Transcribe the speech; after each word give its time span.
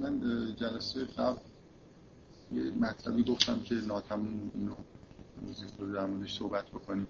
من 0.00 0.20
جلسه 0.56 1.04
قبل 1.04 1.40
یه 2.52 2.70
مطلبی 2.70 3.24
گفتم 3.24 3.60
که 3.60 3.74
ناتمون 3.74 4.50
اینو 4.54 4.74
روزی 5.42 5.66
در 5.94 6.06
موردش 6.06 6.38
صحبت 6.38 6.66
بکنیم. 6.70 7.06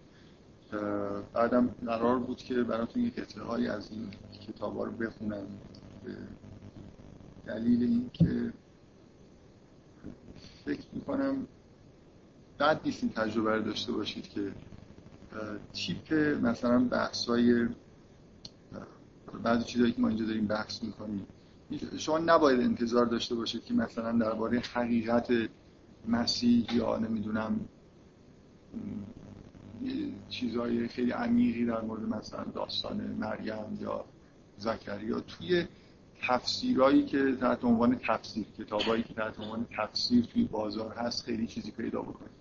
بعدم 1.32 1.66
قرار 1.86 2.18
بود 2.18 2.36
که 2.36 2.54
براتون 2.62 3.10
قطعه 3.10 3.42
هایی 3.42 3.68
از 3.68 3.90
این 3.90 4.10
کتاب 4.46 4.76
ها 4.76 4.84
رو 4.84 4.92
بخونم. 4.92 5.46
به 6.04 6.16
دلیل 7.46 7.82
این 7.82 8.10
که 8.12 8.52
فکر 10.64 10.86
می‌کنم 10.92 11.46
بد 12.60 12.80
نیست 12.84 13.02
این 13.02 13.12
تجربه 13.12 13.56
رو 13.56 13.62
داشته 13.62 13.92
باشید 13.92 14.28
که 14.28 14.52
تیپ 15.72 16.12
مثلا 16.42 16.84
بحث 16.84 17.26
های 17.26 17.68
بعضی 19.42 19.64
چیزهایی 19.64 19.92
که 19.92 20.00
ما 20.00 20.08
اینجا 20.08 20.24
داریم 20.24 20.46
بحث 20.46 20.82
می‌کنیم 20.82 21.26
شما 21.98 22.18
نباید 22.18 22.60
انتظار 22.60 23.06
داشته 23.06 23.34
باشید 23.34 23.64
که 23.64 23.74
مثلا 23.74 24.12
درباره 24.12 24.58
حقیقت 24.58 25.32
مسیح 26.08 26.74
یا 26.74 26.98
نمی‌دونم 26.98 27.60
چیزهای 30.28 30.88
خیلی 30.88 31.10
عمیقی 31.10 31.66
در 31.66 31.80
مورد 31.80 32.02
مثلا 32.02 32.44
داستان 32.44 32.96
مریم 32.96 33.78
یا 33.80 34.04
زکریا 34.58 35.20
توی 35.20 35.66
تفسیرهایی 36.22 37.04
که 37.04 37.36
تحت 37.40 37.64
عنوان 37.64 38.00
تفسیر 38.08 38.46
کتابایی 38.58 39.02
که 39.02 39.14
تحت 39.14 39.40
عنوان 39.40 39.66
تفسیر 39.76 40.24
توی 40.24 40.44
بازار 40.44 40.94
هست 40.94 41.24
خیلی 41.24 41.46
چیزی 41.46 41.70
پیدا 41.70 42.02
بکنید 42.02 42.40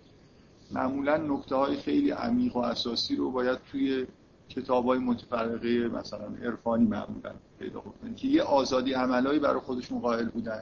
معمولا 0.71 1.17
نکته 1.17 1.55
های 1.55 1.77
خیلی 1.77 2.11
عمیق 2.11 2.55
و 2.55 2.59
اساسی 2.59 3.15
رو 3.15 3.31
باید 3.31 3.59
توی 3.71 4.07
کتاب 4.49 4.85
های 4.85 4.99
متفرقه 4.99 5.87
مثلا 5.87 6.27
عرفانی 6.43 6.85
معمولا 6.85 7.31
پیدا 7.59 7.79
بکنید 7.79 8.15
که 8.15 8.27
یه 8.27 8.41
آزادی 8.41 8.93
عملایی 8.93 9.39
برای 9.39 9.59
خودشون 9.59 9.99
قائل 9.99 10.29
بودن. 10.29 10.61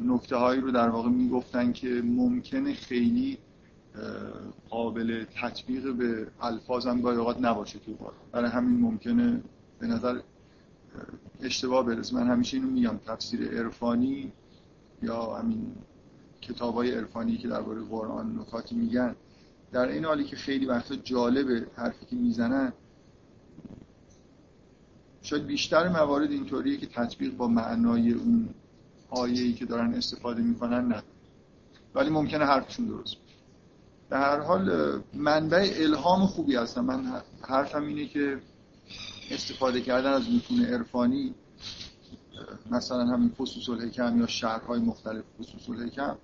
نکته 0.00 0.36
هایی 0.36 0.60
رو 0.60 0.70
در 0.70 0.88
واقع 0.88 1.08
می‌گفتن 1.08 1.72
که 1.72 2.02
ممکنه 2.04 2.74
خیلی 2.74 3.38
قابل 4.70 5.24
تطبیق 5.42 5.92
به 5.92 6.26
الفاظ 6.40 6.86
هم 6.86 7.00
گاهی 7.00 7.18
اوقات 7.18 7.40
نباشه 7.40 7.78
تو 7.78 7.92
برای 8.32 8.50
همین 8.50 8.80
ممکنه 8.80 9.42
به 9.78 9.86
نظر 9.86 10.20
اشتباه 11.42 11.86
برسه. 11.86 12.14
من 12.14 12.26
همیشه 12.26 12.56
اینو 12.56 12.70
میگم 12.70 12.96
تفسیر 13.06 13.48
عرفانی 13.48 14.32
یا 15.02 15.34
همین 15.34 15.74
کتاب 16.40 16.74
های 16.74 16.90
عرفانی 16.90 17.36
که 17.36 17.48
درباره 17.48 17.82
قرآن 17.82 18.38
نکاتی 18.38 18.74
میگن 18.74 19.16
در 19.72 19.88
این 19.88 20.04
حالی 20.04 20.24
که 20.24 20.36
خیلی 20.36 20.66
وقتا 20.66 20.96
جالبه 20.96 21.66
حرفی 21.76 22.06
که 22.06 22.16
می‌زنن 22.16 22.72
شاید 25.22 25.46
بیشتر 25.46 25.88
موارد 25.88 26.30
اینطوریه 26.30 26.76
که 26.76 26.86
تطبیق 26.86 27.36
با 27.36 27.48
معنای 27.48 28.12
اون 28.12 28.48
آیه‌ای 29.10 29.52
که 29.52 29.66
دارن 29.66 29.94
استفاده 29.94 30.42
می‌کنن 30.42 30.88
نه. 30.88 31.02
ولی 31.94 32.10
ممکنه 32.10 32.44
حرفشون 32.44 32.86
درست 32.86 33.16
به 34.08 34.16
هر 34.16 34.40
حال 34.40 34.96
منبع 35.14 35.70
الهام 35.76 36.26
خوبی 36.26 36.56
هستن. 36.56 36.80
من 36.80 37.22
حرفم 37.48 37.86
اینه 37.86 38.06
که 38.06 38.38
استفاده 39.30 39.80
کردن 39.80 40.12
از 40.12 40.30
متون 40.30 40.64
عرفانی 40.64 41.34
مثلا 42.70 43.06
همین 43.06 43.28
فصوص 43.28 43.68
الحکم 43.68 44.20
یا 44.20 44.26
شهرهای 44.26 44.80
مختلف 44.80 45.24
فصوص 45.40 45.68
الحکم 45.68 46.16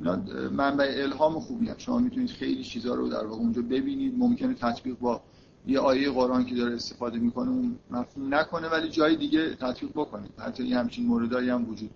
اینا 0.00 0.16
منبع 0.50 0.94
الهام 0.96 1.40
خوبی 1.40 1.68
هست. 1.68 1.80
شما 1.80 1.98
می‌تونید 1.98 2.30
خیلی 2.30 2.64
چیزها 2.64 2.94
رو 2.94 3.08
در 3.08 3.26
واقع 3.26 3.40
اونجا 3.40 3.62
ببینید. 3.62 4.18
ممکنه 4.18 4.54
تطبیق 4.54 4.98
با 4.98 5.22
یه 5.66 5.78
آیه 5.78 6.10
قرآن 6.10 6.46
که 6.46 6.54
داره 6.54 6.74
استفاده 6.74 7.18
می‌کنه 7.18 7.50
اون 7.50 7.78
مفهوم 7.90 8.34
نکنه 8.34 8.68
ولی 8.68 8.88
جای 8.88 9.16
دیگه 9.16 9.54
تطبیق 9.54 9.90
بکنید. 9.90 10.30
حتی 10.38 10.66
یه 10.66 10.78
همچین 10.78 11.06
موردایی 11.06 11.50
هم 11.50 11.70
وجود 11.70 11.90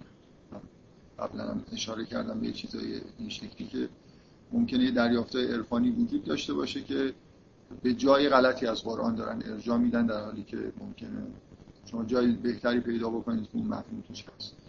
قبلا 1.19 1.50
هم 1.50 1.64
اشاره 1.72 2.04
کردم 2.04 2.41
به 2.41 2.53
چیزای 2.53 3.00
این 3.19 3.28
شکلی 3.28 3.69
که 3.69 3.88
ممکنه 4.53 4.91
دریافتای 4.91 5.53
عرفانی 5.53 5.91
وجود 5.91 6.25
داشته 6.25 6.54
باشه 6.54 6.82
که 6.82 7.14
به 7.82 7.94
جای 7.94 8.28
غلطی 8.28 8.66
از 8.66 8.82
قرآن 8.82 9.14
دارن 9.14 9.43
ارجاع 9.47 9.78
میدن 9.78 10.06
در 10.06 10.25
حالی 10.25 10.43
که 10.43 10.72
ممکنه 10.81 11.26
شما 11.91 12.04
جای 12.04 12.32
بهتری 12.32 12.81
پیدا 12.81 13.10
بکنید 13.10 13.43
که 13.43 13.56
اون 13.56 13.66
مفهوم 13.66 14.03
هست. 14.37 14.63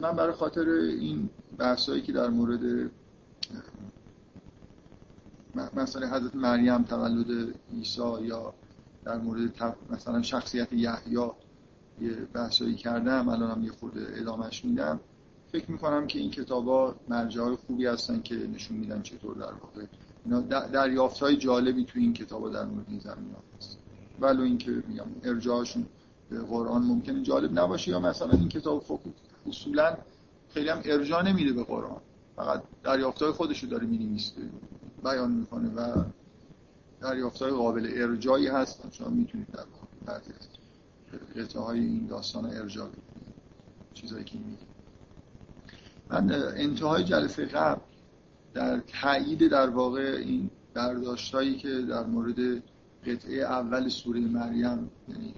من 0.00 0.12
برای 0.16 0.32
خاطر 0.32 0.68
این 0.68 1.30
بحثایی 1.58 2.02
که 2.02 2.12
در 2.12 2.28
مورد 2.28 2.90
مثلا 5.76 6.08
حضرت 6.08 6.34
مریم 6.34 6.82
تولد 6.82 7.54
عیسی 7.72 8.22
یا 8.22 8.54
در 9.04 9.18
مورد 9.18 9.74
مثلا 9.90 10.22
شخصیت 10.22 10.72
یحیی 10.72 11.30
یه 12.00 12.14
بحثایی 12.32 12.74
کردم 12.74 13.28
الان 13.28 13.50
هم 13.50 13.64
یه 13.64 13.72
خورده 13.72 14.06
ادامهش 14.20 14.64
میدم. 14.64 15.00
فکر 15.52 15.70
می‌کنم 15.70 16.06
که 16.06 16.18
این 16.18 16.30
کتابا 16.30 16.94
مرجع 17.08 17.42
های 17.42 17.56
خوبی 17.56 17.86
هستن 17.86 18.22
که 18.22 18.34
نشون 18.34 18.76
میدن 18.76 19.02
چطور 19.02 19.34
در 19.34 19.52
واقع 19.52 19.86
اینا 20.24 20.40
دریافت 20.68 21.18
های 21.18 21.36
جالبی 21.36 21.84
توی 21.84 22.02
این 22.02 22.12
کتابا 22.12 22.48
در 22.48 22.64
مورد 22.64 22.86
این 22.88 22.98
زمین 22.98 23.34
هست. 23.56 23.78
ولو 24.20 24.42
اینکه 24.42 24.70
میگم 24.88 25.06
ارجاعشون 25.24 25.86
قرآن 26.30 26.82
ممکنه 26.82 27.22
جالب 27.22 27.58
نباشه 27.58 27.90
یا 27.90 28.00
مثلا 28.00 28.30
این 28.30 28.48
کتاب 28.48 28.84
اصولا 29.46 29.96
خیلی 30.48 30.68
هم 30.68 30.80
ارجاع 30.84 31.22
نمیده 31.22 31.52
به 31.52 31.64
قرآن. 31.64 32.00
فقط 32.36 32.62
دریافت 32.84 33.22
های 33.22 33.32
خودش 33.32 33.62
رو 33.62 33.68
داره 33.68 33.86
می‌نویسه 33.86 34.32
بیان 35.04 35.30
می‌کنه 35.30 35.68
و 35.68 36.04
دریافت 37.00 37.42
های 37.42 37.50
قابل 37.50 37.90
ارجایی 37.96 38.46
هستن 38.46 38.90
شما 38.90 39.08
می‌تونید 39.08 39.46
در 39.46 39.64
قطعه 41.36 41.62
های 41.62 41.80
این 41.80 42.06
داستان 42.06 42.44
ارجاع 42.44 42.88
بدید 42.88 43.02
چیزایی 43.94 44.24
که 44.24 44.38
میگه. 44.38 44.62
من 46.10 46.30
انتهای 46.56 47.04
جلسه 47.04 47.44
قبل 47.44 47.80
در 48.54 48.80
تایید 49.02 49.48
در 49.48 49.70
واقع 49.70 50.16
این 50.18 50.50
برداشتایی 50.74 51.56
که 51.56 51.68
در 51.68 52.06
مورد 52.06 52.62
قطعه 53.06 53.42
اول 53.42 53.88
سوره 53.88 54.20
مریم 54.20 54.90
یعنی 55.08 55.34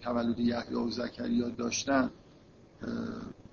تولد 0.00 0.38
یحیی 0.38 0.74
و 0.74 0.90
زکریا 0.90 1.48
داشتم 1.48 2.10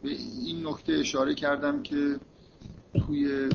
به 0.04 0.10
این 0.10 0.68
نکته 0.68 0.94
اشاره 0.94 1.36
کردم 1.36 1.84
که 1.84 2.20
توی 2.94 3.50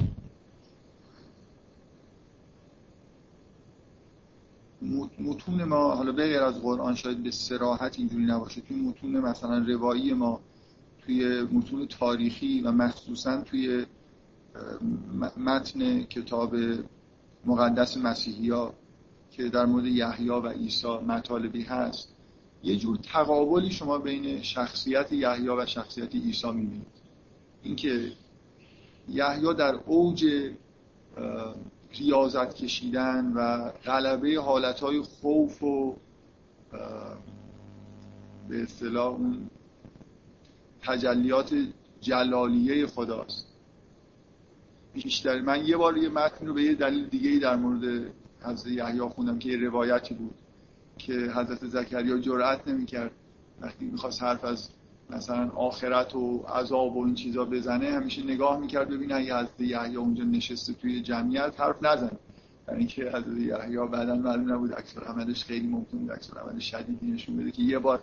متون 5.18 5.64
ما 5.64 5.94
حالا 5.94 6.12
غیر 6.12 6.42
از 6.42 6.62
قرآن 6.62 6.94
شاید 6.94 7.22
به 7.22 7.30
سراحت 7.30 7.98
اینجوری 7.98 8.24
نباشه 8.24 8.60
توی 8.60 8.76
متون 8.76 9.20
مثلا 9.20 9.58
روایی 9.58 10.12
ما 10.12 10.40
توی 11.06 11.42
متون 11.42 11.86
تاریخی 11.86 12.60
و 12.60 12.72
مخصوصا 12.72 13.40
توی 13.40 13.86
متن 15.36 16.02
کتاب 16.02 16.56
مقدس 17.44 17.96
مسیحی 17.96 18.50
ها 18.50 18.74
که 19.30 19.48
در 19.48 19.66
مورد 19.66 19.86
یحیی 19.86 20.28
و 20.28 20.48
عیسی 20.48 20.98
مطالبی 20.98 21.62
هست. 21.62 22.19
یه 22.62 22.76
جور 22.76 22.96
تقابلی 22.96 23.70
شما 23.70 23.98
بین 23.98 24.42
شخصیت 24.42 25.12
یحیی 25.12 25.48
و 25.48 25.66
شخصیت 25.66 26.14
عیسی 26.14 26.50
می‌بینید. 26.50 26.86
اینکه 27.62 28.12
یحیی 29.08 29.54
در 29.54 29.74
اوج 29.74 30.24
ریاضت 31.98 32.54
کشیدن 32.54 33.32
و 33.32 33.70
غلبه 33.70 34.40
حالتهای 34.40 35.00
خوف 35.00 35.62
و 35.62 35.96
به 38.48 38.62
اصطلاح 38.62 39.14
اون 39.14 39.50
تجلیات 40.82 41.54
جلالیه 42.00 42.86
خداست. 42.86 43.46
بیشتر 44.92 45.40
من 45.40 45.66
یه 45.66 45.76
بار 45.76 45.96
یه 45.96 46.08
متن 46.08 46.46
رو 46.46 46.54
به 46.54 46.62
یه 46.62 46.74
دلیل 46.74 47.08
دیگه 47.08 47.38
در 47.38 47.56
مورد 47.56 48.12
حضرت 48.42 48.66
یحیی 48.66 49.00
خوندم 49.00 49.38
که 49.38 49.48
یه 49.48 49.56
روایتی 49.56 50.14
بود. 50.14 50.34
که 51.06 51.12
حضرت 51.12 51.66
زکریا 51.66 52.18
جرأت 52.18 52.68
نمی‌کرد. 52.68 53.10
وقتی 53.60 53.84
می‌خواست 53.84 54.22
حرف 54.22 54.44
از 54.44 54.68
مثلا 55.10 55.50
آخرت 55.50 56.14
و 56.14 56.38
عذاب 56.38 56.96
و 56.96 57.04
این 57.04 57.14
چیزا 57.14 57.44
بزنه 57.44 57.90
همیشه 57.90 58.22
نگاه 58.22 58.60
می‌کرد 58.60 58.88
ببینه 58.90 59.14
اگه 59.14 59.36
حضرت 59.36 59.60
یحیی 59.60 59.96
اونجا 59.96 60.24
نشسته 60.24 60.72
توی 60.72 61.02
جمعیت 61.02 61.60
حرف 61.60 61.82
نزنه. 61.82 62.18
یعنی 62.68 62.86
که 62.86 63.02
حضرت 63.02 63.38
یحیی 63.38 63.76
بعدا 63.76 64.14
معلوم 64.14 64.52
نبود 64.52 64.72
اکثر 64.72 65.04
عملش 65.04 65.44
خیلی 65.44 65.66
ممکن 65.66 65.98
بود 65.98 66.10
اکثر 66.10 66.38
عملش 66.38 66.70
شدیدی 66.70 67.06
نشون 67.06 67.36
بده 67.36 67.50
که 67.50 67.62
یه 67.62 67.78
بار 67.78 68.02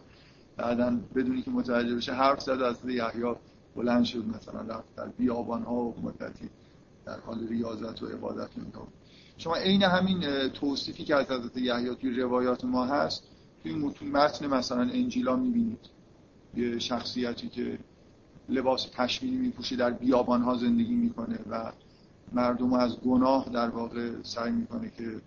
بعدا 0.58 0.98
بدونی 1.16 1.42
که 1.42 1.52
متوجه 1.52 1.96
بشه 1.96 2.14
حرف 2.14 2.42
زد 2.42 2.62
از 2.62 2.86
یحیی 2.86 3.36
بلند 3.76 4.04
شد 4.04 4.26
مثلا 4.28 4.64
در 4.98 5.08
بیابان 5.18 5.64
ها 5.64 5.74
و 5.74 5.96
مدتی 6.04 6.50
در 7.06 7.20
حال 7.20 7.48
ریاضت 7.48 8.04
و 8.04 8.08
عبادت 8.08 8.58
می‌کنه 8.58 8.88
شما 9.38 9.56
عین 9.56 9.84
همین 9.84 10.48
توصیفی 10.48 11.04
که 11.04 11.16
از 11.16 11.26
حضرت 11.26 11.58
یحیی 11.58 11.96
توی 11.96 12.20
روایات 12.20 12.66
ما 12.66 12.86
هست 12.86 13.24
توی 13.64 13.76
متن 14.12 14.48
مثلا 14.48 14.82
انجیلا 14.82 15.36
می‌بینید. 15.36 15.80
یه 16.56 16.80
شخصیتی 16.80 17.50
که 17.50 17.80
لباس 18.50 18.92
پشمینی 18.92 19.38
میپوشه 19.38 19.76
در 19.76 19.92
بیابان 19.92 20.42
ها 20.42 20.56
زندگی 20.56 20.96
می‌کنه 20.96 21.40
و 21.50 21.72
مردم 22.34 22.74
از 22.74 23.00
گناه 23.00 23.50
در 23.50 23.70
واقع 23.70 24.12
سعی 24.24 24.52
می‌کنه 24.52 24.92
که 24.98 25.22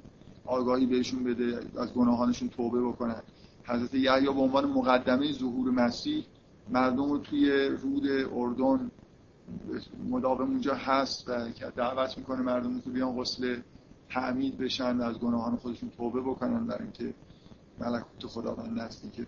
آگاهی 0.45 0.87
بهشون 0.87 1.25
بده 1.25 1.61
از 1.79 1.93
گناهانشون 1.93 2.49
توبه 2.49 2.83
بکنن 2.83 3.23
حضرت 3.65 3.95
یحیی 3.95 4.27
به 4.27 4.41
عنوان 4.41 4.65
مقدمه 4.65 5.33
ظهور 5.33 5.71
مسیح 5.71 6.25
مردم 6.71 7.11
رو 7.11 7.19
توی 7.19 7.69
رود 7.69 8.09
اردن 8.35 8.91
مداوم 10.11 10.51
اونجا 10.51 10.75
هست 10.75 11.29
و 11.29 11.49
دعوت 11.77 12.19
می‌کنه 12.19 12.41
مردم 12.41 12.83
رو 12.85 12.93
بیان 12.93 13.17
غسل 13.21 13.57
تعمید 14.11 14.59
بشن 14.59 14.97
و 14.97 15.03
از 15.03 15.19
گناهان 15.19 15.57
خودشون 15.57 15.91
توبه 15.91 16.21
بکنن 16.21 16.67
برای 16.67 16.83
اینکه 16.83 17.15
ملکوت 17.81 18.27
خداوند 18.27 18.91
که 19.13 19.27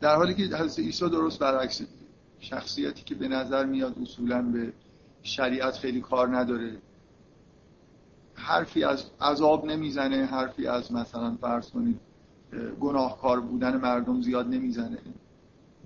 در 0.00 0.16
حالی 0.16 0.34
که 0.34 0.42
حضرت 0.42 0.78
عیسی 0.78 1.08
درست 1.08 1.38
برعکس 1.38 1.80
شخصیتی 2.38 3.04
که 3.04 3.14
به 3.14 3.28
نظر 3.28 3.66
میاد 3.66 3.98
اصولا 4.02 4.42
به 4.42 4.72
شریعت 5.22 5.74
خیلی 5.74 6.00
کار 6.00 6.36
نداره 6.36 6.76
حرفی 8.34 8.84
از 8.84 9.04
عذاب 9.20 9.64
نمی‌زنه 9.64 10.24
حرفی 10.24 10.66
از 10.66 10.92
مثلا 10.92 11.36
فرض 11.40 11.70
کنید 11.70 12.00
گناهکار 12.80 13.40
بودن 13.40 13.76
مردم 13.76 14.22
زیاد 14.22 14.46
نمی‌زنه. 14.46 14.98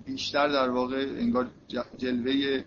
بیشتر 0.05 0.47
در 0.47 0.69
واقع 0.69 1.13
انگار 1.17 1.47
جلوه 1.97 2.63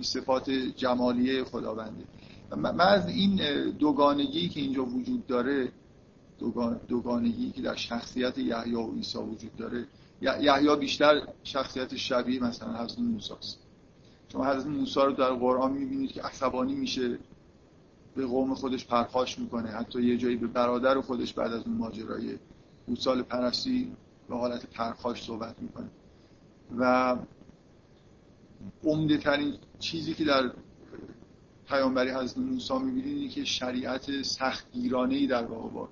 صفات 0.00 0.50
جمالیه 0.50 1.44
خداونده. 1.44 2.04
من 2.50 2.80
از 2.80 3.08
این 3.08 3.40
دوگانگی 3.70 4.48
که 4.48 4.60
اینجا 4.60 4.84
وجود 4.84 5.26
داره 5.26 5.72
دوگانگی 6.88 7.50
که 7.50 7.62
در 7.62 7.74
شخصیت 7.74 8.38
یحیی 8.38 8.74
و 8.74 8.90
عیسی 8.92 9.18
وجود 9.18 9.56
داره 9.56 9.86
یحیی 10.20 10.76
بیشتر 10.76 11.28
شخصیت 11.42 11.96
شبیه 11.96 12.42
مثلا 12.42 12.84
حضرت 12.84 12.98
موسی 12.98 13.32
است. 13.32 13.58
شما 14.32 14.46
حضرت 14.46 14.66
موسی 14.66 15.00
رو 15.00 15.12
در 15.12 15.30
قرآن 15.30 15.72
می‌بینید 15.72 16.12
که 16.12 16.22
عصبانی 16.22 16.74
میشه 16.74 17.18
به 18.16 18.26
قوم 18.26 18.54
خودش 18.54 18.86
پرخاش 18.86 19.38
می‌کنه 19.38 19.68
حتی 19.68 20.02
یه 20.02 20.16
جایی 20.16 20.36
به 20.36 20.46
برادر 20.46 21.00
خودش 21.00 21.32
بعد 21.32 21.52
از 21.52 21.62
اون 21.62 21.76
ماجرای 21.76 22.38
سال 22.98 23.22
پرستی 23.22 23.92
به 24.28 24.36
حالت 24.36 24.66
پرخاش 24.66 25.24
صحبت 25.24 25.62
می‌کنه. 25.62 25.90
و 26.78 27.16
عمده 28.84 29.16
ترین 29.18 29.54
چیزی 29.78 30.14
که 30.14 30.24
در 30.24 30.50
پیامبری 31.68 32.10
حضرت 32.10 32.38
موسی 32.38 32.78
می‌بینید 32.78 33.30
که 33.30 33.44
شریعت 33.44 34.22
سختگیرانه 34.22 35.14
ای 35.14 35.26
در 35.26 35.44
واقع 35.44 35.88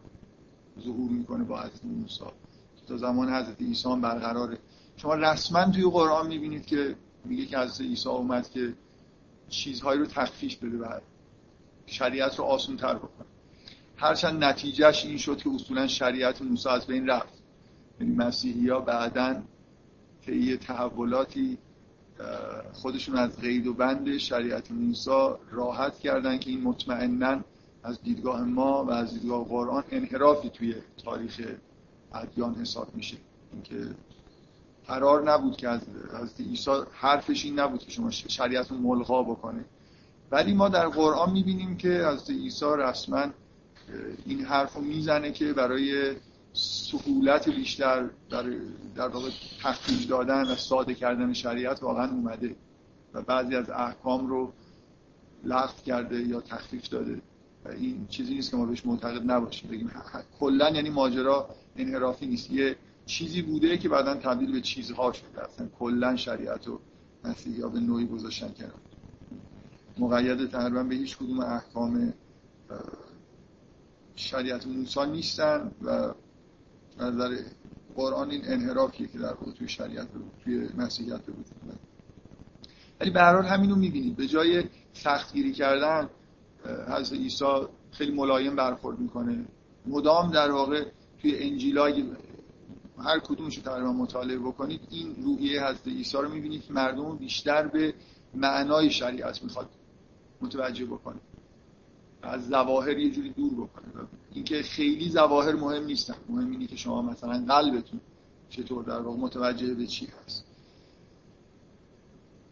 ظهور 0.80 1.10
می‌کنه 1.10 1.44
با 1.44 1.60
حضرت 1.60 1.84
موسی. 1.84 2.24
تا 2.88 2.96
زمان 2.96 3.34
حضرت 3.34 3.62
عیسی 3.62 3.96
برقراره. 4.02 4.58
شما 4.96 5.14
رسما 5.14 5.70
توی 5.70 5.84
قرآن 5.84 6.26
می‌بینید 6.26 6.66
که 6.66 6.96
میگه 7.24 7.46
که 7.46 7.58
حضرت 7.58 7.80
عیسی 7.80 8.08
اومد 8.08 8.50
که 8.50 8.74
چیزهایی 9.48 10.00
رو 10.00 10.06
تخفیف 10.06 10.56
بده 10.56 10.78
و 10.78 11.00
شریعت 11.86 12.38
رو 12.38 12.44
آسون 12.44 12.76
تر 12.76 12.94
بکنه. 12.94 13.26
هرچند 13.96 14.44
نتیجهش 14.44 15.04
این 15.04 15.18
شد 15.18 15.36
که 15.36 15.50
اصولا 15.50 15.86
شریعت 15.86 16.42
موسی 16.42 16.68
از 16.68 16.86
بین 16.86 17.06
رفت. 17.06 17.42
یعنی 18.00 18.14
مسیحی 18.14 18.68
ها 18.68 18.80
بعدا 18.80 19.42
طی 20.26 20.56
تحولاتی 20.56 21.58
خودشون 22.72 23.16
از 23.16 23.36
قید 23.40 23.66
و 23.66 23.74
بند 23.74 24.16
شریعت 24.16 24.70
موسی 24.70 25.28
راحت 25.50 25.98
کردن 25.98 26.38
که 26.38 26.50
این 26.50 26.62
مطمئنا 26.62 27.40
از 27.82 28.02
دیدگاه 28.02 28.44
ما 28.44 28.84
و 28.84 28.90
از 28.90 29.14
دیدگاه 29.14 29.44
قرآن 29.44 29.84
انحرافی 29.90 30.50
توی 30.50 30.74
تاریخ 31.04 31.40
ادیان 32.14 32.54
حساب 32.54 32.94
میشه. 32.94 33.16
اینکه 33.52 33.94
قرار 34.86 35.30
نبود 35.32 35.56
که 35.56 35.68
از 35.68 35.80
حضرت 36.20 36.40
عیسی 36.40 36.70
حرفش 36.92 37.44
این 37.44 37.58
نبود 37.58 37.80
که 37.80 37.90
شما 37.90 38.10
شریعت 38.10 38.70
رو 38.70 38.76
ملغا 38.76 39.22
بکنه. 39.22 39.64
ولی 40.30 40.54
ما 40.54 40.68
در 40.68 40.88
قرآن 40.88 41.32
می‌بینیم 41.32 41.76
که 41.76 41.88
حضرت 41.88 42.30
عیسی 42.30 42.64
رسما 42.78 43.26
این 44.26 44.44
حرف 44.44 44.74
رو 44.74 44.80
می‌زنه 44.80 45.32
که 45.32 45.52
برای 45.52 46.16
سهولت 46.54 47.48
بیشتر 47.48 48.10
در, 48.30 48.44
در 48.94 49.08
واقع 49.08 49.30
تخفیف 49.62 50.06
دادن 50.08 50.42
و 50.42 50.54
ساده 50.54 50.94
کردن 50.94 51.32
شریعت 51.32 51.82
واقعا 51.82 52.10
اومده 52.10 52.56
و 53.14 53.22
بعضی 53.22 53.56
از 53.56 53.70
احکام 53.70 54.26
رو 54.26 54.52
لغو 55.44 55.82
کرده 55.86 56.22
یا 56.22 56.40
تخفیف 56.40 56.88
داده 56.88 57.20
و 57.64 57.68
این 57.68 58.06
چیزی 58.06 58.34
نیست 58.34 58.50
که 58.50 58.56
ما 58.56 58.66
بهش 58.66 58.86
معتقد 58.86 59.30
نباشیم. 59.30 59.70
بگیم 59.70 59.90
کلا 60.40 60.70
یعنی 60.70 60.90
ماجرا 60.90 61.48
انحرافی 61.76 62.26
نیست. 62.26 62.50
یه 62.50 62.76
چیزی 63.06 63.42
بوده 63.42 63.78
که 63.78 63.88
بعدا 63.88 64.14
تبدیل 64.14 64.52
به 64.52 64.60
چیزها 64.60 65.12
شده. 65.12 65.44
اصلا 65.44 65.68
کلا 65.78 66.16
شریعت 66.16 66.68
و 66.68 66.80
مسیحی 67.24 67.62
به 67.62 67.80
نوعی 67.80 68.06
گذاشتن 68.06 68.48
کنار. 68.48 68.80
مقید 69.98 70.50
تقریبا 70.50 70.82
به 70.82 70.94
هیچ 70.94 71.16
کدوم 71.16 71.40
احکام 71.40 72.12
شریعت 74.16 74.66
موسی 74.66 75.06
نیستن 75.06 75.70
و 75.82 76.14
نظر 76.98 77.36
قرآن 77.94 78.30
این 78.30 78.42
انحرافیه 78.44 79.08
که 79.08 79.18
در 79.18 79.34
توی 79.58 79.68
شریعت 79.68 80.08
توی 80.44 80.68
مسیحیت 80.76 81.20
به 81.20 81.32
وجود 81.32 81.78
ولی 83.00 83.10
به 83.10 83.20
هر 83.20 83.34
حال 83.34 83.44
همینو 83.44 83.76
می‌بینید. 83.76 84.16
به 84.16 84.26
جای 84.26 84.64
سختگیری 84.92 85.52
کردن 85.52 86.08
حضرت 86.88 87.12
عیسی 87.12 87.44
خیلی 87.92 88.12
ملایم 88.12 88.56
برخورد 88.56 88.98
می‌کنه. 88.98 89.44
مدام 89.86 90.30
در 90.30 90.50
واقع 90.50 90.84
توی 91.22 91.38
انجیلای 91.38 92.04
هر 92.98 93.18
کدومش 93.18 93.56
تقریبا 93.56 93.92
مطالعه 93.92 94.38
بکنید 94.38 94.80
این 94.90 95.14
روحیه 95.24 95.66
حضرت 95.66 95.86
عیسی 95.86 96.16
رو 96.16 96.28
می‌بینید 96.28 96.62
که 96.62 96.72
مردم 96.72 97.16
بیشتر 97.16 97.66
به 97.66 97.94
معنای 98.34 98.90
شریعت 98.90 99.42
می‌خواد 99.42 99.70
متوجه 100.40 100.84
بکنه. 100.84 101.20
از 102.22 102.48
ظواهر 102.48 102.98
یه 102.98 103.10
جوری 103.10 103.30
دور 103.30 103.54
بکنه. 103.54 103.86
اینکه 104.34 104.62
خیلی 104.62 105.10
ظواهر 105.10 105.52
مهم 105.52 105.84
نیستن. 105.84 106.14
مهم 106.28 106.50
اینه 106.50 106.66
که 106.66 106.76
شما 106.76 107.02
مثلا 107.02 107.44
قلبتون 107.48 108.00
چطور 108.50 108.84
در 108.84 109.00
واقع 109.00 109.18
متوجه 109.18 109.74
به 109.74 109.86
چی 109.86 110.08
هست. 110.24 110.44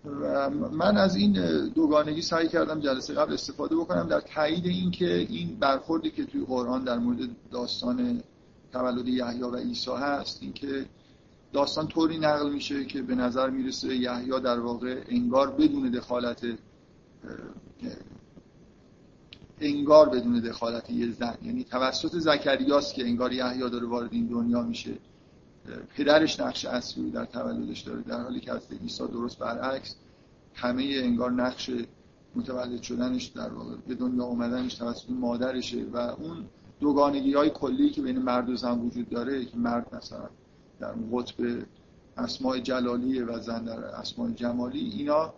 و 0.05 0.51
من 0.51 0.97
از 0.97 1.17
این 1.17 1.33
دوگانگی 1.69 2.23
سعی 2.23 2.49
کردم 2.49 2.81
جلسه 2.81 3.15
قبل 3.15 3.33
استفاده 3.33 3.77
بکنم 3.77 4.09
در 4.09 4.21
تایید 4.21 4.67
اینکه 4.67 5.15
این 5.15 5.57
برخوردی 5.61 6.11
که 6.11 6.25
توی 6.25 6.45
قرآن 6.45 6.85
در 6.85 6.99
مورد 6.99 7.19
داستان 7.51 8.23
تولد 8.73 9.09
یحیی 9.09 9.43
و 9.43 9.57
عیسی 9.57 9.91
هست 9.91 10.43
اینکه 10.43 10.87
داستان 11.53 11.89
طوری 11.89 12.19
نقل 12.19 12.53
میشه 12.53 12.85
که 12.85 13.03
به 13.03 13.15
نظر 13.15 13.51
می‌رسه 13.51 13.97
یحیی 13.97 14.41
در 14.41 14.61
واقع 14.61 15.05
انگار 15.09 15.51
بدون 15.51 15.91
دخالت 15.91 16.47
انگار 19.65 20.09
بدون 20.09 20.41
دخالت 20.41 20.91
یه 20.91 21.11
زن. 21.11 21.39
یعنی 21.43 21.65
توسط 21.65 22.19
زکریاست 22.19 22.95
که 22.95 23.05
انگار 23.05 23.33
یحیی 23.33 23.71
داره 23.71 23.87
وارد 23.87 24.13
این 24.13 24.27
دنیا 24.27 24.63
میشه 24.63 24.95
پدرش 25.97 26.41
نقش 26.41 26.65
اصلی 26.65 27.11
در 27.11 27.25
تولدش 27.25 27.81
داره 27.81 28.03
در 28.03 28.23
حالی 28.23 28.41
که 28.41 28.53
از 28.53 28.61
عیسی 28.83 29.07
درست 29.07 29.39
برعکس 29.39 29.97
همه 30.55 30.93
انگار 30.95 31.31
نقش 31.31 31.71
متولد 32.37 32.83
شدنش 32.83 33.25
در 33.27 33.49
واقع 33.53 33.75
به 33.87 33.95
دنیا 33.95 34.25
اومدنش 34.25 34.75
توسط 34.75 35.11
مادرشه 35.11 35.85
و 35.93 35.97
اون 35.97 36.45
دوگانگی 36.81 37.35
های 37.35 37.51
کلی 37.51 37.91
که 37.91 38.03
بین 38.03 38.19
مرد 38.19 38.51
و 38.51 38.57
زن 38.57 38.79
وجود 38.79 39.09
داره 39.09 39.45
که 39.45 39.57
مرد 39.57 39.95
مثلا 39.95 40.29
در 40.81 40.95
قطب 41.13 41.65
اسماع 42.17 42.59
جلالیه 42.59 43.25
و 43.25 43.41
زن 43.41 43.65
در 43.65 43.85
اسماع 43.85 44.31
جمالی 44.31 44.81
اینا 44.81 45.35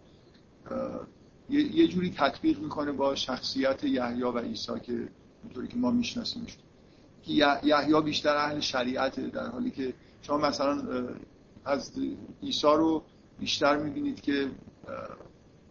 یه 1.51 1.89
جوری 1.89 2.11
تطبیق 2.11 2.59
می‌کنه 2.59 2.93
با 2.93 3.15
شخصیت 3.15 3.85
یحیی 3.85 4.23
و 4.23 4.39
عیسی 4.39 4.81
که 4.83 5.09
اونطوری 5.43 5.69
که 5.69 5.77
ما 5.77 5.91
میشناسیمش. 5.91 6.57
که 7.23 7.33
یحیی 7.65 8.01
بیشتر 8.05 8.37
اهل 8.37 8.61
شریعته 8.61 9.23
در 9.27 9.47
حالی 9.49 9.71
که 9.71 9.95
شما 10.23 10.39
مثلا 10.39 10.83
از 11.65 11.93
عیسی 12.43 12.67
رو 12.67 13.03
بیشتر 13.39 13.77
می‌بینید 13.77 14.21
که 14.21 14.51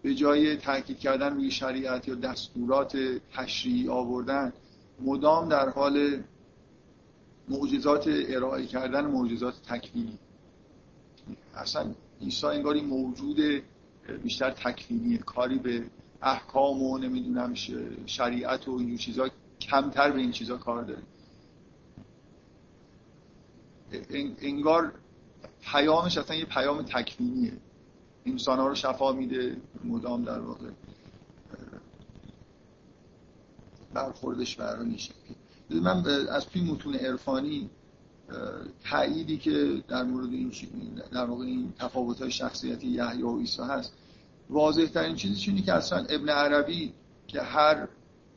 به 0.01 0.15
جای 0.15 0.55
تاکید 0.55 0.99
کردن 0.99 1.33
روی 1.33 1.51
شریعت 1.51 2.07
یا 2.07 2.15
دستورات 2.15 2.97
تشریعی 3.33 3.89
آوردن 3.89 4.53
مدام 5.01 5.49
در 5.49 5.69
حال 5.69 6.23
معجزات 7.49 8.07
ارائه 8.07 8.65
کردن 8.65 9.05
معجزات 9.05 9.53
تکوینی. 9.69 10.19
اصلا 11.55 11.91
عیسی 12.21 12.45
انگاری 12.47 12.81
موجود 12.81 13.63
بیشتر 14.23 14.51
تکوینیه 14.51 15.17
کاری 15.17 15.57
به 15.57 15.85
احکام 16.21 16.83
و 16.83 16.97
نمی‌دونم 16.97 17.53
شریعت 18.05 18.67
و 18.67 18.71
این 18.71 18.97
چیزا 18.97 19.29
کمتر 19.61 20.11
به 20.11 20.19
این 20.19 20.31
چیزا 20.31 20.57
کار 20.57 20.83
داره. 20.83 21.01
انگار 24.41 24.93
پیامش 25.61 26.17
اصلا 26.17 26.35
یه 26.35 26.45
پیام 26.45 26.81
تکوینیه 26.81 27.53
انسان 28.25 28.59
ها 28.59 28.67
رو 28.67 28.75
شفا 28.75 29.11
میده 29.11 29.57
مدام 29.83 30.23
در 30.23 30.39
واقع 30.39 30.69
برخوردش 33.93 34.55
برای 34.55 34.85
میشه 34.85 35.13
من 35.69 36.05
از 36.29 36.45
توی 36.45 36.61
متون 36.61 36.95
عرفانی 36.95 37.69
تأییدی 38.83 39.37
که 39.37 39.83
در 39.87 40.03
مورد 40.03 40.33
این 40.33 40.51
در 41.11 41.25
واقع 41.25 41.45
این 41.45 41.73
تفاوت 41.79 42.21
های 42.21 42.31
شخصیتی 42.31 42.87
یحیی 42.87 43.21
و 43.21 43.39
عیسی 43.39 43.61
هست. 43.61 43.93
واضح 44.49 44.85
ترین 44.85 45.15
چیزی 45.15 45.49
اینه 45.51 45.61
که 45.61 45.73
اصلا 45.73 46.05
ابن 46.09 46.29
عربی 46.29 46.93
که 47.27 47.41
هر 47.41 47.87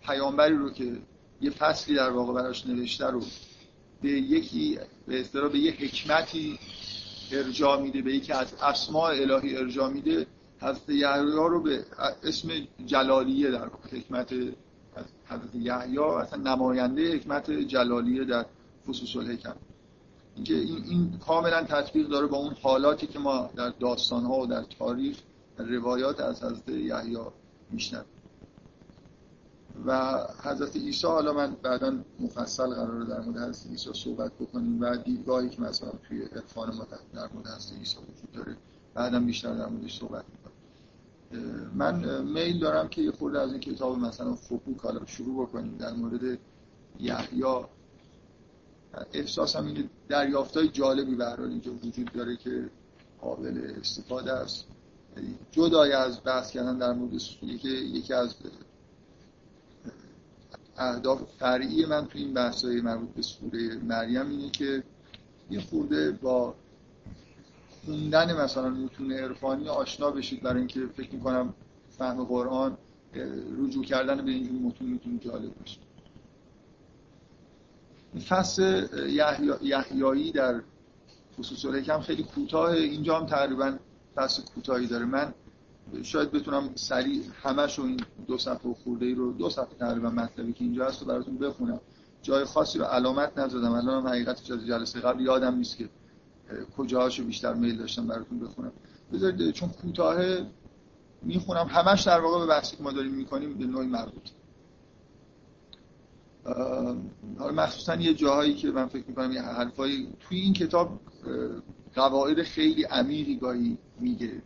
پیامبری 0.02 0.57
رو 0.57 0.71
که 0.71 0.97
یه 1.40 1.50
فصلی 1.50 1.95
در 1.95 2.11
واقع 2.11 2.33
براش 2.33 2.66
نوشته 2.66 3.07
رو 3.07 3.23
به 4.02 4.09
یکی 4.11 4.78
به 5.07 5.21
اصطلاح 5.21 5.52
به 5.52 5.59
یه 5.59 5.73
حکمتی 5.73 6.59
ارجاع 7.33 7.83
میده 7.83 8.02
به 8.02 8.14
یکی 8.14 8.33
از 8.33 8.55
اسماء 8.62 9.11
الهی 9.11 9.57
ارجاع 9.57 9.90
میده 9.90 10.26
حضرت 10.61 10.88
یحیی 10.88 11.33
رو 11.33 11.62
به 11.62 11.85
اسم 12.25 12.49
جلالیه 12.87 13.50
در 13.50 13.69
حکمت 13.93 14.33
حضرت 15.26 15.55
یحیی 15.55 15.99
اصلا 15.99 16.55
نماینده 16.55 17.14
حکمت 17.16 17.50
جلالیه 17.50 18.25
در 18.25 18.47
خصوص 18.88 19.16
الحکم. 19.16 19.55
اینکه 20.37 20.55
این, 20.55 20.85
این 20.85 21.19
کاملا 21.26 21.62
تطبیق 21.62 22.09
داره 22.09 22.26
با 22.26 22.37
اون 22.37 22.55
حالاتی 22.62 23.07
که 23.07 23.19
ما 23.19 23.50
در 23.57 23.71
داستان 23.81 24.25
ها 24.25 24.40
و 24.40 24.47
در 24.47 24.62
تاریخ 24.62 25.16
در 25.57 25.64
روایات 25.64 26.21
از 26.21 26.43
حضرت 26.43 26.69
یحیی 26.69 27.19
میشنویم. 27.71 28.07
و 29.87 30.19
حضرت 30.43 30.76
عیسی 30.76 31.07
حالا 31.07 31.33
من 31.33 31.57
بعدا 31.62 31.99
مفصل 32.21 32.66
قرار 32.66 33.05
در 33.05 33.21
مورد 33.21 33.38
حضرت 33.38 33.66
عیسی 33.71 33.90
صحبت 33.93 34.33
بکنیم 34.33 34.81
و 34.81 34.97
دیدگاهی 34.97 35.49
که 35.49 35.62
مثلا 35.62 35.90
توی 36.09 36.23
عرفان 36.23 36.75
ما 36.75 36.87
در 37.14 37.28
مورد 37.35 37.47
حضرت 37.47 37.78
عیسی 37.78 37.97
وجود 37.97 38.33
داره 38.33 38.57
بعدا 38.95 39.21
بیشتر 39.21 39.55
در 39.55 39.66
موردش 39.66 39.99
صحبت 39.99 40.25
می‌کنم 40.33 41.71
من 41.75 42.23
میل 42.23 42.59
دارم 42.59 42.88
که 42.88 43.02
یه 43.02 43.11
خورده 43.11 43.40
از 43.40 43.50
این 43.52 43.61
کتاب 43.61 43.99
مثلا 43.99 44.35
فقوک 44.35 44.81
حالا 44.83 45.07
شروع 45.07 45.47
بکنیم 45.47 45.76
در 45.76 45.93
مورد 45.93 46.38
یحیی. 47.00 47.45
احساسم 49.12 49.66
اینه 49.66 49.85
دریافتای 50.09 50.69
جالبی 50.69 51.14
به 51.14 51.40
اینجا 51.40 51.73
وجود 51.73 52.12
داره 52.12 52.37
که 52.37 52.71
قابل 53.21 53.75
استفاده 53.81 54.33
است. 54.33 54.64
یعنی 55.16 55.35
جدای 55.50 55.93
از 55.93 56.21
بحث 56.25 56.50
کردن 56.50 56.78
در 56.78 56.93
مورد 56.93 57.12
یکی 57.43 57.69
یکی 57.69 58.12
از 58.14 58.35
اهداف 60.78 61.23
فرعی 61.38 61.87
من 61.87 62.07
تو 62.07 62.19
این 62.19 62.35
بحث‌های 62.35 62.81
مربوط 62.81 63.09
به 63.09 63.23
سوره 63.23 63.76
مریم 63.76 64.28
اینه 64.28 64.50
که 64.50 64.83
یه 65.50 65.61
خورده 65.61 66.12
با 66.12 66.55
خوندن 67.85 68.43
مثلا 68.43 68.71
متون 68.71 69.12
عرفانی 69.12 69.69
آشنا 69.69 70.11
بشید 70.11 70.43
برای 70.43 70.59
اینکه 70.59 70.87
فکر 70.87 71.12
می‌کنم 71.14 71.55
فهم 71.99 72.25
قرآن 72.25 72.78
رجوع 73.59 73.85
کردن 73.85 74.25
به 74.25 74.31
اینجور 74.31 74.61
متون 74.61 74.88
می‌تونه 74.88 75.19
جالب 75.19 75.59
باشه. 75.59 75.86
فصل 78.20 78.87
یحیایی 79.62 80.32
در 80.32 80.61
خصوص 81.38 81.64
الحکم 81.64 82.00
خیلی 82.00 82.23
کوتاه. 82.23 82.70
اینجا 82.70 83.18
هم 83.18 83.26
تقریبا 83.26 83.76
فصل 84.14 84.42
کوتاهی 84.54 84.87
داره. 84.87 85.04
من 85.04 85.35
شاید 86.02 86.30
بتونم 86.30 86.70
سریع 86.75 87.23
همش 87.42 87.78
این 87.78 88.00
دو 88.26 88.38
صفحه 88.38 88.75
خورده 88.85 89.06
ای 89.06 89.14
رو 89.14 89.32
دو 89.32 89.50
صفحه 89.50 89.76
تقریبا 89.78 90.11
مطلبی 90.11 90.52
که 90.52 90.64
اینجا 90.64 90.87
هست 90.87 91.00
رو 91.00 91.06
براتون 91.06 91.38
بخونم. 91.38 91.80
جای 92.23 92.44
خاصی 92.44 92.78
رو 92.78 92.85
علامت 92.85 93.38
نزدم. 93.38 93.73
الان 93.73 94.02
هم 94.02 94.08
حقیقتش 94.08 94.50
از 94.50 94.66
جلسه 94.66 95.00
قبل 95.00 95.20
یادم 95.20 95.54
نیست 95.54 95.76
که 95.78 95.88
کجاهاشو 96.76 97.25
بیشتر 97.25 97.54
میل 97.54 97.76
داشتم 97.76 98.06
براتون 98.06 98.38
بخونم. 98.38 98.73
بذارید 99.12 99.50
چون 99.50 99.68
کوتاه 99.68 100.16
می‌خونم. 101.23 101.66
همش 101.66 102.02
در 102.02 102.20
واقع 102.20 102.38
به 102.38 102.46
بحثی 102.46 102.76
که 102.76 102.82
ما 102.82 102.92
داریم 102.92 103.14
می‌کنیم 103.14 103.58
به 103.58 103.66
نوعی 103.66 103.87
مربوط 103.87 104.30
حالا 107.38 107.52
مخصوصا 107.52 107.94
یه 107.94 108.14
جاهایی 108.14 108.54
که 108.54 108.70
من 108.70 108.86
فکر 108.86 109.04
می‌کنم 109.08 109.32
یه 109.32 109.42
حرفایی 109.42 110.08
توی 110.20 110.38
این 110.38 110.52
کتاب 110.52 111.00
قواعد 111.94 112.42
خیلی 112.42 112.84
عمیقی 112.84 113.36
گاهی 113.36 113.78
میگه 114.00 114.42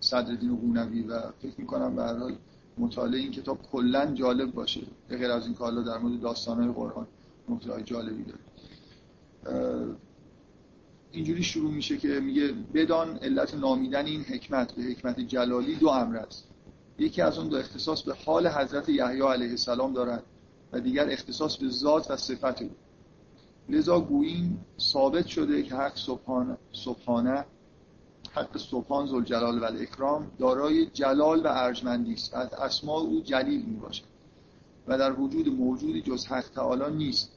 صدرالدین 0.00 0.56
قونوی 0.56 1.02
و 1.02 1.20
فکر 1.42 1.54
می‌کنم 1.58 1.96
به 1.96 2.36
مطالعه 2.78 3.20
این 3.20 3.30
کتاب 3.30 3.62
کلا 3.72 4.14
جالب 4.14 4.52
باشه. 4.52 4.80
به 5.08 5.16
غیر 5.16 5.30
از 5.30 5.46
این 5.46 5.54
که 5.54 5.82
در 5.86 5.98
مورد 5.98 6.20
داستانهای 6.20 6.72
قرآن 6.72 7.06
نکته 7.48 7.82
جالبی 7.82 8.24
داره. 8.24 8.40
اینجوری 11.10 11.42
شروع 11.42 11.72
میشه 11.72 11.96
که 11.96 12.08
میگه 12.08 12.54
بدان 12.74 13.16
علت 13.16 13.54
نامیدن 13.54 14.06
این 14.06 14.22
حکمت 14.22 14.72
به 14.72 14.82
حکمت 14.82 15.20
جلالی 15.20 15.74
دو 15.74 15.88
امر 15.88 16.16
است. 16.16 16.48
یکی 16.98 17.22
از 17.22 17.38
اون 17.38 17.48
دو 17.48 17.56
اختصاص 17.56 18.02
به 18.02 18.14
حال 18.26 18.46
حضرت 18.46 18.88
یحیی 18.88 19.22
علیه 19.22 19.50
السلام 19.50 19.92
دارد. 19.92 20.22
و 20.72 20.80
دیگر 20.80 21.08
اختصاص 21.10 21.56
به 21.56 21.68
ذات 21.68 22.10
و 22.10 22.16
صفت 22.16 22.62
او. 22.62 22.70
لذا 23.68 24.00
گوییم 24.00 24.64
ثابت 24.80 25.26
شده 25.26 25.62
که 25.62 25.74
حق 25.74 25.96
سبحانه, 25.96 26.56
سبحانه 26.72 27.44
حق 28.32 28.58
سبحان 28.58 29.06
زلجلال 29.06 29.58
و 29.58 29.64
اکرام 29.64 30.30
دارای 30.38 30.86
جلال 30.86 31.40
و 31.40 31.46
ارجمندی 31.46 32.12
است. 32.12 32.34
از 32.34 32.84
او 32.84 33.20
جلیل 33.20 33.64
می 33.64 33.76
باشد. 33.76 34.04
و 34.86 34.98
در 34.98 35.20
وجود 35.20 35.48
موجودی 35.48 36.02
جز 36.02 36.26
حق 36.26 36.48
تعالی 36.48 36.96
نیست 36.96 37.30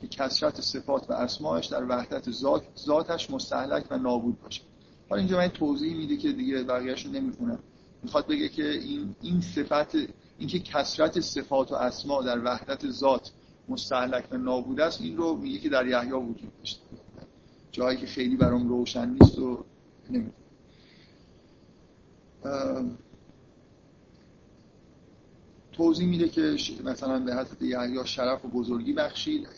که 0.00 0.06
کسرت 0.08 0.60
صفات 0.60 1.10
و 1.10 1.12
اسماعش 1.12 1.66
در 1.66 1.84
وحدت 1.84 2.30
ذات 2.30 2.62
ذاتش 2.78 3.30
مستحلک 3.30 3.84
و 3.90 3.98
نابود 3.98 4.40
باشه 4.40 4.62
حالا 5.08 5.20
اینجا 5.20 5.36
من 5.36 5.48
توضیح 5.48 5.96
میده 5.96 6.16
که 6.16 6.32
دیگه 6.32 6.62
بقیه‌اشو 6.62 7.10
نمی‌خونم. 7.10 7.58
می‌خواد 8.02 8.26
بگه 8.26 8.48
که 8.48 8.70
این 8.70 9.14
این 9.22 9.40
صفت 9.40 9.96
اینکه 10.38 10.58
کسرت 10.58 11.20
صفات 11.20 11.72
و 11.72 11.74
اسما 11.74 12.22
در 12.22 12.44
وحدت 12.44 12.90
ذات 12.90 13.30
مستحلک 13.68 14.24
و 14.30 14.36
نابود 14.36 14.80
است 14.80 15.00
این 15.00 15.16
رو 15.16 15.36
میگه 15.36 15.58
که 15.58 15.68
در 15.68 15.86
یحیی 15.86 16.12
وجود 16.12 16.52
داشته. 16.58 16.80
جایی 17.72 17.98
که 17.98 18.06
خیلی 18.06 18.36
برام 18.36 18.68
روشن 18.68 19.08
نیست 19.08 19.38
و 19.38 19.64
توضیح 25.72 26.08
میده 26.08 26.28
که 26.28 26.56
مثلا 26.84 27.18
به 27.18 27.34
حضرت 27.34 27.62
یحیی 27.62 28.06
شرف 28.06 28.44
و 28.44 28.48
بزرگی 28.48 28.92
بخشید 28.92 29.48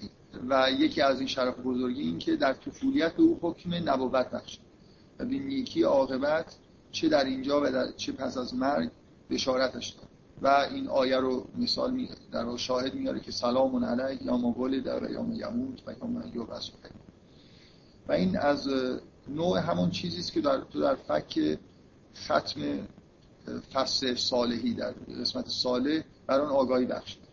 و 0.49 0.71
یکی 0.79 1.01
از 1.01 1.19
این 1.19 1.29
شرف 1.29 1.59
و 1.59 1.63
بزرگی 1.63 2.03
این 2.03 2.19
که 2.19 2.37
در 2.37 2.53
طفولیت 2.53 3.13
به 3.13 3.23
او 3.23 3.39
حکم 3.43 3.75
نبوت 3.75 4.31
بخشید. 4.31 4.61
و 5.19 5.25
به 5.25 5.39
نیکی 5.39 5.83
عاقبت 5.83 6.57
چه 6.93 7.09
در 7.09 7.25
اینجا 7.25 7.61
و 7.61 7.71
در 7.73 7.93
چه 7.93 8.13
پس 8.13 8.37
از 8.37 8.55
مرگ 8.55 8.91
بشارتش 9.31 9.89
داد. 9.89 10.08
و 10.43 10.49
این 10.49 10.89
آیه 10.89 11.17
رو 11.17 11.47
مثال 11.59 11.91
می 11.91 12.09
در 12.33 12.57
شاهد 12.57 12.95
میاره 12.95 13.21
که 13.21 13.33
سلام 13.33 13.85
علیه 13.85 14.23
یا 14.23 14.37
مولد 14.37 14.87
و 14.87 15.11
یا 15.11 15.49
یموت 15.49 15.83
و 15.87 15.93
یا 15.93 16.43
یبعث 16.43 16.71
و 18.09 18.13
این 18.13 18.39
از 18.39 18.69
نوع 19.29 19.59
همون 19.59 19.91
چیزی 19.91 20.19
است 20.19 20.33
که 20.33 20.41
در 20.41 20.61
تو 20.61 20.81
در 20.81 20.95
فک 20.95 21.59
ختم 22.25 22.89
فصل 23.73 24.15
صالحی 24.15 24.75
در 24.75 24.91
قسمت 25.21 25.49
صالح 25.49 26.03
بر 26.27 26.41
آن 26.41 26.49
آگاهی 26.49 26.87
بخشید 26.87 27.29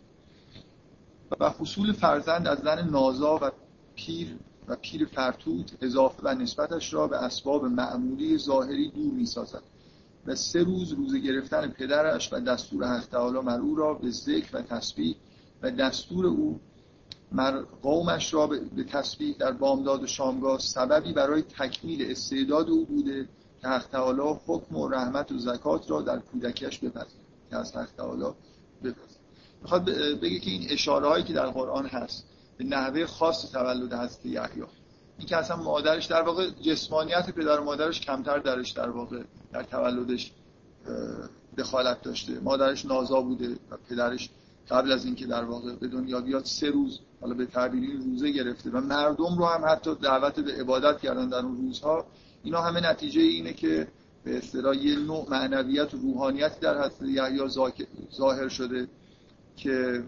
و 1.40 1.50
حصول 1.50 1.94
فرزند 1.94 2.48
از 2.48 2.58
زن 2.58 2.90
نازا 2.90 3.40
و 3.42 3.52
پیر 3.96 4.38
و 4.68 4.76
پیر 4.76 5.06
فرتوت 5.06 5.72
اضافه 5.82 6.24
و 6.24 6.36
نسبتش 6.36 6.94
را 6.94 7.08
به 7.08 7.18
اسباب 7.18 7.66
معمولی 7.66 8.38
ظاهری 8.38 8.92
دور 8.92 9.14
می 9.14 9.26
سازد 9.26 9.64
و 10.26 10.36
سه 10.36 10.64
روز 10.64 10.92
روزه 10.92 11.20
گرفتن 11.20 11.68
پدرش 11.68 12.34
و 12.34 12.40
دستور 12.40 12.86
حق 12.86 13.06
تعالی 13.06 13.40
مر 13.40 13.60
او 13.60 13.76
را 13.76 13.94
به 13.94 14.10
ذکر 14.10 14.58
و 14.58 14.62
تسبیح 14.62 15.16
و 15.62 15.72
دستور 15.72 16.26
او 16.28 16.60
مر 17.32 17.62
قومش 17.82 18.34
را 18.34 18.48
به 18.48 18.84
تسبیح 18.84 19.36
در 19.40 19.52
بامداد 19.52 20.04
و 20.04 20.08
شامگاه 20.08 20.60
سببی 20.60 21.14
برای 21.14 21.42
تکمیل 21.42 22.12
استعداد 22.12 22.70
او 22.70 22.86
بوده 22.86 23.28
که 23.62 23.68
حق 23.68 23.88
تعالی 23.88 24.40
حکم 24.48 24.76
و 24.76 24.90
رحمت 24.90 25.32
و 25.32 25.38
زکات 25.38 25.92
را 25.92 26.02
در 26.02 26.20
کودکیش 26.20 26.80
بپذیرد 26.80 27.08
که 27.50 27.56
از 27.56 27.76
حق 27.76 27.90
تعالی 27.98 28.26
بپذیرد. 28.84 29.20
می‌خواد 29.62 29.86
بگه 30.22 30.40
که 30.40 30.52
این 30.52 30.68
اشاره 30.70 31.08
هایی 31.08 31.24
که 31.24 31.34
در 31.34 31.48
قرآن 31.48 31.86
هست 31.86 32.26
به 32.58 32.64
نحوه 32.64 33.06
خاص 33.06 33.52
تولد 33.52 33.94
حضرت 33.94 34.26
یحیی 34.26 34.64
این 35.18 35.28
که 35.28 35.38
اصلا 35.38 35.58
مادرش 35.58 36.06
در 36.06 36.22
واقع 36.22 36.50
جسمانیت 36.50 37.32
پدر 37.32 37.60
و 37.60 37.64
مادرش 37.64 38.02
کمتر 38.02 38.40
درش 38.40 38.72
در 38.72 38.90
واقع 38.90 39.24
در 39.54 39.64
تولدش 39.64 40.32
دخالت 41.58 42.02
داشته. 42.02 42.40
مادرش 42.40 42.86
نازا 42.86 43.22
بوده 43.22 43.56
و 43.72 43.78
پدرش 43.90 44.30
قبل 44.70 44.92
از 44.92 45.06
اینکه 45.06 45.26
در 45.26 45.44
واقع 45.44 45.76
به 45.76 45.88
دنیا 45.88 46.22
بیاد 46.22 46.46
سه 46.46 46.70
روز 46.70 47.00
حالا 47.22 47.34
به 47.34 47.46
تعبیری 47.46 47.98
روزه 47.98 48.32
گرفته 48.32 48.70
و 48.70 48.82
مردم 48.82 49.38
رو 49.38 49.46
هم 49.46 49.66
حتی 49.66 49.96
دعوت 49.96 50.40
به 50.40 50.52
عبادت 50.52 51.02
کردن 51.02 51.30
در 51.30 51.40
اون 51.40 51.58
روزها. 51.58 52.06
اینا 52.44 52.62
همه 52.62 52.90
نتیجه 52.90 53.22
اینه 53.22 53.54
که 53.54 53.88
به 54.24 54.38
اصطلاح 54.38 54.78
یه 54.78 55.00
نوع 55.00 55.30
معنویت 55.30 55.94
و 55.94 55.98
روحانیتی 55.98 56.60
در 56.60 56.78
حضرت 56.78 57.02
یحیی 57.02 57.50
ظاهر 58.16 58.48
شده 58.48 58.88
که 59.56 60.04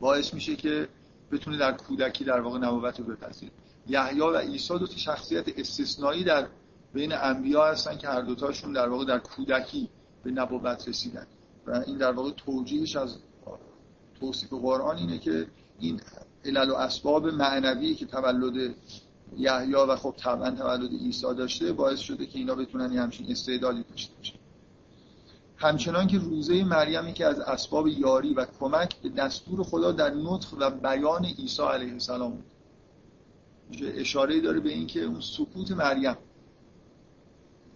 باعث 0.00 0.34
میشه 0.34 0.56
که 0.56 0.88
بتونه 1.32 1.56
در 1.56 1.72
کودکی 1.72 2.24
در 2.24 2.40
واقع 2.40 2.58
نبوت 2.58 3.00
رو 3.00 3.06
بپذیره. 3.06 3.52
یحیی 3.88 4.20
و 4.20 4.38
عیسی 4.38 4.78
دو 4.78 4.86
تا 4.86 4.96
شخصیت 4.96 5.58
استثنایی 5.58 6.24
در 6.24 6.48
بین 6.94 7.12
انبیا 7.12 7.66
هستن 7.66 7.98
که 7.98 8.08
هر 8.08 8.20
دوتاشون 8.20 8.72
در 8.72 8.88
واقع 8.88 9.04
در 9.04 9.18
کودکی 9.18 9.88
به 10.24 10.30
نبوت 10.30 10.88
رسیدن. 10.88 11.26
و 11.66 11.84
این 11.86 11.98
در 11.98 12.12
واقع 12.12 12.30
توجیهش 12.30 12.96
از 12.96 13.16
توصیف 14.20 14.52
قرآن 14.52 14.96
اینه 14.96 15.18
که 15.18 15.46
این 15.78 16.00
علل 16.44 16.70
و 16.70 16.74
اسباب 16.74 17.26
معنوی 17.26 17.94
که 17.94 18.06
تولد 18.06 18.74
یحیی 19.36 19.74
و 19.74 19.96
خب 19.96 20.14
طبعا 20.16 20.50
تولد 20.50 20.90
عیسی 20.90 21.34
داشته 21.34 21.72
باعث 21.72 21.98
شده 21.98 22.26
که 22.26 22.38
اینا 22.38 22.54
بتونن 22.54 22.92
یه 22.92 23.02
همچین 23.02 23.30
استعدادی 23.30 23.84
داشته 23.90 24.14
باشن. 24.16 24.38
همچنان 25.56 26.06
که 26.06 26.18
روزه 26.18 26.64
مریم 26.64 27.12
که 27.12 27.26
از 27.26 27.40
اسباب 27.40 27.88
یاری 27.88 28.34
و 28.34 28.46
کمک 28.60 28.96
به 29.02 29.08
دستور 29.08 29.62
خدا 29.62 29.92
در 29.92 30.10
نطق 30.14 30.54
و 30.58 30.70
بیان 30.70 31.24
عیسی 31.24 31.62
علیه 31.62 31.92
السلام 31.92 32.30
بود. 32.30 32.44
اشاره 33.82 34.40
داره 34.40 34.60
به 34.60 34.70
اینکه 34.70 35.02
اون 35.02 35.20
سکوت 35.20 35.70
مریم. 35.70 36.16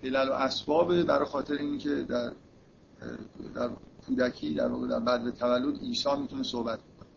علل 0.02 0.28
و 0.28 0.32
اسباب 0.32 1.02
برای 1.02 1.25
خاطر 1.25 1.54
اینکه 1.54 1.88
در 1.88 2.32
در 3.54 3.70
کودکی 4.06 4.54
در 4.54 4.68
واقع 4.68 4.87
در 4.88 5.00
بعد 5.00 5.30
تولد 5.30 5.80
عیسی 5.80 6.16
می‌تونه 6.20 6.42
صحبت 6.42 6.78
کنه. 6.78 7.08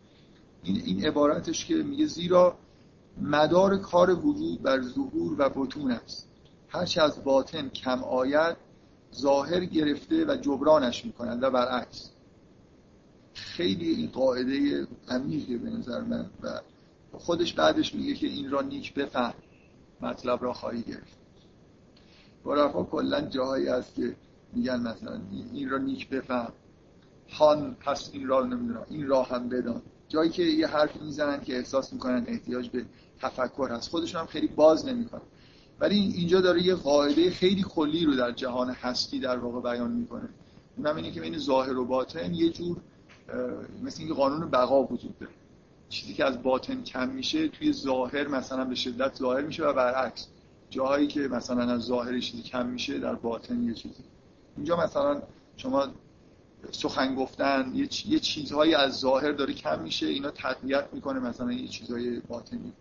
این 0.62 0.82
این 0.84 1.06
عبارتش 1.06 1.66
که 1.66 1.74
میگه 1.74 2.06
زیرا 2.06 2.58
مدار 3.20 3.76
کار 3.76 4.26
وجود 4.26 4.62
بر 4.62 4.82
ظهور 4.82 5.34
و 5.38 5.48
بطون 5.54 5.90
است. 5.90 6.28
هرچه 6.68 7.02
از 7.02 7.24
باطن 7.24 7.68
کم 7.68 8.02
آید 8.04 8.56
ظاهر 9.14 9.64
گرفته 9.64 10.24
و 10.24 10.36
جبرانش 10.36 11.04
می‌کنند 11.04 11.42
و 11.42 11.50
برعکس. 11.50 12.10
خیلی 13.34 13.90
این 13.90 14.10
قاعده 14.10 14.86
عمیقه 15.08 15.58
به 15.58 15.70
نظر 15.70 16.00
من 16.00 16.30
و 16.42 16.60
خودش 17.18 17.52
بعدش 17.52 17.94
میگه 17.94 18.14
که 18.14 18.26
این 18.26 18.50
را 18.50 18.62
نیک 18.62 18.94
بفهم. 18.94 19.34
مطلب 20.00 20.42
را 20.42 20.52
خواهی 20.52 20.82
گرفت. 20.82 21.18
برافا 22.44 22.82
کلا 22.82 23.20
جاهایی 23.20 23.68
هست 23.68 23.94
که 23.94 24.16
میگن 24.52 24.80
مثلا 24.80 25.20
این 25.52 25.70
را 25.70 25.78
نیک 25.78 26.08
بفهم. 26.08 26.52
هان 27.28 27.76
پس 27.80 28.10
این 28.12 28.28
را 28.28 28.46
نمی‌دونم 28.46 28.86
این 28.90 29.06
راه 29.06 29.28
هم 29.28 29.48
بدان. 29.48 29.82
جایی 30.08 30.30
که 30.30 30.42
یه 30.42 30.66
حرف 30.66 31.02
می‌زنن 31.02 31.40
که 31.40 31.56
احساس 31.56 31.92
می‌کنن 31.92 32.24
احتیاج 32.28 32.68
به 32.68 32.84
تفکر 33.20 33.68
هست. 33.70 33.90
خودشون 33.90 34.20
هم 34.20 34.26
خیلی 34.26 34.46
باز 34.46 34.86
نمی‌کنن 34.86 35.22
ولی 35.80 35.96
اینجا 35.96 36.40
داره 36.40 36.62
یه 36.62 36.74
قاعده 36.74 37.30
خیلی 37.30 37.62
کلی 37.62 38.04
رو 38.04 38.14
در 38.14 38.32
جهان 38.32 38.70
هستی 38.70 39.20
در 39.20 39.38
واقع 39.38 39.60
بیان 39.72 39.90
می‌کنه. 39.90 40.28
اونم 40.76 40.96
اینه 40.96 41.10
که 41.10 41.20
بین 41.20 41.38
ظاهر 41.38 41.78
و 41.78 41.84
باطن 41.84 42.34
یه 42.34 42.50
جور 42.50 42.76
مثل 43.82 43.98
اینکه 43.98 44.14
قانون 44.14 44.50
بقا 44.50 44.82
وجود 44.82 45.18
داره. 45.18 45.32
چیزی 45.88 46.14
که 46.14 46.24
از 46.24 46.42
باطن 46.42 46.82
کم 46.82 47.08
میشه 47.08 47.48
توی 47.48 47.72
ظاهر 47.72 48.28
مثلا 48.28 48.64
به 48.64 48.74
شدت 48.74 49.14
ظاهر 49.14 49.40
میشه 49.40 49.64
و 49.64 49.72
برعکس 49.72 50.26
جاهایی 50.70 51.06
که 51.06 51.20
مثلا 51.20 51.72
از 51.72 51.82
ظاهر 51.82 52.20
چیزی 52.20 52.42
کم 52.42 52.66
میشه 52.66 52.98
در 52.98 53.14
باطن 53.14 53.62
یه 53.62 53.74
چیزی. 53.74 54.04
اینجا 54.56 54.76
مثلا 54.76 55.22
شما 55.56 55.88
سخن 56.70 57.14
گفتن 57.14 57.72
یه, 57.74 58.18
چیزهایی 58.18 58.74
از 58.74 58.98
ظاهر 58.98 59.32
داره 59.32 59.54
کم 59.54 59.82
میشه 59.82 60.06
اینا 60.06 60.30
تقویت 60.30 60.88
می‌کنه 60.92 61.20
مثلا 61.20 61.52
یه 61.52 61.68
چیزهای 61.68 62.20
باطنی. 62.20 62.72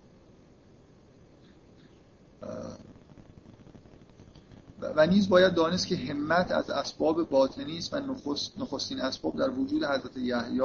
و 4.95 5.07
نیز 5.07 5.29
باید 5.29 5.53
دانست 5.53 5.87
که 5.87 5.95
همت 5.95 6.51
از 6.51 6.69
اسباب 6.69 7.29
باطنی 7.29 7.77
است 7.77 7.93
و 7.93 7.99
نخست، 7.99 8.59
نخستین 8.59 9.01
اسباب 9.01 9.35
در 9.37 9.49
وجود 9.49 9.83
حضرت 9.83 10.17
یحیی 10.17 10.61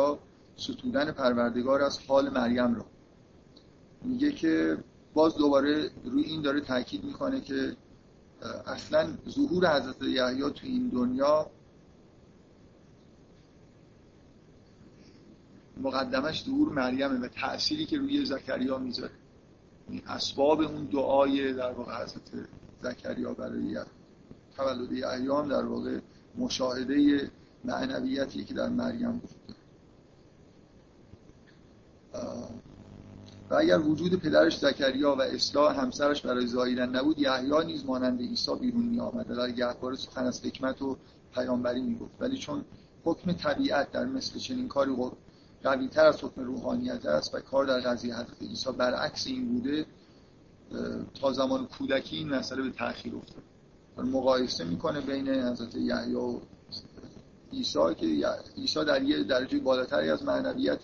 ستودن 0.61 1.13
پروردگار 1.13 1.83
از 1.83 1.99
حال 2.09 2.31
مریم 2.31 2.75
را 2.75 2.87
میگه 4.03 4.33
که 4.33 4.79
باز 5.15 5.37
دوباره 5.37 5.91
روی 6.05 6.23
این 6.23 6.43
داره 6.43 6.61
تاکید 6.61 7.05
می‌کنه 7.05 7.41
که 7.41 7.77
اصلا 8.67 9.09
ظهور 9.29 9.77
حضرت 9.77 10.03
یحیی 10.03 10.41
تو 10.41 10.67
این 10.67 10.89
دنیا 10.89 11.51
مقدمش 15.81 16.45
ظهور 16.45 16.69
مریمه 16.73 17.19
و 17.19 17.29
تأثیری 17.29 17.87
که 17.87 17.99
روی 17.99 18.25
زکریا 18.25 18.79
می‌ذاره. 18.79 19.13
اسباب 20.07 20.61
اون 20.61 20.85
دعای 20.85 21.53
در 21.53 21.73
واقع 21.73 22.03
حضرت 22.03 22.31
زکریا 22.83 23.35
برای 23.35 23.79
تولد 24.57 24.93
ایام 24.93 25.49
در 25.49 25.65
واقع 25.65 25.99
مشاهده 26.39 27.31
معنویتی 27.65 28.45
که 28.45 28.55
در 28.55 28.69
مریم 28.69 29.13
بود. 29.13 29.31
و 33.51 33.55
اگر 33.55 33.79
وجود 33.79 34.15
پدرش 34.15 34.59
زکریا 34.59 35.15
و 35.15 35.23
اصلاح 35.23 35.81
همسرش 35.81 36.23
برای 36.23 36.47
زاییدن 36.47 36.97
نبود 36.97 37.19
یحیی 37.19 37.65
نیز 37.67 37.85
مانند 37.85 38.21
عیسی 38.21 38.55
بیرون 38.61 38.83
می 38.83 39.01
آمد 39.01 39.27
در 39.27 39.51
گهواره 39.51 39.97
سخن 39.97 40.27
از 40.27 40.45
حکمت 40.45 40.83
و 40.83 40.97
پیامبری 41.35 41.81
می 41.81 41.99
گفت 41.99 42.13
ولی 42.21 42.39
چون 42.39 42.65
حکم 43.05 43.33
طبیعت 43.33 43.93
در 43.93 44.05
مثل 44.05 44.39
چنین 44.39 44.69
کاری 44.69 44.93
قوی 45.63 45.89
تر 45.89 46.07
از 46.07 46.25
حکم 46.25 46.45
روحانیت 46.45 47.07
است 47.07 47.35
و 47.35 47.41
کار 47.41 47.65
در 47.65 47.81
قضیه 47.81 48.15
حضرت 48.15 48.43
عیسی 48.43 48.73
برعکس 48.73 49.27
این 49.27 49.49
بوده 49.49 49.87
تا 51.21 51.33
زمان 51.33 51.67
کودکی 51.67 52.17
این 52.17 52.29
مسئله 52.29 52.63
به 52.63 52.71
تأخیر 52.71 53.17
افتاد. 53.17 53.43
مقایسه 54.07 54.65
می‌کنه 54.65 55.01
بین 55.01 55.29
حضرت 55.29 55.75
یحیی 55.75 56.15
و 56.15 56.41
عیسی 57.53 57.95
که 57.97 58.27
عیسی 58.57 58.85
در 58.85 59.03
یه 59.03 59.23
درجه 59.25 59.59
بالاتری 59.59 60.11
از 60.11 60.25
معنویت 60.25 60.83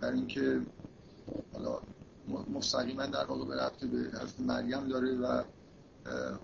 در 0.00 0.12
اینکه 0.12 0.60
حالا 1.52 1.78
مستقیما 2.54 3.06
در 3.06 3.24
واقع 3.24 3.44
به 3.44 3.88
به 3.88 3.98
حضرت 4.18 4.40
مریم 4.40 4.88
داره 4.88 5.14
و 5.14 5.42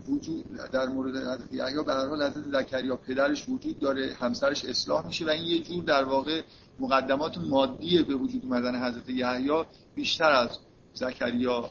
وجود 0.08 0.44
در 0.72 0.86
مورد 0.86 1.16
حضرت 1.16 1.52
یحیی 1.52 1.82
به 1.82 1.92
هر 1.92 2.06
حال 2.08 2.22
حضرت 2.22 2.44
زکریا 2.52 2.96
پدرش 2.96 3.48
وجود 3.48 3.78
داره 3.78 4.16
همسرش 4.20 4.64
اصلاح 4.64 5.06
میشه 5.06 5.24
و 5.26 5.28
این 5.28 5.44
یه 5.44 5.62
جور 5.62 5.84
در 5.84 6.04
واقع 6.04 6.42
مقدمات 6.78 7.38
مادی 7.38 8.02
به 8.02 8.14
وجود 8.14 8.44
اومدن 8.44 8.88
حضرت 8.88 9.08
یحیی 9.08 9.64
بیشتر 9.94 10.30
از 10.32 10.58
زکریا 10.94 11.70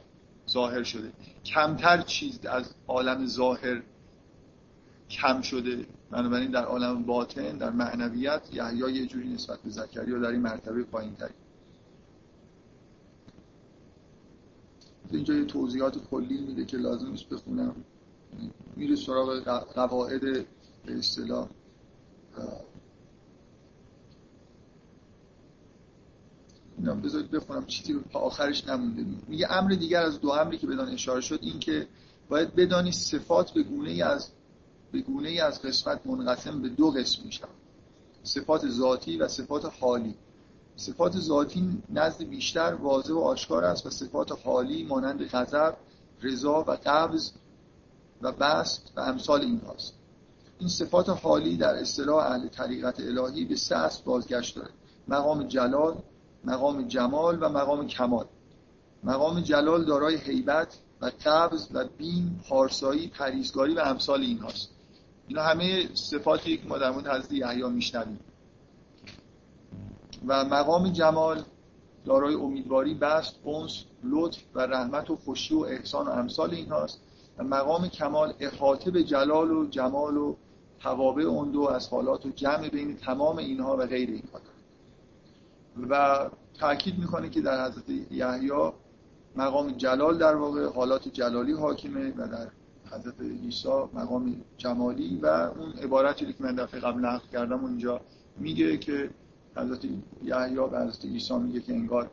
ظاهر 0.49 0.83
شده. 0.83 1.11
کمتر 1.45 2.01
چیز 2.01 2.39
از 2.45 2.73
عالم 2.87 3.25
ظاهر 3.25 3.81
کم 5.09 5.41
شده. 5.41 5.85
بنابراین 6.11 6.51
در 6.51 6.65
عالم 6.65 7.03
باطن 7.03 7.57
در 7.57 7.69
معنویت 7.69 8.41
یحیی 8.53 8.93
یه 8.93 9.05
جوری 9.05 9.33
نسبت 9.33 9.59
به 9.59 9.69
زکریا 9.69 10.19
در 10.19 10.29
این 10.29 10.41
مرتبه 10.41 10.83
پایین 10.83 11.15
اینجا 15.15 15.33
یه 15.33 15.45
توضیحات 15.45 15.97
کلی 16.11 16.41
میده 16.41 16.65
که 16.65 16.77
لازم 16.77 17.11
نیست 17.11 17.29
بخونم. 17.29 17.75
میره 18.75 18.95
سراغ 18.95 19.39
قواعد 19.75 20.21
به 20.85 20.97
اصطلاح 20.97 21.49
بذارید 27.03 27.31
بخونم 27.31 27.65
چیزی 27.65 27.99
تا 28.13 28.19
آخرش 28.19 28.67
نمونده. 28.67 29.05
میگه 29.27 29.51
امر 29.51 29.71
دیگر 29.71 30.01
از 30.01 30.21
دو 30.21 30.29
امری 30.29 30.57
که 30.57 30.67
بدان 30.67 30.89
اشاره 30.89 31.21
شد 31.21 31.39
این 31.41 31.59
که 31.59 31.87
باید 32.29 32.55
بدانی 32.55 32.91
صفات 32.91 33.51
به 33.51 33.63
گونه 33.63 33.89
ای 33.89 34.01
از 34.01 34.31
به 34.91 35.01
گونه 35.01 35.29
ای 35.29 35.39
از 35.39 35.61
قسمت 35.61 36.07
منقسم 36.07 36.61
به 36.61 36.69
دو 36.69 36.91
قسم 36.91 37.21
میشن 37.25 37.47
صفات 38.23 38.69
ذاتی 38.69 39.17
و 39.17 39.27
صفات 39.27 39.73
حالی. 39.79 40.15
صفات 40.75 41.17
ذاتی 41.17 41.83
نزد 41.89 42.23
بیشتر 42.23 42.73
واضح 42.73 43.13
و 43.13 43.19
آشکار 43.19 43.65
است 43.65 43.85
و 43.85 43.89
صفات 43.89 44.45
حالی 44.45 44.83
مانند 44.83 45.23
غضب، 45.23 45.77
رضا 46.21 46.63
و 46.67 46.77
قبض 46.85 47.31
و 48.21 48.31
بست 48.31 48.91
و 48.95 48.99
امثال 48.99 49.41
این 49.41 49.61
هاست. 49.67 49.93
این 50.59 50.69
صفات 50.69 51.09
حالی 51.09 51.57
در 51.57 51.75
اصطلاح 51.75 52.25
اهل 52.25 52.47
طریقت 52.47 52.99
الهی 52.99 53.45
به 53.45 53.55
سه 53.55 53.75
اصل 53.75 54.03
بازگشت 54.03 54.55
داره. 54.55 54.69
مقام 55.07 55.43
جلال، 55.43 55.95
مقام 56.43 56.87
جمال 56.87 57.37
و 57.41 57.49
مقام 57.49 57.87
کمال. 57.87 58.25
مقام 59.03 59.39
جلال 59.39 59.85
دارای 59.85 60.15
حیبت 60.15 60.77
و 61.01 61.11
قبض 61.25 61.67
و 61.73 61.85
بین، 61.97 62.39
پارسایی، 62.49 63.07
پریزگاری 63.07 63.73
و 63.73 63.79
امثال 63.79 64.21
این 64.21 64.39
هاست. 64.39 64.69
اینا 65.27 65.43
همه 65.43 65.89
صفاتی 65.93 66.57
که 66.57 66.67
ما 66.67 66.77
در 66.77 66.91
مورد 66.91 67.07
حضرت 67.07 67.31
یحیی 67.31 67.63
میشنویم. 67.63 68.19
و 70.27 70.45
مقام 70.45 70.89
جمال 70.89 71.43
دارای 72.05 72.35
امیدواری 72.35 72.93
بست 72.93 73.35
اونس 73.43 73.83
لطف 74.03 74.39
و 74.55 74.59
رحمت 74.59 75.09
و 75.09 75.15
خوشی 75.15 75.55
و 75.55 75.59
احسان 75.59 76.07
و 76.07 76.09
امثال 76.09 76.53
این 76.53 76.69
هاست 76.69 77.01
و 77.37 77.43
مقام 77.43 77.87
کمال 77.87 78.33
احاطه 78.39 78.91
به 78.91 79.03
جلال 79.03 79.51
و 79.51 79.67
جمال 79.69 80.17
و 80.17 80.35
توابع 80.79 81.23
اون 81.23 81.51
دو 81.51 81.61
از 81.61 81.89
حالات 81.89 82.25
و 82.25 82.29
جمع 82.29 82.69
بین 82.69 82.97
تمام 82.97 83.37
اینها 83.37 83.77
و 83.77 83.85
غیر 83.85 84.09
اینها 84.09 84.39
و 85.89 86.29
تاکید 86.59 86.99
می‌کنه 86.99 87.29
که 87.29 87.41
در 87.41 87.65
حضرت 87.65 87.89
یحیی 88.11 88.51
مقام 89.35 89.71
جلال 89.71 90.17
در 90.17 90.35
واقع 90.35 90.73
حالات 90.73 91.07
جلالی 91.07 91.53
حاکمه 91.53 92.13
و 92.17 92.27
در 92.27 92.47
حضرت 92.91 93.21
عیسی 93.21 93.69
مقام 93.93 94.35
جمالی 94.57 95.19
و 95.21 95.27
اون 95.27 95.71
عبارتی 95.83 96.25
که 96.25 96.43
من 96.43 96.55
دفعه 96.55 96.79
قبل 96.79 96.99
نقل 96.99 97.27
کردم 97.31 97.59
اونجا 97.59 98.01
میگه 98.37 98.77
که 98.77 99.09
حضرت 99.55 99.85
یحیی 100.23 100.55
به 100.55 100.79
حضرت 100.79 101.05
عیسی 101.05 101.33
میگه 101.33 101.61
که 101.61 101.73
انگار 101.73 102.11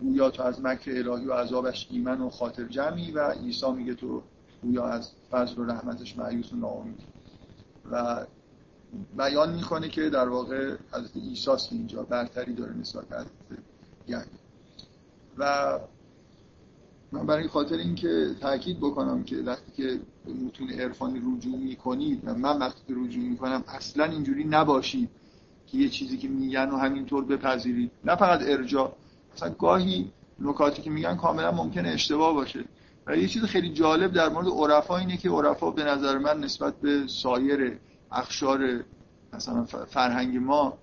گویا 0.00 0.30
تو 0.30 0.42
از 0.42 0.60
مکر 0.60 0.90
الهی 0.90 1.26
و 1.26 1.32
عذابش 1.32 1.88
ایمن 1.90 2.20
و 2.20 2.30
خاطر 2.30 2.64
جمعی 2.64 3.12
و 3.12 3.30
عیسی 3.30 3.72
میگه 3.72 3.94
تو 3.94 4.22
گویا 4.62 4.86
از 4.86 5.10
فضل 5.30 5.58
و 5.58 5.64
رحمتش 5.64 6.18
معیوس 6.18 6.52
و 6.52 6.56
ناامیدی 6.56 7.06
و 7.92 8.26
بیان 9.16 9.54
می‌کنه 9.54 9.88
که 9.88 10.10
در 10.10 10.28
واقع 10.28 10.76
حضرت 10.92 11.16
عیسی 11.16 11.50
اینجا 11.70 12.02
برتری 12.02 12.54
داره 12.54 12.76
نسبت 12.76 13.04
به 13.08 13.16
حضرت 14.06 14.26
و 15.38 15.78
من 17.12 17.26
برای 17.26 17.48
خاطر 17.48 17.76
اینکه 17.76 18.36
تاکید 18.40 18.78
بکنم 18.78 19.24
که 19.24 19.36
وقتی 19.36 19.72
که 19.72 20.00
به 20.24 20.32
متون 20.32 20.70
عرفانی 20.70 21.18
رجوع 21.18 21.58
می‌کنید 21.58 22.22
و 22.24 22.34
من 22.34 22.58
وقتی 22.58 22.80
که 22.88 22.94
رجوع 22.96 23.24
می‌کنم 23.24 23.64
اصلا 23.68 24.04
اینجوری 24.04 24.44
نباشید. 24.44 25.10
که 25.72 25.78
یه 25.78 25.88
چیزی 25.88 26.16
که 26.16 26.28
میگن 26.28 26.70
و 26.70 26.76
همینطور 26.76 27.24
بپذیرید. 27.24 27.90
نه 28.04 28.16
فقط 28.16 28.40
ارجاع 28.42 28.92
مثلا 29.34 29.50
گاهی 29.50 30.12
نکاتی 30.40 30.82
که 30.82 30.90
میگن 30.90 31.16
کاملا 31.16 31.52
ممکنه 31.52 31.88
اشتباه 31.88 32.34
باشه. 32.34 32.64
و 33.06 33.16
یه 33.16 33.28
چیز 33.28 33.44
خیلی 33.44 33.72
جالب 33.72 34.12
در 34.12 34.28
مورد 34.28 34.48
عرفا 34.48 34.96
اینه 34.96 35.16
که 35.16 35.30
عرفا 35.30 35.70
به 35.70 35.84
نظر 35.84 36.18
من 36.18 36.40
نسبت 36.40 36.74
به 36.80 37.06
سایر 37.06 37.78
اخشار 38.12 38.84
مثلا 39.32 39.64
فرهنگ 39.64 40.36
ما 40.36 40.78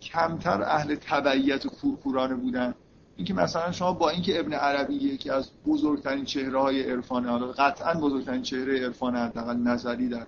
کمتر 0.00 0.62
اهل 0.62 0.94
تبعیت 0.94 1.66
و 1.66 1.68
کورکورانه 1.68 2.34
بودن. 2.34 2.74
اینکه 3.16 3.34
مثلا 3.34 3.72
شما 3.72 3.92
با 3.92 4.10
اینکه 4.10 4.40
ابن 4.40 4.52
عربی 4.52 4.94
یکی 4.94 5.30
از 5.30 5.50
بزرگترین 5.66 6.24
چهره 6.24 6.60
های 6.60 6.90
عرفان 6.90 7.52
قطعا 7.52 7.94
بزرگترین 7.94 8.42
چهره 8.42 8.84
عرفان 8.84 9.16
حداقل 9.16 9.56
نظری 9.56 10.08
در 10.08 10.26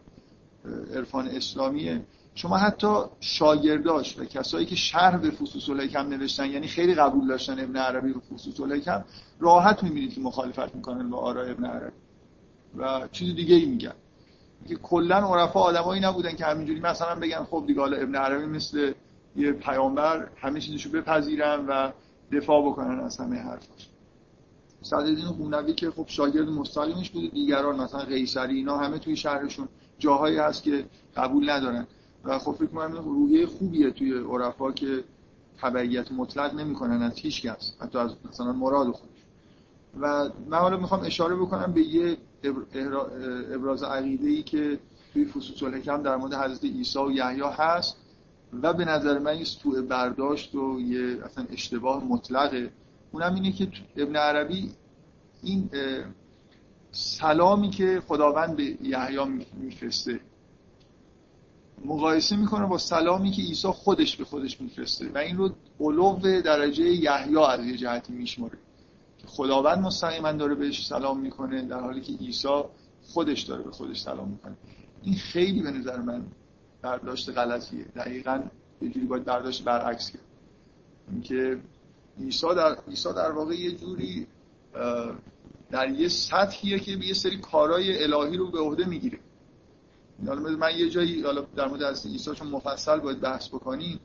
عرفان 0.94 1.28
اسلامیه. 1.28 2.02
شما 2.38 2.56
حتی 2.56 2.94
شاگرداش 3.20 4.18
و 4.18 4.24
کسایی 4.24 4.66
که 4.66 4.76
شرح 4.76 5.16
به 5.16 5.30
فصوص 5.30 5.68
الحکم 5.68 6.08
نوشتن 6.08 6.50
یعنی 6.50 6.66
خیلی 6.66 6.94
قبول 6.94 7.28
داشتن 7.28 7.60
ابن 7.60 7.76
عربی 7.76 8.12
رو 8.12 8.20
فصوص 8.20 8.60
الحکم 8.60 9.04
راحت 9.40 9.82
می‌بینید 9.82 10.14
که 10.14 10.20
مخالفت 10.20 10.74
می‌کنن 10.74 11.10
با 11.10 11.18
آراء 11.18 11.50
ابن 11.50 11.64
عربی. 11.64 11.96
و 12.76 13.08
چیز 13.12 13.34
دیگه 13.34 13.54
ای 13.54 13.64
میگن. 13.64 13.92
که 14.68 14.76
کلا 14.76 15.16
عرفا 15.16 15.60
آدمایی 15.60 16.00
نبودن 16.00 16.36
که 16.36 16.44
همینجوری 16.44 16.80
مثلا 16.80 17.14
بگن 17.14 17.44
خب 17.44 17.64
دیگه 17.66 17.80
حالا 17.80 17.96
ابن 17.96 18.14
عربی 18.14 18.46
مثل 18.46 18.92
یه 19.36 19.52
پیامبر 19.52 20.28
همه 20.36 20.60
چیزشو 20.60 20.90
بپذیرن 20.90 21.66
و 21.66 21.90
دفاع 22.32 22.66
بکنن 22.66 23.00
از 23.00 23.16
همه 23.16 23.36
حرفاش. 23.36 23.88
صدرالدین 24.82 25.24
خونوی 25.24 25.72
که 25.72 25.90
خب 25.90 26.04
شاگرد 26.08 26.48
مستقیمش 26.48 27.10
بوده 27.10 27.28
دیگران 27.28 27.80
مثلا 27.80 28.00
قیصری 28.00 28.56
اینا 28.56 28.78
همه 28.78 28.98
توی 28.98 29.16
شهرشون 29.16 29.68
جاهایی 29.98 30.36
هست 30.36 30.62
که 30.62 30.84
قبول 31.16 31.50
ندارن. 31.50 31.86
و 32.24 32.38
خب 32.38 32.52
فکر 32.52 32.66
کنم 32.66 32.92
روحیه 32.92 33.46
خوبیه 33.46 33.90
توی 33.90 34.18
عرفا 34.18 34.72
که 34.72 35.04
تبعیت 35.60 36.12
مطلق 36.12 36.54
نمی‌کنن 36.54 37.02
از 37.02 37.14
هیچ 37.18 37.42
کس 37.42 37.72
حتی 37.80 37.98
از 37.98 38.10
مثلا 38.28 38.52
مراد 38.52 38.90
خودش. 38.90 39.18
و 40.00 40.30
من 40.48 40.58
حالا 40.58 40.76
می‌خوام 40.76 41.00
اشاره 41.04 41.36
بکنم 41.36 41.72
به 41.72 41.82
یه 41.82 42.16
ابراز 43.54 43.82
عقیده 43.82 44.28
ای 44.28 44.42
که 44.42 44.78
توی 45.12 45.24
فصوص 45.24 45.62
الحکم 45.62 46.02
در 46.02 46.16
مورد 46.16 46.34
حضرت 46.34 46.64
عیسی 46.64 46.98
و 46.98 47.10
یحیی 47.10 47.42
هست 47.42 47.96
و 48.62 48.72
به 48.72 48.84
نظر 48.84 49.18
من 49.18 49.38
یه 49.38 49.44
سوء 49.44 49.82
برداشت 49.82 50.54
و 50.54 50.80
یه 50.80 51.24
اصلا 51.24 51.46
اشتباه 51.52 52.04
مطلقه 52.04 52.70
اونم 53.12 53.34
اینه 53.34 53.52
که 53.52 53.68
ابن 53.96 54.16
عربی 54.16 54.70
این 55.42 55.70
سلامی 56.92 57.70
که 57.70 58.02
خداوند 58.08 58.56
به 58.56 58.76
یحیی 58.82 59.46
میفرسته. 59.60 60.20
مقایسه 61.84 62.36
می‌کنه 62.36 62.66
با 62.66 62.78
سلامی 62.78 63.30
که 63.30 63.42
عیسی 63.42 63.68
خودش 63.68 64.16
به 64.16 64.24
خودش 64.24 64.60
میفرسته. 64.60 65.10
و 65.14 65.18
این 65.18 65.36
رو 65.36 65.50
علو 65.80 66.40
درجه 66.40 66.84
یحیی 66.84 67.38
از 67.38 67.66
یه 67.66 67.76
جهتی 67.76 68.12
میشماره. 68.12 68.58
که 69.18 69.26
خداوند 69.26 69.78
مستقیما 69.78 70.32
داره 70.32 70.54
بهش 70.54 70.86
سلام 70.86 71.20
می‌کنه 71.20 71.62
در 71.62 71.80
حالی 71.80 72.00
که 72.00 72.12
عیسی 72.12 72.62
خودش 73.02 73.42
داره 73.42 73.62
به 73.62 73.70
خودش 73.70 74.00
سلام 74.00 74.28
می‌کنه. 74.28 74.56
این 75.02 75.14
خیلی 75.14 75.62
به 75.62 75.70
نظر 75.70 76.00
من 76.00 76.26
برداشت 76.82 77.30
غلطیه. 77.30 77.84
دقیقا 77.84 78.42
یه 78.82 78.88
جوری 78.88 79.06
باید 79.06 79.24
برداشت 79.24 79.64
برعکس 79.64 80.10
کرد. 80.10 80.22
اینکه 81.12 81.58
عیسی 82.20 82.46
در 82.56 82.76
عیسی 82.88 83.08
در 83.16 83.32
واقع 83.32 83.54
یه 83.54 83.72
جوری 83.72 84.26
در 85.70 85.90
یه 85.90 86.08
سطحیه 86.08 86.78
که 86.78 86.90
یه 86.90 87.14
سری 87.14 87.38
کارهای 87.38 88.04
الهی 88.04 88.36
رو 88.36 88.50
به 88.50 88.58
عهده 88.58 88.84
می‌گیره. 88.84 89.18
حالا 90.26 90.40
من 90.40 90.78
یه 90.78 90.90
جایی 90.90 91.22
حالا 91.22 91.40
در 91.56 91.68
مورد 91.68 91.82
از 91.82 92.06
عیسی 92.06 92.34
چون 92.34 92.48
مفصل 92.48 92.98
باید 92.98 93.20
بحث 93.20 93.48
بکنیم. 93.48 94.00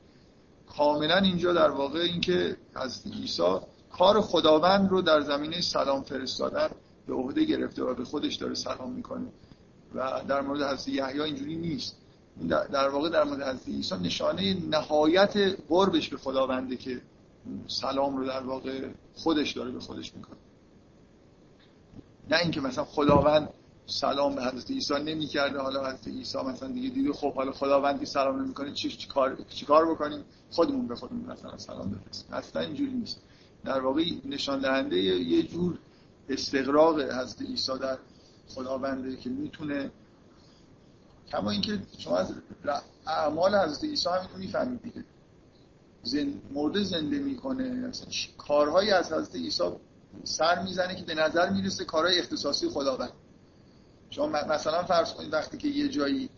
کاملا 0.78 1.17
اینجا 1.17 1.54
در 1.54 1.69
واقع 1.69 1.99
اینکه 1.99 2.58
از 2.76 3.02
عیسی 3.06 3.58
کار 3.91 4.21
خداوند 4.21 4.89
رو 4.89 5.02
در 5.02 5.21
زمینه 5.21 5.62
سلام 5.62 6.04
فرستادن 6.04 6.69
به 7.08 7.13
عهده 7.13 7.43
گرفته 7.43 7.84
و 7.84 7.93
به 7.93 8.06
خودش 8.06 8.36
داره 8.36 8.56
سلام 8.56 8.91
می‌کنه. 8.91 9.26
و 9.95 10.21
در 10.28 10.41
مورد 10.41 10.62
حضرت 10.62 10.88
یحیی 10.88 11.21
اینجوری 11.21 11.56
نیست. 11.56 11.95
در 12.49 12.89
واقع 12.89 13.10
در 13.10 13.23
مورد 13.23 13.41
حضرت 13.41 13.67
عیسی 13.67 13.95
نشانه 13.95 14.58
نهایت 14.69 15.38
قربش 15.69 16.10
به 16.10 16.17
خداونده 16.17 16.78
که 16.78 17.02
سلام 17.67 18.17
رو 18.17 18.26
در 18.26 18.43
واقع 18.43 18.89
خودش 19.15 19.52
داره 19.52 19.71
به 19.71 19.80
خودش 19.80 20.15
می‌کنه. 20.15 20.38
نه 22.30 22.38
اینکه 22.38 22.62
مثلا 22.62 22.86
خداوند 22.86 23.49
سلام 23.86 24.36
به 24.36 24.43
حضرت 24.43 24.72
عیسی 24.72 24.93
نمی‌کرده. 24.93 25.60
حالا 25.60 25.86
حضرت 25.88 26.08
عیسی 26.08 26.38
مثلا 26.38 26.69
دیگه 26.69 26.89
دیده 26.89 27.13
خب 27.13 27.34
حالا 27.34 27.52
خداوندی 27.52 28.06
سلام 28.06 28.41
نمی‌کنه. 28.41 28.74
چی, 28.74 28.89
چی 28.89 29.08
کار 29.08 29.38
چی 29.50 29.65
کار 29.65 29.91
بکنیم؟ 29.91 30.26
خودمون 30.50 30.88
به 30.88 30.96
خودمون 30.96 31.26
مثلا 31.26 31.58
سلام 31.58 31.89
بفرستیم. 31.91 32.34
اصلا 32.34 32.62
اینجوری 32.62 32.91
نیست. 32.91 33.22
در 33.65 33.80
واقع 33.80 34.04
نشان 34.26 34.60
دهنده 34.60 34.98
یه 34.98 35.43
جور 35.43 35.78
استقراق 36.30 37.02
حضرت 37.02 37.41
عیسی 37.41 37.78
در 37.82 37.98
خداونده 38.48 39.15
که 39.15 39.30
می‌تونه 39.30 39.91
کما 41.32 41.52
اینکه 41.52 41.80
شما 41.98 42.17
از 42.17 42.34
اعمال 43.08 43.56
حضرت 43.56 43.84
عیسی 43.84 44.10
همینو 44.10 44.38
می‌فهمید 44.38 44.82
دیگه. 44.82 45.06
زن... 46.04 46.34
مرده 46.54 46.84
زنده 46.84 47.19
می‌کنه. 47.19 47.69
مثلا 47.69 48.08
کارهایی 48.38 48.91
از 48.91 49.13
حضرت 49.13 49.36
عیسی 49.36 49.63
سر 50.24 50.63
می‌زنه 50.63 50.96
که 50.96 51.04
به 51.04 51.15
نظر 51.15 51.50
می‌رسه 51.50 51.86
کارهای 51.86 52.19
اختصاصی 52.19 52.69
خداوند. 52.69 53.12
شما 54.13 54.28
مثلا 54.28 54.84
فرض 54.84 55.13
کنید 55.13 55.34
وقتی 55.34 55.58
که 55.58 55.67
یه 55.67 55.89
جایی 55.89 56.30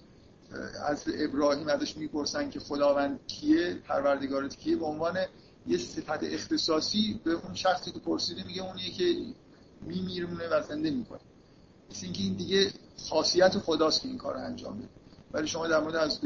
از 0.86 1.04
ابراهیم 1.08 1.68
ازش 1.68 1.98
می‌پرسن 1.98 2.50
که 2.50 2.60
خداوند 2.60 3.20
کیه 3.28 3.74
پروردگارت 3.74 4.56
کیه 4.56 4.76
به 4.76 4.86
عنوان 4.86 5.18
یه 5.68 5.78
صفت 5.78 6.24
اختصاصی 6.24 7.22
به 7.24 7.32
اون 7.32 7.54
شخصی 7.54 7.92
که 7.92 8.00
پرسیده 8.00 8.44
میگه 8.44 8.64
اونیه 8.64 8.92
که 8.92 9.16
میمیرونه 9.82 10.48
و 10.48 10.62
زنده 10.62 10.92
می‌کنه. 10.92 11.20
مثل 11.92 12.06
اینکه 12.06 12.24
این 12.24 12.34
دیگه 12.34 12.72
خاصیت 13.10 13.58
خداست 13.58 14.02
که 14.02 14.08
این 14.08 14.18
کار 14.18 14.34
رو 14.34 14.40
انجام 14.40 14.78
بده. 14.78 14.90
ولی 15.34 15.48
شما 15.48 15.68
در 15.68 15.80
مورد 15.80 15.96
حضرت 15.96 16.24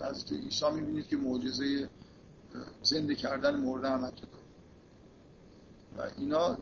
حضرت 0.00 0.32
عیسی 0.32 0.70
می‌بینید 0.74 1.08
که 1.08 1.16
معجزه 1.16 1.88
زنده 2.82 3.14
کردن 3.14 3.56
مرده 3.56 3.88
هم 3.88 4.12
و 5.98 6.02
اینا 6.18 6.58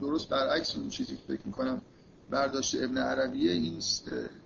درست 0.00 0.28
برعکس 0.28 0.76
اون 0.76 0.88
چیزی 0.88 1.16
که 1.16 1.22
فکر 1.22 1.46
می‌کنم 1.46 1.82
برداشت 2.30 2.74
ابن 2.74 2.98
عربیه 2.98 3.52
این 3.52 3.80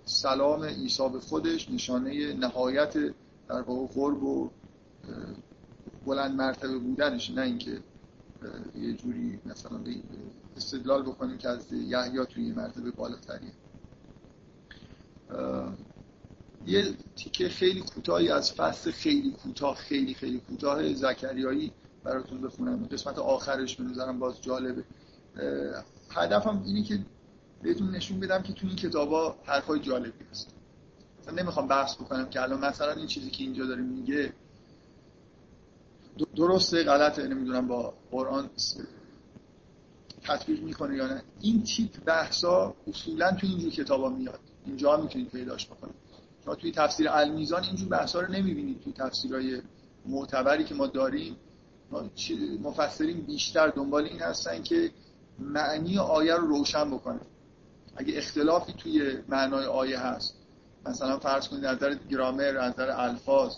سلام 0.05 0.63
عیسی 0.63 1.09
به 1.09 1.19
خودش 1.19 1.71
نشانه 1.71 2.33
نهایت 2.33 2.93
در 3.47 3.61
واقع 3.61 3.87
قرب 3.93 4.23
و 4.23 4.49
بلند 6.05 6.35
مرتبه 6.35 6.77
بودنش 6.77 7.31
نه 7.31 7.41
اینکه 7.41 7.79
یه 8.75 8.93
جوری 8.93 9.39
مثلا 9.45 9.79
استدلال 10.57 11.01
بکنیم 11.03 11.37
که 11.37 11.49
از 11.49 11.73
یحیی 11.73 12.25
توی 12.25 12.51
مرتبه 12.51 12.91
بالاتریه. 12.91 13.51
یه 16.67 16.93
تیکه 17.15 17.49
خیلی 17.49 17.81
کوتاهی 17.81 18.29
از 18.29 18.53
فصل 18.53 18.91
خیلی 18.91 19.31
کوتاه 19.31 19.75
خیلی 19.75 20.13
خیلی 20.13 20.39
کوتاه 20.39 20.93
زکریایی 20.93 21.71
براتون 22.03 22.41
بخونم. 22.41 22.85
قسمت 22.85 23.19
آخرش 23.19 23.75
به 23.75 24.11
باز 24.11 24.41
جالبه. 24.41 24.83
هدفم 26.09 26.63
اینه 26.65 26.83
که 26.83 26.99
بهتون 27.63 27.95
نشون 27.95 28.19
بدم 28.19 28.41
که 28.41 28.53
تو 28.53 28.67
این 28.67 28.75
کتابا 28.75 29.35
حرفای 29.45 29.79
جالبی 29.79 30.25
هست. 30.31 30.47
مثلا 31.21 31.35
نمی‌خوام 31.35 31.67
بحث 31.67 31.95
بکنم 31.95 32.29
که 32.29 32.41
الان 32.41 32.65
مثلا 32.65 32.91
این 32.91 33.07
چیزی 33.07 33.29
که 33.29 33.43
اینجا 33.43 33.65
داره 33.65 33.81
میگه 33.81 34.33
درسته 36.35 36.83
غلطه 36.83 37.27
نمی‌دونم 37.27 37.67
با 37.67 37.93
قرآن 38.11 38.49
تطبیق 40.23 40.63
می‌کنه 40.63 40.95
یا 40.95 41.07
نه. 41.07 41.23
این 41.39 41.63
تیپ 41.63 42.03
بحثا 42.03 42.75
اصولا 42.87 43.31
تو 43.31 43.47
اینجور 43.47 43.71
کتابا 43.71 44.09
میاد. 44.09 44.39
اینجا 44.65 44.97
می‌تونید 44.97 45.29
پیداش 45.29 45.65
بکنید. 45.67 45.95
شما 46.45 46.55
توی 46.55 46.71
تفسیر 46.71 47.09
المیزان 47.09 47.63
اینجور 47.63 47.89
بحثا 47.89 48.21
رو 48.21 48.31
نمی‌بینید. 48.31 48.81
توی 48.81 48.93
تفسیرهای 48.93 49.61
معتبری 50.05 50.63
که 50.63 50.75
ما 50.75 50.87
داریم 50.87 51.35
مفسرین 52.63 53.21
بیشتر 53.21 53.67
دنبال 53.67 54.05
این 54.05 54.19
هستن 54.19 54.63
که 54.63 54.91
معنی 55.39 55.97
آیه 55.97 56.35
رو 56.35 56.47
روشن 56.47 56.91
بکنن 56.91 57.21
اگه 57.95 58.17
اختلافی 58.17 58.73
توی 58.73 59.17
معنای 59.29 59.65
آیه 59.65 59.99
هست 59.99 60.35
مثلا 60.85 61.19
فرض 61.19 61.47
کنید 61.47 61.65
از 61.65 61.77
نظر 61.77 61.95
گرامر 62.09 62.57
از 62.57 62.73
نظر 62.73 62.89
الفاظ 62.89 63.55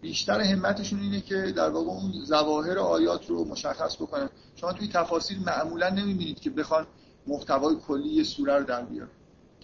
بیشتر 0.00 0.40
همتشون 0.40 1.00
اینه 1.00 1.20
که 1.20 1.52
در 1.56 1.68
واقع 1.68 1.90
اون 1.90 2.12
ظواهر 2.24 2.78
آیات 2.78 3.26
رو 3.26 3.44
مشخص 3.44 3.96
بکنن. 3.96 4.28
شما 4.56 4.72
توی 4.72 4.88
تفاسیر 4.88 5.38
معمولا 5.38 5.88
نمی‌بینید 5.88 6.40
که 6.40 6.50
بخوان 6.50 6.86
محتوای 7.26 7.76
کلی 7.76 8.08
یه 8.08 8.24
سوره 8.24 8.58
رو 8.58 8.64
در 8.64 8.82
بیارن. 8.82 9.10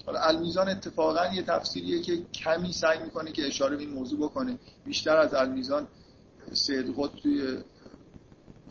حالا 0.06 0.20
المیزان 0.20 0.68
اتفاقا 0.68 1.26
یه 1.34 1.42
تفسیریه 1.42 2.02
که 2.02 2.22
کمی 2.34 2.72
سعی 2.72 2.98
می‌کنه 2.98 3.32
که 3.32 3.46
اشاره 3.46 3.76
به 3.76 3.82
این 3.82 3.90
موضوع 3.90 4.20
بکنه. 4.20 4.58
بیشتر 4.84 5.16
از 5.16 5.34
المیزان 5.34 5.88
سید 6.52 6.94
قطب 6.96 7.16
توی 7.16 7.58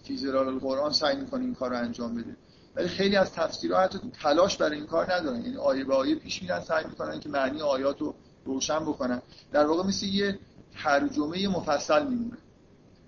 فیزرال 0.03 0.47
القرآن 0.47 0.93
سعی 0.93 1.15
می‌کنه 1.15 1.43
این 1.43 1.56
کار 1.56 1.69
رو 1.69 1.77
انجام 1.77 2.15
بده. 2.15 2.36
ولی 2.78 2.88
خیلی 2.88 3.16
از 3.16 3.32
تفسیرها 3.32 3.82
حتی 3.82 4.00
تلاش 4.22 4.58
برای 4.58 4.78
این 4.78 4.86
کار 4.86 5.13
ندارن. 5.13 5.42
یعنی 5.42 5.58
آیه 5.58 5.84
به 5.84 5.96
آیه 5.96 6.16
پیش 6.16 6.42
میرن 6.42 6.60
سعی 6.60 6.86
می‌کنن 6.86 7.20
که 7.20 7.30
معنی 7.30 7.62
آیات 7.62 8.00
رو 8.00 8.16
روشن 8.46 8.80
بکنن. 8.80 9.22
در 9.52 9.66
واقع 9.66 9.88
مثل 9.88 10.06
یه 10.06 10.40
ترجمه 10.84 11.48
مفصل 11.48 12.08
میمونه. 12.08 12.38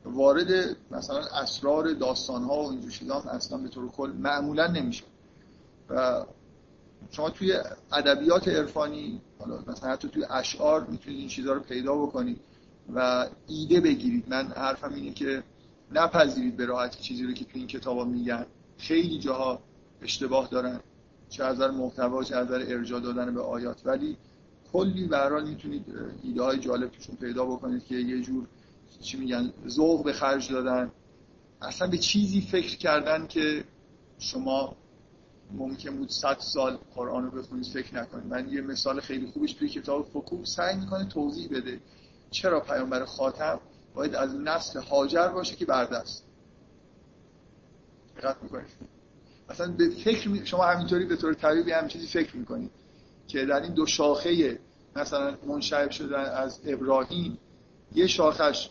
وارد 0.06 0.76
مثلا 0.92 1.20
اسرار 1.20 1.94
داستان 1.94 2.44
ها 2.44 2.64
و 2.64 2.70
اینجور 2.70 2.92
چیزا 2.92 3.16
اصلا 3.16 3.58
به 3.58 3.70
طور 3.70 3.90
کل 3.90 4.12
معمولا 4.20 4.68
نمیشه. 4.68 5.04
و 5.90 6.26
شما 7.12 7.30
توی 7.30 7.54
ادبیات 7.92 8.48
عرفانی 8.48 9.22
حالا 9.40 9.60
مثلا 9.68 9.90
حتی 9.90 10.10
توی 10.10 10.26
اشعار 10.30 10.84
می‌تونید 10.84 11.20
این 11.20 11.28
چیزها 11.28 11.54
رو 11.54 11.60
پیدا 11.60 11.96
بکنید 11.96 12.40
و 12.94 13.28
ایده 13.48 13.80
بگیرید. 13.82 14.30
من 14.30 14.48
حرفم 14.48 14.94
اینه 14.94 15.14
که 15.14 15.44
نپذیرید 15.92 16.58
به 16.58 16.66
راحتی 16.66 17.04
چیزی 17.04 17.24
رو 17.24 17.34
که 17.34 17.46
توی 17.46 17.60
این 17.60 17.68
کتابا 17.68 18.06
میگن. 18.06 18.46
خیلی 18.80 19.20
جاها 19.20 19.60
اشتباه 20.02 20.48
دارن 20.48 20.80
چه 21.30 21.44
از 21.44 21.56
نظر 21.56 21.72
محتوا 21.72 22.24
چه 22.24 22.36
از 22.36 22.48
نظر 22.48 22.66
ارجاع 22.68 23.00
دادن 23.00 23.34
به 23.36 23.42
آیات. 23.42 23.82
ولی 23.86 24.18
کلی 24.74 25.08
به 25.08 25.42
می‌تونید 25.42 25.86
ایده 26.24 26.44
های 26.44 26.60
جالب 26.60 26.92
توشون 26.92 27.16
پیدا 27.16 27.46
بکنید 27.46 27.86
که 27.86 27.96
یه 27.96 28.22
جور 28.22 28.48
چی 29.02 29.18
میگن 29.18 29.54
ذوق 29.68 30.04
به 30.04 30.14
خرج 30.14 30.52
دادن. 30.52 30.92
اصلا 31.62 31.88
به 31.88 31.98
چیزی 31.98 32.42
فکر 32.42 32.78
کردن 32.78 33.28
که 33.28 33.64
شما 34.20 34.76
ممکن 35.52 35.98
بود 35.98 36.10
صد 36.10 36.38
سال 36.40 36.78
قرآن 36.96 37.24
رو 37.24 37.32
بخونید 37.32 37.66
فکر 37.66 37.96
نکنید. 37.96 38.26
من 38.26 38.50
یه 38.50 38.62
مثال 38.62 39.00
خیلی 39.00 39.28
خوبش 39.28 39.54
توی 39.54 39.70
کتاب 39.70 40.06
فکوب 40.06 40.46
سعی 40.46 40.76
می‌کنه 40.76 41.06
توضیح 41.06 41.50
بده. 41.50 41.80
چرا 42.32 42.60
پیامبر 42.60 43.06
خاتم 43.06 43.60
باید 43.94 44.16
از 44.16 44.36
نسل 44.36 44.82
هاجر 44.82 45.28
باشه 45.28 45.56
که 45.56 45.66
بردست؟ 45.66 46.29
دقت 48.20 48.44
می‌کنید. 48.44 48.66
اصلا 49.50 49.72
به 49.72 49.90
فکر 49.90 50.44
شما 50.46 50.66
همینطوری 50.66 51.06
به 51.06 51.16
طور 51.16 51.34
طبیعی 51.34 51.72
هم 51.72 51.88
چیزی 51.88 52.08
فکر 52.08 52.38
می‌کنید 52.38 52.72
که 53.28 53.46
در 53.46 53.62
این 53.62 53.74
دو 53.74 53.86
شاخه 53.86 54.60
مثلا 54.96 55.38
منشعب 55.48 55.90
شدن 55.90 56.26
از 56.26 56.60
ابراهیم 56.66 57.38
یه 57.96 58.08
شاخش 58.08 58.70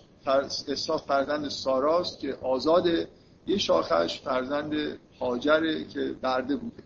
اسحاق 0.69 1.07
فرزند 1.07 1.49
ساراست 1.49 2.19
که 2.19 2.35
آزاده 2.35 3.09
یه 3.47 3.59
شاخش 3.59 4.21
فرزند 4.21 4.75
هاجره 5.21 5.85
که 5.85 6.15
برده 6.23 6.57
بوده. 6.57 6.83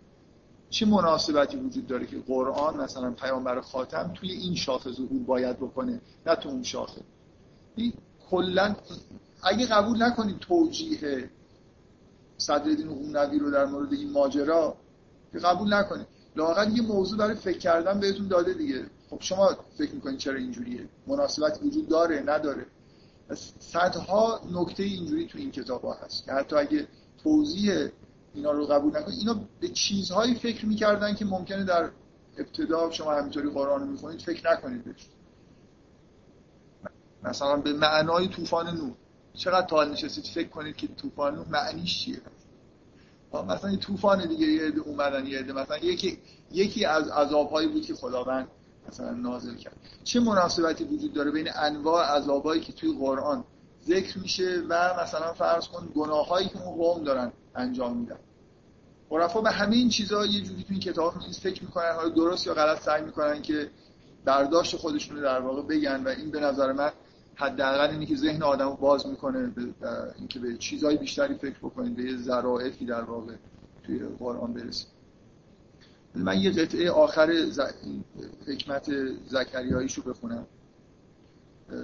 چه 0.71 0.87
مناسبتی 0.87 1.57
وجود 1.57 1.87
داره 1.87 2.07
که 2.07 2.19
قرآن 2.19 2.77
مثلا 2.77 3.11
پیامبر 3.11 3.61
خاتم 3.61 4.13
توی 4.15 4.31
این 4.31 4.55
شاخه 4.55 4.93
ظهور 4.93 5.23
باید 5.23 5.57
بکنه 5.57 6.01
نه 6.27 6.37
تو 6.37 6.49
اون 6.49 6.63
شاخه؟ 6.63 7.03
این 7.77 7.93
کلا 8.31 8.77
اگه 9.43 9.67
قبول 9.67 10.03
نکنید 10.03 10.39
توجیه 10.39 11.31
صدرالدین 12.43 12.89
قونوی 12.89 13.39
رو 13.39 13.51
در 13.51 13.65
مورد 13.65 13.93
این 13.93 14.13
ماجرا 14.13 14.77
که 15.33 15.39
قبول 15.39 15.75
نکنید 15.75 16.07
لاقل 16.37 16.77
یه 16.77 16.83
موضوع 16.83 17.19
برای 17.19 17.35
فکر 17.35 17.59
کردن 17.59 18.01
بهتون 18.01 18.29
داده 18.29 18.55
دیگه. 18.55 18.87
خب 19.11 19.19
شما 19.21 19.57
فکر 19.79 19.95
می‌کنید 19.95 20.19
چرا 20.19 20.35
اینجوریه؟ 20.35 20.89
مناسبت 21.07 21.59
وجود 21.63 21.89
داره 21.89 22.23
نداره؟ 22.27 22.67
صدها 23.59 24.41
نکته 24.53 24.83
اینجوری 24.83 25.27
تو 25.27 25.39
این 25.39 25.51
کتاب 25.51 25.97
هست 26.05 26.25
که 26.25 26.33
حتی 26.33 26.57
اگه 26.57 26.89
توضیح 27.23 27.89
اینا 28.35 28.51
رو 28.51 28.67
قبول 28.67 28.97
نکنید 28.97 29.19
اینا 29.19 29.41
به 29.61 29.69
چیزهایی 29.69 30.35
فکر 30.35 30.67
می‌کردن 30.67 31.15
که 31.15 31.25
ممکنه 31.25 31.65
در 31.65 31.91
ابتدا 32.39 32.91
شما 32.91 33.13
همینطوری 33.13 33.51
قرآن 33.51 33.89
رو 33.89 34.19
فکر 34.19 34.53
نکنید 34.53 34.85
بهش. 34.85 35.07
مثلا 37.23 37.57
به 37.57 37.73
معنای 37.73 38.29
طوفان 38.29 38.77
نور 38.77 38.93
چقدر 39.35 39.67
تا 39.67 39.85
نشستید 39.85 40.25
فکر 40.25 40.49
کنید 40.49 40.77
که 40.77 40.87
طوفان 40.87 41.35
نور 41.35 41.47
معنیش 41.49 42.05
چیه؟ 42.05 42.21
مثلا 43.33 43.71
یه 43.71 43.77
طوفان 43.77 44.29
دیگه 44.29 44.47
یه 44.47 44.67
عده 44.67 44.81
اومدن 44.81 45.27
یه 45.27 45.39
عده 45.39 45.53
مثلا 45.53 45.79
یکی 45.79 46.19
یکی 46.53 46.85
از 46.85 47.09
عذابهایی 47.09 47.69
بود 47.69 47.87
که 47.87 47.95
خداوند 47.95 48.49
مثلا 48.89 49.11
نازل 49.11 49.55
کرد. 49.55 49.77
چه 50.05 50.21
مناسبتی 50.21 50.85
وجود 50.85 51.13
داره 51.13 51.31
بین 51.31 51.49
انواع 51.57 52.17
عذابایی 52.17 52.61
که 52.61 52.73
توی 52.73 52.93
قرآن 52.99 53.45
ذکر 53.87 54.19
میشه 54.19 54.63
و 54.69 54.95
مثلا 55.03 55.33
فرض 55.33 55.69
کن 55.69 55.89
گناهایی 55.95 56.49
که 56.49 56.63
اون 56.63 56.77
قوم 56.77 57.05
دارن 57.05 57.33
انجام 57.55 57.97
میدن؟ 57.97 58.19
عرفا 59.11 59.41
به 59.41 59.51
همه 59.51 59.77
این 59.77 59.91
یه 60.01 60.07
جوری 60.07 60.65
توی 60.65 60.67
این 60.71 60.81
کتاب 60.81 61.15
نیست 61.27 61.41
فکر 61.41 61.65
می‌کنن 61.65 61.93
حالا 61.97 62.09
درست 62.09 62.47
یا 62.47 62.55
غلط 62.55 62.83
سعی 62.83 63.03
می‌کنن 63.03 63.43
که 63.43 63.71
برداشت 64.25 64.77
خودشون 64.77 65.17
رو 65.17 65.23
در 65.23 65.41
واقع 65.41 65.63
بگن 65.63 66.05
و 66.05 66.09
این 66.09 66.31
به 66.31 66.41
نظر 66.41 66.73
من 66.73 66.93
حداقل 67.35 67.91
اینی 67.91 68.07
که 68.07 68.17
ذهن 68.17 68.43
آدم 68.43 68.69
رو 68.69 68.77
باز 68.77 69.07
می‌کنه 69.07 69.47
به 69.47 69.75
اینکه 70.19 70.39
به 70.39 70.57
چیزهای 70.57 70.97
بیشتری 70.97 71.35
فکر 71.35 71.59
بکنید 71.59 71.97
به 71.97 72.03
یه 72.03 72.17
ذرائفی 72.17 72.87
در 72.87 73.03
واقع 73.03 73.35
توی 73.83 73.99
قرآن 73.99 74.53
برسید 74.53 74.89
من 76.15 76.41
یه 76.41 76.51
قطعه 76.51 76.91
آخر 76.91 77.45
ز... 77.45 77.61
حکمت 78.47 78.91
زکریاییشو 79.29 80.03
بخونم. 80.03 80.47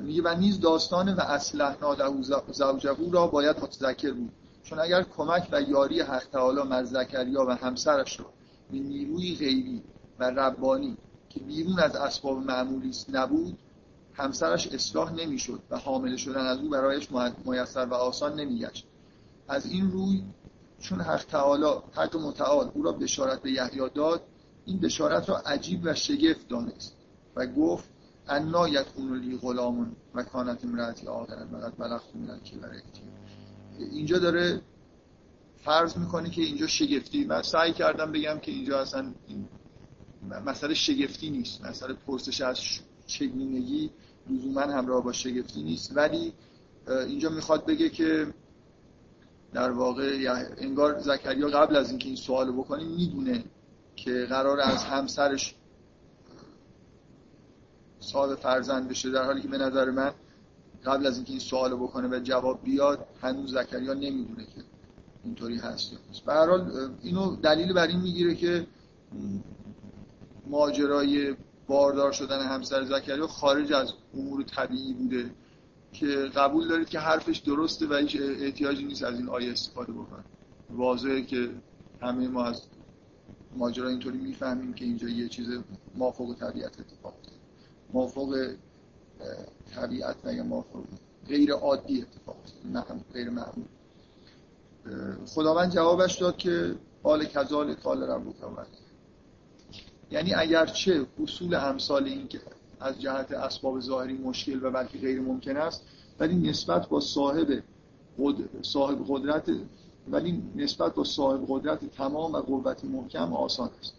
میگه 0.02 0.22
و 0.22 0.34
نیز 0.34 0.60
داستان 0.60 1.14
و 1.14 1.20
اصلحنا 1.20 1.94
له 1.94 2.22
زوجه 2.52 2.96
را 3.12 3.26
باید 3.26 3.56
متذکر 3.60 4.12
بود. 4.12 4.32
چون 4.62 4.78
اگر 4.78 5.02
کمک 5.02 5.48
و 5.52 5.62
یاری 5.62 6.00
حق 6.00 6.24
تعالی 6.32 6.62
مر 6.62 6.84
زکریا 6.84 7.46
و 7.48 7.50
همسرش 7.50 8.20
را 8.20 8.26
به 8.70 8.78
نیروی 8.78 9.36
غیبی 9.36 9.82
و 10.18 10.24
ربانی 10.24 10.96
که 11.28 11.40
بیرون 11.40 11.78
از 11.78 11.96
اسباب 11.96 12.38
معمولی 12.38 12.92
نبود 13.12 13.58
همسرش 14.18 14.66
اصلاح 14.66 15.12
نمی‌شد 15.12 15.60
و 15.70 15.78
حامل 15.78 16.16
شدن 16.16 16.46
از 16.46 16.58
او 16.58 16.68
برایش 16.68 17.08
میسر 17.44 17.86
و 17.86 17.94
آسان 17.94 18.40
نمیگشت. 18.40 18.86
از 19.48 19.66
این 19.66 19.90
روی 19.90 20.22
چون 20.80 21.00
حق 21.00 21.24
تعالی 21.24 21.80
حق 21.92 22.16
متعال 22.16 22.70
او 22.74 22.82
را 22.82 22.92
بشارت 22.92 23.42
به 23.42 23.52
یحیی 23.52 23.90
داد 23.94 24.22
این 24.66 24.78
بشارت 24.78 25.28
را 25.28 25.38
عجیب 25.38 25.80
و 25.84 25.94
شگفت 25.94 26.48
دانست 26.48 26.96
و 27.36 27.46
گفت 27.46 27.88
انا 28.28 28.68
یکون 28.68 29.18
لی 29.18 29.38
غلام 29.38 29.96
و 30.14 30.22
کانت 30.22 30.64
امراتی 30.64 31.06
آخرن 31.06 31.48
و 31.52 31.56
قد 31.56 31.76
بلغت 31.78 32.02
من 32.16 32.40
اینجا 33.78 34.18
داره 34.18 34.60
فرض 35.56 35.96
می‌کنه 35.96 36.30
که 36.30 36.42
اینجا 36.42 36.66
شگفتی 36.66 37.24
من 37.24 37.42
سعی 37.42 37.72
کردم 37.72 38.12
بگم 38.12 38.38
که 38.38 38.50
اینجا 38.50 38.80
اصلا 38.80 39.12
این 39.26 39.48
مسئله 40.46 40.74
شگفتی 40.74 41.30
نیست. 41.30 41.64
مسئله 41.64 41.94
پرسش 41.94 42.40
از 42.40 42.60
چگونگی 43.06 43.90
لزوما 44.30 44.60
همراه 44.60 45.04
با 45.04 45.12
شگفتی 45.12 45.62
نیست. 45.62 45.96
ولی 45.96 46.32
اینجا 46.88 47.30
می‌خواد 47.30 47.66
بگه 47.66 47.88
که 47.88 48.26
در 49.52 49.70
واقع 49.70 50.34
انگار 50.58 50.98
زکریا 50.98 51.48
قبل 51.48 51.76
از 51.76 51.90
اینکه 51.90 52.06
این 52.06 52.16
سوالو 52.16 52.52
بکنه 52.52 52.84
می‌دونه 52.84 53.44
که 53.96 54.26
قرار 54.28 54.60
از 54.60 54.84
همسرش 54.84 55.54
صاحب 58.00 58.34
فرزند 58.34 58.88
بشه. 58.88 59.10
در 59.10 59.24
حالی 59.24 59.42
که 59.42 59.48
به 59.48 59.58
نظر 59.58 59.90
من 59.90 60.12
قبل 60.84 61.06
از 61.06 61.16
اینکه 61.16 61.30
این 61.30 61.40
سوالو 61.40 61.76
بکنه 61.76 62.08
و 62.08 62.20
جواب 62.20 62.64
بیاد 62.64 63.06
هنوز 63.22 63.54
زکریا 63.54 63.94
نمی‌دونه 63.94 64.44
که 64.44 64.62
اینطوری 65.24 65.56
هست 65.56 65.92
به 66.26 66.32
هر 66.32 66.46
حال 66.46 66.90
اینو 67.02 67.36
دلیل 67.36 67.72
بر 67.72 67.86
این 67.86 68.00
می‌گیره 68.00 68.34
که 68.34 68.66
ماجرای 70.46 71.36
باردار 71.68 72.12
شدن 72.12 72.40
همسر 72.40 72.84
زکریا 72.84 73.26
خارج 73.26 73.72
از 73.72 73.92
امور 74.14 74.42
طبیعی 74.42 74.92
بوده 74.92 75.30
که 75.92 76.06
قبول 76.06 76.68
دارید 76.68 76.88
که 76.88 76.98
حرفش 76.98 77.38
درسته 77.38 77.86
و 77.86 77.94
هیچ 77.94 78.16
احتیاجی 78.20 78.84
نیست 78.84 79.02
از 79.02 79.14
این 79.14 79.28
آیه 79.28 79.52
استفاده 79.52 79.92
بکنید 79.92 80.24
واضحه 80.70 81.22
که 81.22 81.50
همه 82.00 82.28
ما 82.28 82.44
از 82.44 82.62
ماجرا 83.56 83.88
اینطوری 83.88 84.18
می‌فهمیم 84.18 84.74
که 84.74 84.84
اینجا 84.84 85.08
یه 85.08 85.28
چیز 85.28 85.46
مافوق 85.94 86.34
طبیعت 86.34 86.80
اتفاق 86.80 87.14
افتاده. 87.14 87.36
مافوق 87.92 88.54
طبیعت 89.74 90.26
نگه 90.26 90.42
مافوق 90.42 90.84
غیر 91.28 91.52
عادی 91.52 92.02
اتفاق 92.02 92.36
افتاده. 92.36 92.68
نه 92.68 92.84
غیر 93.12 93.30
معمول. 93.30 93.66
خداوند 95.26 95.72
جوابش 95.72 96.18
داد 96.18 96.36
که 96.36 96.74
قال 97.02 97.24
کذال 97.24 97.74
قال 97.74 98.02
ربک 98.02 98.36
یعنی 100.10 100.34
اگرچه 100.34 101.06
اصول 101.22 101.54
امثال 101.54 102.04
این 102.04 102.28
که 102.28 102.40
از 102.80 103.00
جهت 103.00 103.32
اسباب 103.32 103.80
ظاهری 103.80 104.12
مشکل 104.12 104.64
و 104.64 104.70
بلکه 104.70 104.98
غیر 104.98 105.20
ممکن 105.20 105.56
است 105.56 105.82
ولی 106.20 106.34
نسبت 106.50 106.88
با 106.88 107.00
صاحب 107.00 107.62
صاحب 108.62 109.04
قدرت 109.08 109.50
ولی 110.10 110.42
نسبت 110.56 110.94
با 110.94 111.04
صاحب 111.04 111.44
قدرت 111.48 111.84
تمام 111.84 112.32
و 112.32 112.40
قوت 112.40 112.84
محکم 112.84 113.32
آسان 113.32 113.70
است. 113.80 113.94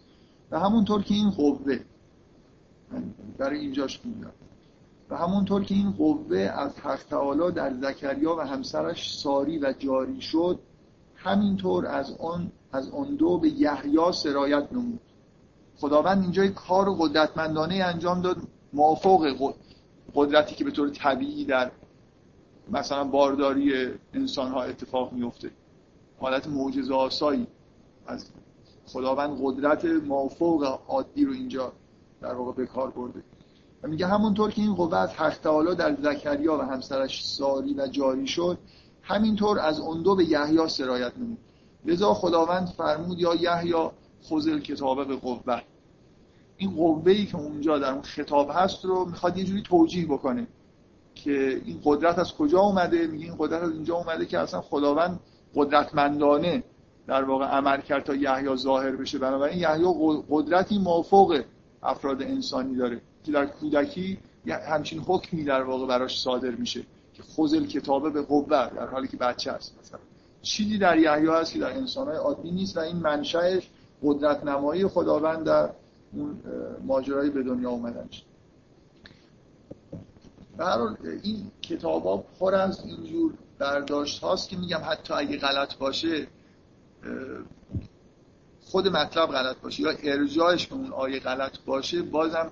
و 0.50 0.60
همونطور 0.60 1.02
که 1.02 1.14
این 1.14 1.30
قوه 1.30 1.80
برای 3.38 3.58
اینجاش 3.58 4.00
میگم 4.04 4.30
و 5.10 5.16
همونطور 5.16 5.64
که 5.64 5.74
این 5.74 5.90
قوه 5.90 6.38
از 6.38 6.78
حق 6.78 7.02
تعالی 7.02 7.52
در 7.52 7.74
زکریا 7.80 8.36
و 8.36 8.40
همسرش 8.40 9.14
ساری 9.16 9.58
و 9.58 9.74
جاری 9.78 10.20
شد 10.20 10.58
همینطور 11.14 11.86
از 11.86 12.16
آن 12.20 12.52
از 12.72 12.90
آن 12.90 13.14
دو 13.14 13.38
به 13.38 13.48
یحیی 13.48 14.12
سرایت 14.12 14.72
نمود. 14.72 15.00
خداوند 15.80 16.22
اینجا 16.22 16.48
کار 16.48 16.94
قدرتمندانه 16.98 17.74
انجام 17.74 18.22
داد 18.22 18.36
موافق 18.72 19.52
قدرتی 20.14 20.54
که 20.54 20.64
به 20.64 20.70
طور 20.70 20.90
طبیعی 20.90 21.44
در 21.44 21.70
مثلا 22.70 23.04
بارداری 23.04 23.72
انسان 24.14 24.50
ها 24.50 24.62
اتفاق 24.62 25.12
میفته 25.12 25.50
حالت 26.20 26.48
معجزه 26.48 26.94
آسایی 26.94 27.46
از 28.06 28.26
خداوند 28.86 29.38
قدرت 29.42 29.84
مافوق 29.84 30.80
عادی 30.88 31.24
رو 31.24 31.32
اینجا 31.32 31.72
در 32.20 32.34
واقع 32.34 32.52
به 32.52 32.66
کار 32.66 32.90
برده. 32.90 33.22
و 33.82 33.88
میگه 33.88 34.06
همونطور 34.06 34.50
که 34.50 34.62
این 34.62 34.74
قوه 34.74 34.96
از 34.98 35.10
حق 35.10 35.38
تعالی 35.38 35.74
در 35.74 35.96
زکریا 36.02 36.58
و 36.58 36.60
همسرش 36.60 37.26
ساری 37.26 37.74
و 37.74 37.86
جاری 37.86 38.26
شد 38.26 38.58
همینطور 39.02 39.58
از 39.58 39.80
اون 39.80 40.02
دو 40.02 40.16
به 40.16 40.24
یحیی 40.24 40.68
سرایت 40.68 41.18
نمود. 41.18 41.38
لذا 41.84 42.14
خداوند 42.14 42.68
فرمود 42.68 43.18
یا 43.18 43.34
یحیی 43.34 43.90
خذ 44.24 44.48
کتابه 44.48 45.04
به 45.04 45.16
قوه. 45.16 45.62
این 46.56 46.76
قوه 46.76 47.12
ای 47.12 47.26
که 47.26 47.36
اونجا 47.36 47.78
در 47.78 47.92
اون 47.92 48.02
خطاب 48.02 48.50
هست 48.54 48.84
رو 48.84 49.04
می‌خواد 49.04 49.38
یه 49.38 49.44
جوری 49.44 49.62
توجیه 49.62 50.06
بکنه 50.06 50.46
که 51.14 51.62
این 51.64 51.80
قدرت 51.84 52.18
از 52.18 52.34
کجا 52.34 52.60
اومده؟ 52.60 53.06
میگه 53.06 53.24
این 53.24 53.34
قدرت 53.38 53.62
از 53.62 53.70
اینجا 53.70 53.94
اومده 53.94 54.26
که 54.26 54.38
اصلا 54.38 54.60
خداوند 54.60 55.20
قدرتمندانه 55.54 56.62
در 57.06 57.24
واقع 57.24 57.44
عمل 57.44 57.80
کرد 57.80 58.04
تا 58.04 58.14
یحیی 58.14 58.56
ظاهر 58.56 58.96
بشه. 58.96 59.18
بنابراین 59.18 59.58
یحیی 59.58 59.84
قدرتی 60.30 60.78
مافوق 60.78 61.42
افراد 61.82 62.22
انسانی 62.22 62.76
داره 62.76 63.00
که 63.24 63.32
در 63.32 63.46
کودکی 63.46 64.18
همچین 64.46 65.00
حکمی 65.00 65.44
در 65.44 65.62
واقع 65.62 65.86
براش 65.86 66.20
صادر 66.20 66.50
میشه 66.50 66.82
که 67.14 67.22
خوزل 67.22 67.66
کتابه 67.66 68.10
به 68.10 68.22
قوه 68.22 68.48
در 68.48 68.86
حالی 68.86 69.08
که 69.08 69.16
بچه 69.16 69.52
است 69.52 69.76
مثلا. 69.80 70.00
چیزی 70.42 70.78
در 70.78 70.98
یحیی 70.98 71.26
هست 71.26 71.52
که 71.52 71.58
در 71.58 71.72
انسانهای 71.76 72.16
عادی 72.16 72.50
نیست 72.50 72.76
و 72.76 72.80
این 72.80 72.96
منشأش 72.96 73.70
قدرت 74.02 74.44
نمایی 74.44 74.86
خداوند 74.86 75.44
در 75.44 75.70
اون 76.12 76.40
ماجرای 76.86 77.30
به 77.30 77.42
دنیا 77.42 77.70
اومدنش 77.70 78.24
در 80.58 80.78
این 81.22 81.50
کتاب 81.62 82.04
ها 82.04 82.16
پر 82.16 82.54
از 82.54 82.84
اینجور 82.84 83.34
برداشت 83.58 84.22
هاست 84.22 84.48
که 84.48 84.56
میگم 84.56 84.80
حتی 84.84 85.14
اگه 85.14 85.36
غلط 85.36 85.76
باشه 85.76 86.26
خود 88.62 88.88
مطلب 88.88 89.28
غلط 89.28 89.56
باشه 89.56 89.82
یا 89.82 89.90
ارجاعش 90.02 90.66
به 90.66 90.74
اون 90.74 90.92
آیه 90.92 91.20
غلط 91.20 91.58
باشه 91.66 92.02
بازم 92.02 92.50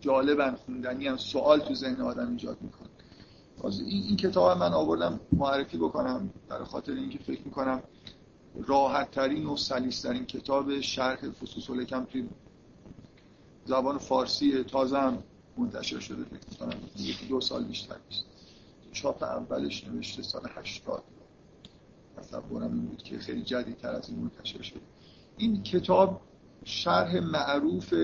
جالبن 0.00 0.54
خوندنی 0.54 1.08
هم 1.08 1.16
سوال 1.16 1.60
تو 1.60 1.74
ذهن 1.74 2.00
آدم 2.00 2.30
ایجاد 2.30 2.56
می‌کنه. 2.60 2.88
این, 3.64 4.02
این 4.02 4.16
کتاب 4.16 4.58
من 4.58 4.72
آوردم 4.72 5.20
معرفی 5.32 5.78
بکنم 5.78 6.30
برای 6.48 6.64
خاطر 6.64 6.92
اینکه 6.92 7.18
فکر 7.18 7.40
می‌کنم 7.44 7.82
راحت 8.56 9.10
ترین 9.10 9.46
و 9.46 9.56
سلیس 9.56 10.00
ترین 10.00 10.26
کتاب 10.26 10.80
شرح 10.80 11.30
فصوص 11.30 11.70
الحکم 11.70 12.04
توی 12.04 12.28
زبان 13.64 13.98
فارسی 13.98 14.64
تازه 14.64 14.98
هم 14.98 15.22
منتشر 15.56 16.00
شده 16.00 16.24
فکر 16.24 17.28
دو 17.28 17.40
سال 17.40 17.64
بیشتر 17.64 17.96
نیست. 18.10 18.24
چاپ 18.92 19.22
اولش 19.22 19.84
نوشته 19.84 20.22
سال 20.22 20.42
80 20.54 21.02
تصورم 22.16 22.72
این 22.72 22.86
بود 22.86 23.02
که 23.02 23.18
خیلی 23.18 23.42
جدیدتر 23.42 23.90
از 23.90 24.08
این 24.08 24.18
منتشر 24.18 24.62
شده. 24.62 24.80
این 25.36 25.62
کتاب 25.62 26.20
شرح 26.64 27.20
معروف 27.20 27.94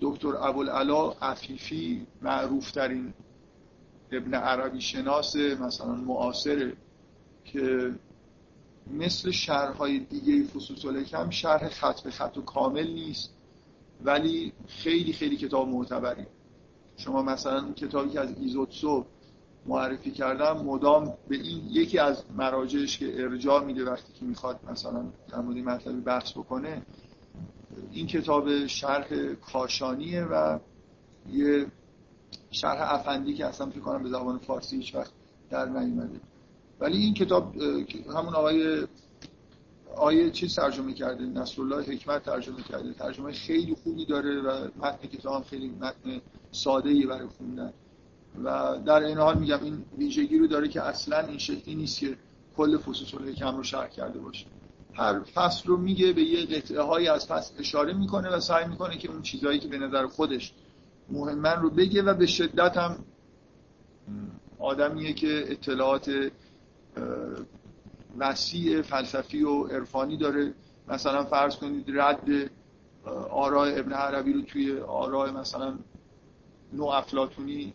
دکتر 0.00 0.36
ابوالعلا 0.36 1.10
عفیفی 1.10 2.06
معروف 2.22 2.70
ترین 2.70 3.14
ابن 4.12 4.34
عربی 4.34 4.80
شناس 4.80 5.36
مثلا 5.36 5.94
معاصره 5.94 6.72
که 7.44 7.94
مثل 8.90 9.30
شرحهای 9.30 9.98
دیگه 9.98 10.44
فصوص 10.44 10.84
الحکم 10.84 11.30
شرح 11.30 11.68
خط 11.68 12.00
به 12.00 12.10
خط 12.10 12.38
و 12.38 12.42
کامل 12.42 12.86
نیست 12.86 13.30
ولی 14.04 14.52
خیلی 14.66 15.12
خیلی 15.12 15.36
کتاب 15.36 15.68
معتبری 15.68 16.26
شما 16.96 17.22
مثلا 17.22 17.72
کتابی 17.72 18.10
که 18.10 18.20
از 18.20 18.38
ایزوتسو 18.40 19.06
معرفی 19.66 20.10
کردم 20.10 20.56
مدام 20.64 21.14
به 21.28 21.36
این 21.36 21.62
یکی 21.70 21.98
از 21.98 22.24
مراجعش 22.36 22.98
که 22.98 23.22
ارجاع 23.22 23.64
میده 23.64 23.84
وقتی 23.84 24.12
که 24.12 24.24
می‌خواد 24.24 24.60
مثلا 24.70 25.04
در 25.28 25.38
مورد 25.38 25.56
مطلبی 25.56 26.00
بحث 26.00 26.32
بکنه 26.32 26.82
این 27.92 28.06
کتاب 28.06 28.66
شرح 28.66 29.34
کاشانیه 29.34 30.24
و 30.24 30.58
یه 31.32 31.66
شرح 32.50 32.94
افندی 32.94 33.34
که 33.34 33.46
اصلا 33.46 33.70
فکر 33.70 33.80
کنم 33.80 34.02
به 34.02 34.08
زبان 34.08 34.38
فارسی 34.38 34.76
هیچ 34.76 34.94
وقت 34.94 35.12
در 35.50 35.68
نیومده. 35.68 36.20
ولی 36.84 36.98
این 36.98 37.14
کتاب 37.14 37.56
همون 38.16 38.34
آقای 38.34 38.86
آیه 39.96 40.30
چی 40.30 40.48
ترجمه 40.48 40.94
کرده 40.94 41.24
نصرالله 41.24 41.82
حکمت 41.82 42.22
ترجمه 42.24 42.62
کرده. 42.62 42.92
ترجمه 42.92 43.32
خیلی 43.32 43.74
خوبی 43.74 44.04
داره 44.04 44.40
و 44.40 44.68
متن 44.76 45.08
کتاب 45.08 45.44
خیلی 45.44 45.68
متن 45.68 46.20
ساده 46.52 46.90
ای 46.90 47.06
برای 47.06 47.26
خوندن. 47.26 47.72
و 48.44 48.78
در 48.86 49.02
این 49.02 49.18
حال 49.18 49.38
میگم 49.38 49.64
این 49.64 49.84
ویژگی 49.98 50.38
رو 50.38 50.46
داره 50.46 50.68
که 50.68 50.82
اصلا 50.82 51.26
این 51.26 51.38
شکلی 51.38 51.74
نیست 51.74 52.00
که 52.00 52.16
کل 52.56 52.78
فصوص 52.78 53.14
الحکم 53.14 53.56
رو 53.56 53.62
شرح 53.62 53.88
کرده 53.88 54.18
باشه. 54.18 54.46
هر 54.94 55.20
فصل 55.20 55.68
رو 55.68 55.76
میگه 55.76 56.12
به 56.12 56.22
یه 56.22 56.46
قطعه 56.46 56.80
های 56.80 57.08
از 57.08 57.26
فصل 57.26 57.54
اشاره 57.58 57.92
می‌کنه 57.92 58.28
و 58.28 58.40
سعی 58.40 58.68
می‌کنه 58.68 58.98
که 58.98 59.10
اون 59.10 59.22
چیزهایی 59.22 59.58
که 59.58 59.68
به 59.68 59.78
نظر 59.78 60.06
خودش 60.06 60.52
مهمن 61.10 61.62
رو 61.62 61.70
بگه 61.70 62.02
و 62.02 62.14
به 62.14 62.26
شدت 62.26 62.76
هم 62.76 63.04
آدمیه 64.58 65.12
که 65.12 65.44
اطلاعات 65.48 66.30
وسیع 68.18 68.82
فلسفی 68.82 69.42
و 69.42 69.64
عرفانی 69.64 70.16
داره. 70.16 70.54
مثلا 70.88 71.24
فرض 71.24 71.56
کنید 71.56 71.84
رد 71.88 72.50
آراء 73.30 73.68
ابن 73.78 73.92
عربی 73.92 74.32
رو 74.32 74.42
توی 74.42 74.78
آراء 74.80 75.32
مثلا 75.32 75.78
نو 76.72 76.84
افلاتونی 76.84 77.72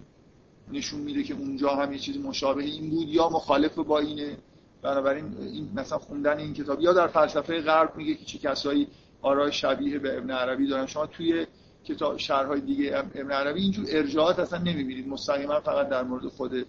نشون 0.71 0.99
میده 0.99 1.23
که 1.23 1.33
اونجا 1.33 1.69
هم 1.69 1.91
یه 1.91 1.99
چیز 1.99 2.17
مشابه 2.17 2.63
این 2.63 2.89
بود 2.89 3.07
یا 3.07 3.29
مخالف 3.29 3.75
با 3.75 3.99
اینه. 3.99 4.37
بنابراین 4.81 5.37
این 5.37 5.69
مثلا 5.75 5.97
خوندن 5.97 6.37
این 6.37 6.53
کتاب 6.53 6.81
یا 6.81 6.93
در 6.93 7.07
فلسفه 7.07 7.61
غرب 7.61 7.97
میگه 7.97 8.15
که 8.15 8.25
چه 8.25 8.37
کسایی 8.37 8.87
آراء 9.21 9.49
شبیه 9.49 9.99
به 9.99 10.17
ابن 10.17 10.31
عربی 10.31 10.67
دارن. 10.67 10.85
شما 10.85 11.05
توی 11.05 11.47
کتاب 11.83 12.17
شرحهای 12.17 12.61
دیگه 12.61 12.97
ابن 12.97 13.31
عربی 13.31 13.61
اینجور 13.61 13.85
ارجاعات 13.89 14.39
اصلا 14.39 14.59
نمی‌بینید. 14.59 15.07
مستقیما 15.07 15.59
فقط 15.59 15.89
در 15.89 16.03
مورد 16.03 16.27
خود 16.27 16.65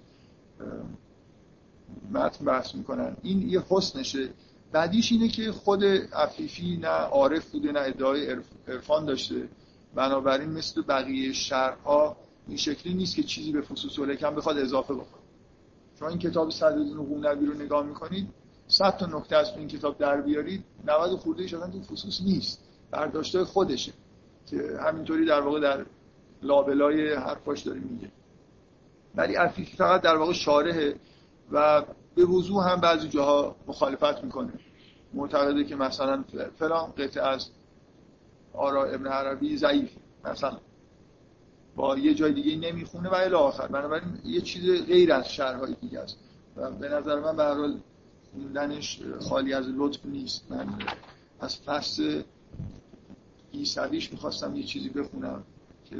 متن 2.13 2.45
بحث 2.45 2.75
می‌کنن. 2.75 3.17
این 3.23 3.49
یه 3.49 3.63
حسنشه. 3.69 4.29
بعدیش 4.73 5.13
اینه 5.13 5.29
که 5.29 5.53
خود 5.53 5.85
عفیفی 6.13 6.77
نه 6.77 6.89
عارف 6.89 7.51
بوده 7.51 7.73
نه 7.73 7.81
ادعای 7.81 8.37
عرفان 8.69 9.05
داشته. 9.05 9.49
بنابراین 9.95 10.51
مثل 10.51 10.83
بقیه 10.83 11.33
شرحها 11.33 12.17
این 12.49 12.57
شکلی 12.57 12.95
نیست 12.95 13.17
که 13.17 13.23
چیزی 13.23 13.53
به 13.53 13.61
فصوص 13.61 13.99
الحکم 13.99 14.35
بخواد 14.35 14.59
اضافه 14.59 14.95
بکنه. 14.95 15.23
شما 15.99 16.09
این 16.09 16.19
کتاب 16.19 16.51
صدرالدین 16.51 16.97
قونوی 16.97 17.47
رو 17.47 17.55
نگاه 17.55 17.87
می‌کنید 17.87 18.29
صد 18.69 18.97
تا 18.97 19.07
نکته 19.07 19.37
از 19.37 19.47
این 19.57 19.69
کتاب 19.69 19.99
در 19.99 20.21
بیارید 20.21 20.65
90 20.87 21.19
خورده 21.19 21.43
ایش 21.43 21.51
تو 21.51 21.83
فصوص 21.83 22.21
نیست. 22.21 22.61
برداشته 22.91 23.45
خودشه 23.45 23.93
که 24.47 24.79
همینطوری 24.81 25.27
در 25.27 25.41
واقع 25.41 25.61
در 25.61 25.87
لابلای 26.43 27.15
حرفاش 27.15 27.63
داره 27.63 27.81
میگه. 27.81 28.11
ولی 29.15 29.35
عفیفی 29.35 29.77
فقط 29.77 30.01
در 30.01 30.17
واقع 30.17 30.33
شارحه 30.33 30.95
و 31.51 31.85
به 32.15 32.25
وضوح 32.25 32.73
هم 32.73 32.81
بعضی 32.81 33.09
جاها 33.09 33.57
مخالفت 33.67 34.25
می‌کنه. 34.25 34.53
معتقده 35.15 35.65
که 35.65 35.77
مثلا 35.77 36.25
فلان 36.59 36.93
قطعه 36.99 37.23
از 37.23 37.49
آرا 38.53 38.85
ابن 38.85 39.07
عربی 39.07 39.57
ضعیف 39.57 39.91
مثلا. 40.25 40.59
با 41.77 41.99
یه 41.99 42.15
جای 42.15 42.33
دیگه 42.33 42.57
نمی‌خونه 42.57 43.09
و 43.09 43.15
الی 43.15 43.35
آخر. 43.35 43.67
بنابراین 43.67 44.19
یه 44.25 44.41
چیز 44.41 44.87
غیر 44.87 45.13
از 45.13 45.33
شرحهای 45.33 45.77
دیگه 45.81 46.01
است. 46.01 46.17
و 46.57 46.71
به 46.71 46.89
نظر 46.89 47.21
من 47.21 47.37
به 47.37 47.43
هر 47.43 47.55
حال 47.55 47.81
خوندنش 48.33 49.01
خالی 49.29 49.55
از 49.55 49.67
لطف 49.69 50.07
نیست. 50.07 50.53
من 50.53 50.69
از 51.41 51.57
فصل 51.57 52.23
ایسویش 53.53 54.13
می‌خواستم 54.13 54.57
یه 54.57 54.63
چیزی 54.63 54.89
بخونم 54.89 55.45
که 55.85 55.97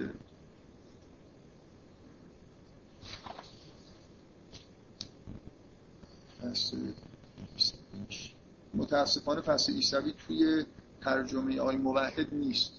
متاسفانه 8.75 9.41
فصل 9.41 9.73
ایسوی 9.73 10.13
توی 10.27 10.65
ترجمه 11.01 11.61
آی 11.61 11.77
موحد 11.77 12.35
نیست. 12.35 12.73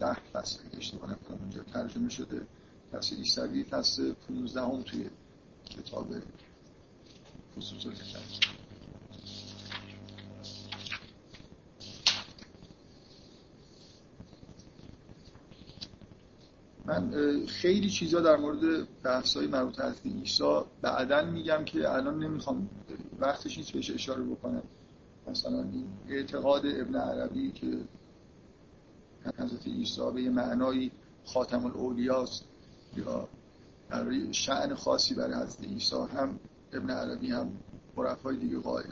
ده 0.00 0.14
فصل 0.14 0.58
اشتباه 0.78 1.10
نکنم 1.10 1.38
اونجا 1.40 1.62
ترجمه 1.62 2.08
شده. 2.08 2.46
فصل 2.92 3.16
ایسوی 3.16 3.64
فصل 3.64 4.12
15 4.12 4.60
هم 4.60 4.82
توی 4.82 5.10
کتاب 5.70 6.14
خصوص 7.56 7.86
من 16.84 17.12
خیلی 17.46 17.90
چیزا 17.90 18.20
در 18.20 18.36
مورد 18.36 18.88
های 19.36 19.46
مربوط 19.46 19.80
از 19.80 19.94
عیسی 20.04 20.60
بعدا 20.82 21.22
میگم 21.22 21.64
که 21.64 21.90
الان 21.90 22.18
نمی‌خوام 22.18 22.68
وقتش 23.18 23.58
نیست 23.58 23.72
بهش 23.72 23.90
اشاره 23.90 24.22
بکنم. 24.22 24.62
مثلا 25.26 25.58
این 25.58 25.86
اعتقاد 26.08 26.66
ابن 26.66 26.96
عربی 26.96 27.52
که 27.52 27.78
حضرت 29.38 29.66
عیسی 29.66 30.10
به 30.14 30.22
یه 30.22 30.30
معنای 30.30 30.90
خاتم 31.24 31.66
الاولیاست 31.66 32.44
یا 32.96 33.28
در 33.90 34.32
شعن 34.32 34.74
خاصی 34.74 35.14
برای 35.14 35.34
حضرت 35.34 35.64
عیسی 35.64 35.96
هم 35.96 36.38
ابن 36.72 36.90
عربی 36.90 37.30
هم 37.30 37.52
های 38.24 38.36
دیگه 38.36 38.58
قائل 38.58 38.90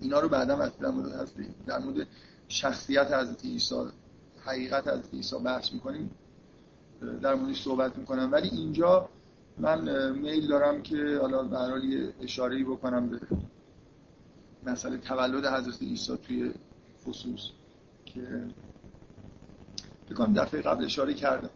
اینا 0.00 0.20
رو 0.20 0.28
بعدا 0.28 0.68
در 0.68 0.90
مورد 0.90 1.28
در 1.66 1.78
مورد 1.78 2.06
شخصیت 2.48 3.06
حضرت 3.12 3.44
عیسی 3.44 3.84
حقیقت 4.44 4.88
حضرت 4.88 5.14
عیسی 5.14 5.36
بحث 5.38 5.72
می‌کنیم 5.72 6.10
در 7.22 7.34
موردش 7.34 7.62
صحبت 7.62 7.98
می‌کنم. 7.98 8.32
ولی 8.32 8.48
اینجا 8.48 9.08
من 9.58 10.10
میل 10.18 10.48
دارم 10.48 10.82
که 10.82 11.18
حالا 11.20 11.42
به 11.42 11.58
هر 11.58 12.12
اشاره 12.20 12.64
بکنم 12.64 13.08
به 13.08 13.20
مسئله 14.66 14.96
تولد 14.96 15.46
حضرت 15.46 15.82
عیسی 15.82 16.16
توی 16.16 16.52
خصوص 17.04 17.40
که 18.04 18.44
بکنم 20.10 20.32
دفعه 20.34 20.60
قبل 20.60 20.84
اشاره 20.84 21.14
کردم 21.14 21.50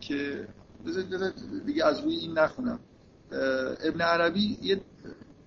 که 0.00 0.48
بذار 0.86 1.32
دیگه 1.66 1.84
از 1.84 2.00
روی 2.00 2.16
این 2.16 2.38
نخونم. 2.38 2.78
ابن 3.80 4.00
عربی 4.00 4.58
یه 4.62 4.80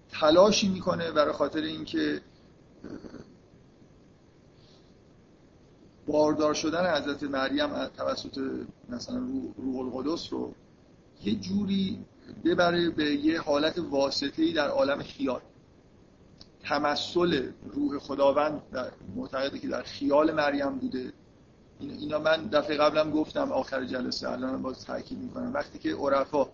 تلاشی 0.09 0.69
می‌کنه 0.69 1.11
برای 1.11 1.33
خاطر 1.33 1.61
اینکه 1.61 2.21
باردار 6.07 6.53
شدن 6.53 6.95
حضرت 6.95 7.23
مریم 7.23 7.85
توسط 7.85 8.39
مثلا 8.89 9.17
روح 9.57 9.95
القدس 9.95 10.33
رو 10.33 10.53
یه 11.23 11.35
جوری 11.35 12.05
ببره 12.45 12.89
به 12.89 13.15
یه 13.15 13.41
حالت 13.41 13.79
واسطه‌ای 13.79 14.53
در 14.53 14.67
عالم 14.67 15.03
خیال. 15.03 15.41
تمثل 16.63 17.49
روح 17.63 17.99
خداوند 17.99 18.61
در 18.71 18.91
معتقده 19.15 19.59
که 19.59 19.67
در 19.67 19.83
خیال 19.83 20.31
مریم 20.31 20.69
بوده. 20.69 21.13
اینا 21.79 22.19
من 22.19 22.47
دفعه 22.47 22.77
قبلم 22.77 23.11
گفتم 23.11 23.51
آخر 23.51 23.85
جلسه 23.85 24.29
الان 24.29 24.61
باز 24.61 24.85
تاکید 24.85 25.17
می‌کنم. 25.17 25.53
وقتی 25.53 25.79
که 25.79 25.95
عرفا 25.95 26.47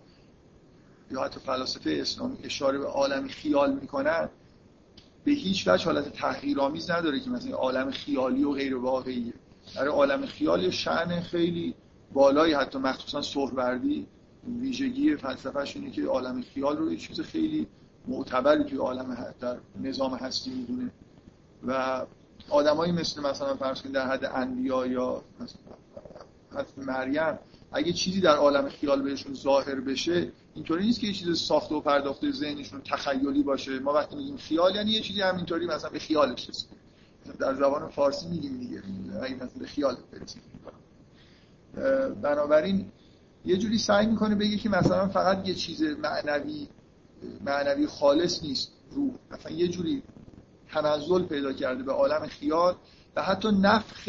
یا 1.10 1.24
حتی 1.24 1.40
فلاسفه 1.40 1.98
اسلامی 2.00 2.38
اشاره 2.44 2.78
به 2.78 2.86
عالم 2.86 3.28
خیال 3.28 3.74
می‌کنن 3.74 4.28
به 5.24 5.32
هیچ 5.32 5.68
وجه 5.68 5.84
حالت 5.84 6.12
تحقیرآمیز 6.12 6.90
نداره 6.90 7.20
که 7.20 7.30
مثلا 7.30 7.56
عالم 7.56 7.90
خیالی 7.90 8.44
و 8.44 8.52
غیر 8.52 8.76
واقعیه. 8.76 9.32
در 9.74 9.88
عالم 9.88 10.26
خیال 10.26 10.70
شأن 10.70 11.20
خیلی 11.20 11.74
بالایی 12.12 12.54
حتی 12.54 12.78
مخصوصا 12.78 13.22
سهروردی 13.22 14.06
ویژگی 14.60 15.16
فلسفهش 15.16 15.76
اینه 15.76 15.90
که 15.90 16.04
عالم 16.04 16.42
خیال 16.42 16.76
رو 16.76 16.92
یه 16.92 16.98
چیز 16.98 17.20
خیلی 17.20 17.66
معتبری 18.08 18.64
توی 18.64 18.78
عالم 18.78 19.34
در 19.40 19.56
نظام 19.80 20.14
هستی 20.14 20.50
می‌دونه. 20.50 20.90
و 21.66 22.06
آدمایی 22.50 22.92
مثل 22.92 23.22
مثلا 23.22 23.56
فرض 23.56 23.82
در 23.82 24.08
حد 24.08 24.24
انبیا 24.24 24.86
یا 24.86 25.22
مثلا 25.40 26.64
مریم 26.76 27.38
اگه 27.72 27.92
چیزی 27.92 28.20
در 28.20 28.36
عالم 28.36 28.68
خیال 28.68 29.02
بهشون 29.02 29.34
ظاهر 29.34 29.80
بشه 29.80 30.32
اینطوری 30.54 30.84
نیست 30.84 31.00
که 31.00 31.06
یه 31.06 31.12
چیز 31.12 31.38
ساخته 31.38 31.74
و 31.74 31.80
پرداخته 31.80 32.32
ذهنشون 32.32 32.80
تخیلی 32.80 33.42
باشه. 33.42 33.78
ما 33.78 33.92
وقتی 33.92 34.16
میگیم 34.16 34.36
خیال 34.36 34.76
یعنی 34.76 34.90
یه 34.90 35.00
چیزی 35.00 35.20
همینطوری 35.20 35.66
مثلا 35.66 35.90
به 35.90 35.98
خیالش 35.98 36.48
رسید 36.48 36.68
در 37.38 37.54
زبان 37.54 37.88
فارسی 37.88 38.28
میگیم 38.28 38.58
دیگه. 38.58 38.82
اگه 39.22 39.34
مثلا 39.34 39.48
به 39.58 39.66
خیال 39.66 39.96
برسید 40.12 40.42
بنابراین 42.22 42.92
یه 43.44 43.56
جوری 43.56 43.78
سعی 43.78 44.06
می‌کنه 44.06 44.34
بگه 44.34 44.56
که 44.56 44.68
مثلا 44.68 45.08
فقط 45.08 45.48
یه 45.48 45.54
چیز 45.54 45.82
معنوی 45.82 46.68
معنوی 47.44 47.86
خالص 47.86 48.42
نیست. 48.42 48.72
روح. 48.90 49.14
مثلا 49.30 49.52
یه 49.52 49.68
جوری 49.68 50.02
تنزل 50.68 51.22
پیدا 51.22 51.52
کرده 51.52 51.82
به 51.82 51.92
عالم 51.92 52.26
خیال 52.26 52.74
و 53.16 53.22
حتی 53.22 53.48
نفخ 53.48 54.08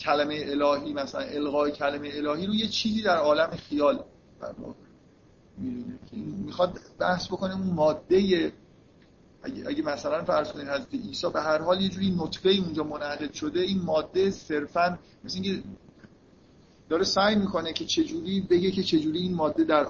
کلمه 0.00 0.44
الهی 0.46 0.92
مثلا 0.92 1.20
الغای 1.20 1.72
کلمه 1.72 2.10
الهی 2.14 2.46
رو 2.46 2.54
یه 2.54 2.66
چیزی 2.66 3.02
در 3.02 3.16
عالم 3.16 3.50
خیال 3.50 4.04
می‌خواد 6.12 6.80
بحث 6.98 7.26
بکنه 7.26 7.54
اون 7.54 7.66
ماده 7.66 8.52
اگه, 9.42 9.68
اگه 9.68 9.82
مثلا 9.82 10.24
فرض 10.24 10.52
کنید 10.52 10.68
حضرت 10.68 10.94
عیسی 10.94 11.30
به 11.30 11.40
هر 11.40 11.58
حال 11.58 11.80
یه 11.80 11.88
جوری 11.88 12.16
نطفه 12.18 12.48
اونجا 12.48 12.84
منعقد 12.84 13.32
شده 13.32 13.60
این 13.60 13.82
ماده 13.82 14.30
صرفا 14.30 14.98
مثل 15.24 15.40
اینکه 15.42 15.62
داره 16.88 17.04
سعی 17.04 17.36
می‌کنه 17.36 17.72
که 17.72 17.84
چجوری 17.84 18.40
بگه 18.40 18.70
که 18.70 18.82
چجوری 18.82 19.18
این 19.18 19.34
ماده 19.34 19.64
در 19.64 19.86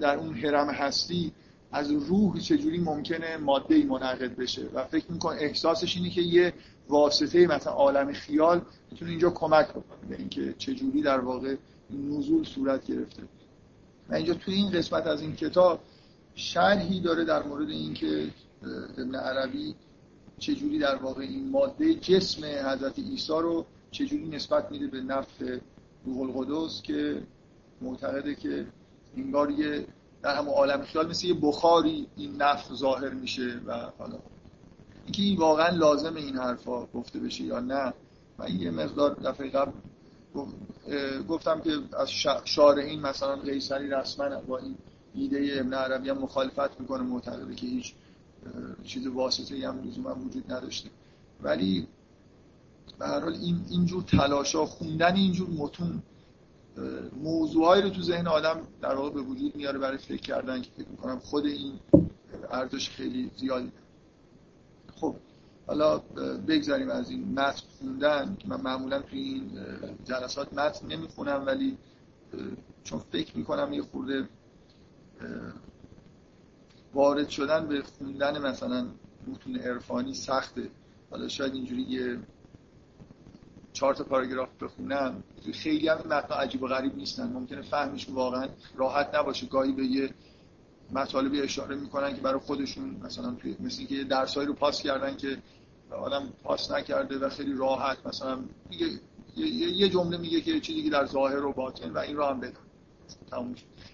در 0.00 0.16
اون 0.16 0.34
حرم 0.34 0.70
هستی 0.70 1.32
از 1.72 1.90
روح 1.90 2.38
چجوری 2.38 2.78
ممکنه 2.78 3.36
ماده 3.36 3.74
ای 3.74 3.82
منعقد 3.82 4.36
بشه. 4.36 4.68
و 4.74 4.84
فکر 4.84 5.12
می‌کنه 5.12 5.36
احساسش 5.40 5.96
اینه 5.96 6.10
که 6.10 6.20
یه 6.22 6.52
واسطه 6.88 7.46
مثلا 7.46 7.72
عالم 7.72 8.12
خیال 8.12 8.62
می‌تونه 8.90 9.10
اینجا 9.10 9.30
کمک 9.30 9.68
بکنه 9.68 10.08
به 10.08 10.16
اینکه 10.18 10.54
چجوری 10.58 11.02
در 11.02 11.20
واقع 11.20 11.56
نزول 11.90 12.44
صورت 12.44 12.86
گرفته. 12.86 13.22
و 14.08 14.14
اینجا 14.14 14.34
توی 14.34 14.54
این 14.54 14.70
قسمت 14.70 15.06
از 15.06 15.20
این 15.20 15.36
کتاب 15.36 15.80
شرحی 16.34 17.00
داره 17.00 17.24
در 17.24 17.42
مورد 17.42 17.68
اینکه 17.70 18.30
ابن 18.98 19.14
عربی 19.14 19.74
چجوری 20.38 20.78
در 20.78 20.96
واقع 20.96 21.22
این 21.22 21.50
ماده 21.50 21.94
جسم 21.94 22.44
حضرت 22.44 22.98
عیسی 22.98 23.32
رو 23.32 23.66
چجوری 23.90 24.28
نسبت 24.28 24.70
میده 24.70 24.86
به 24.86 25.00
نفخ 25.00 25.42
روح 26.04 26.20
القدس 26.20 26.82
که 26.82 27.22
معتقده 27.80 28.34
که 28.34 28.66
انگار 29.16 29.50
یه 29.50 29.86
در 30.22 30.36
همون 30.36 30.54
عالم 30.54 30.82
خیال 30.82 31.08
مثل 31.08 31.26
یه 31.26 31.34
بخاری 31.34 32.06
این 32.16 32.42
نفخ 32.42 32.74
ظاهر 32.74 33.10
میشه 33.10 33.60
و 33.66 33.72
حالا 33.98 34.18
اینکه 35.04 35.22
این 35.22 35.38
واقعا 35.38 35.68
لازم 35.68 36.16
این 36.16 36.36
حرفا 36.36 36.86
گفته 36.86 37.18
بشه 37.18 37.44
یا 37.44 37.60
نه. 37.60 37.92
من 38.38 38.60
یه 38.60 38.70
مقدار 38.70 39.14
دفعه 39.14 39.50
قبل 39.50 39.72
گفتم 41.28 41.60
که 41.60 41.70
از 41.98 42.10
شارعین 42.44 43.00
مثلا 43.00 43.36
قیصری 43.36 43.88
رسما 43.88 44.40
با 44.40 44.58
این 44.58 44.76
ایده 45.14 45.60
ابن 45.60 45.74
عربی 45.74 46.08
هم 46.10 46.18
مخالفت 46.18 46.80
می‌کنه 46.80 47.02
معتقده 47.02 47.54
که 47.54 47.66
هیچ 47.66 47.94
چیز 48.84 49.06
واسطه 49.06 49.68
هم 49.68 49.82
لزوما 49.82 50.14
وجود 50.14 50.52
نداشته. 50.52 50.90
ولی 51.42 51.86
به 52.98 53.06
هر 53.06 53.20
حال 53.20 53.32
این 53.34 53.60
اینجور 53.70 54.02
تلاشا 54.02 54.66
خوندن 54.66 55.16
اینجور 55.16 55.48
متون 55.50 56.02
موضوعایی 57.22 57.82
رو 57.82 57.90
تو 57.90 58.02
ذهن 58.02 58.26
آدم 58.26 58.60
در 58.82 58.94
واقع 58.94 59.10
به 59.10 59.20
وجود 59.20 59.56
میاره 59.56 59.78
برای 59.78 59.98
فکر 59.98 60.22
کردن 60.22 60.62
که 60.62 60.70
فکر 60.76 60.88
می‌کنم 60.88 61.18
خود 61.18 61.46
این 61.46 61.72
ارزش 62.50 62.90
خیلی 62.90 63.30
زیادی 63.36 63.72
خب 65.00 65.16
حالا 65.68 65.98
بگذاریم 66.48 66.90
از 66.90 67.10
این 67.10 67.34
متن 67.34 67.62
خوندن 67.78 68.36
که 68.38 68.48
من 68.48 68.60
معمولا 68.60 69.02
توی 69.02 69.18
این 69.18 69.50
جلسات 70.04 70.52
متن 70.52 70.86
نمی‌خونم 70.86 71.46
ولی 71.46 71.78
چون 72.84 72.98
فکر 72.98 73.38
می‌کنم 73.38 73.72
یه 73.72 73.82
خورده 73.82 74.28
وارد 76.94 77.28
شدن 77.28 77.68
به 77.68 77.82
خوندن 77.82 78.38
مثلا 78.46 78.86
متون 79.26 79.56
عرفانی 79.56 80.14
سخته. 80.14 80.70
حالا 81.10 81.28
شاید 81.28 81.54
اینجوری 81.54 81.82
یه 81.82 82.18
چهار 83.72 83.94
تا 83.94 84.04
پاراگراف 84.04 84.48
بخونم. 84.62 85.22
خیلی 85.54 85.88
هم 85.88 85.98
متن 85.98 86.34
عجیب 86.34 86.62
و 86.62 86.66
غریب 86.66 86.96
نیستن. 86.96 87.32
ممکنه 87.32 87.62
فهمش 87.62 88.08
واقعا 88.08 88.48
راحت 88.76 89.14
نباشه. 89.14 89.46
گاهی 89.46 89.72
به 89.72 89.84
یه 89.84 90.14
مطالبی 90.92 91.40
اشاره 91.40 91.76
می‌کنن 91.76 92.14
که 92.14 92.20
برای 92.20 92.40
خودشون 92.40 93.00
مثلا 93.02 93.34
توی 93.34 93.56
مثل 93.60 93.78
اینکه 93.78 94.04
درسایی 94.04 94.46
رو 94.46 94.54
پاس 94.54 94.82
کردن 94.82 95.16
که 95.16 95.38
آدم 95.90 96.32
پاس 96.44 96.70
نکرده 96.70 97.18
و 97.18 97.28
خیلی 97.28 97.54
راحت 97.54 98.06
مثلا 98.06 98.38
میگه 98.70 98.86
یه 99.76 99.88
جمله 99.88 100.16
میگه 100.16 100.40
که 100.40 100.60
چیزی 100.60 100.82
که 100.82 100.90
در 100.90 101.06
ظاهر 101.06 101.44
و 101.44 101.52
باطن 101.52 101.90
و 101.90 101.98
این 101.98 102.16
رو 102.16 102.24
هم 102.24 102.40
بدن. 102.40 102.60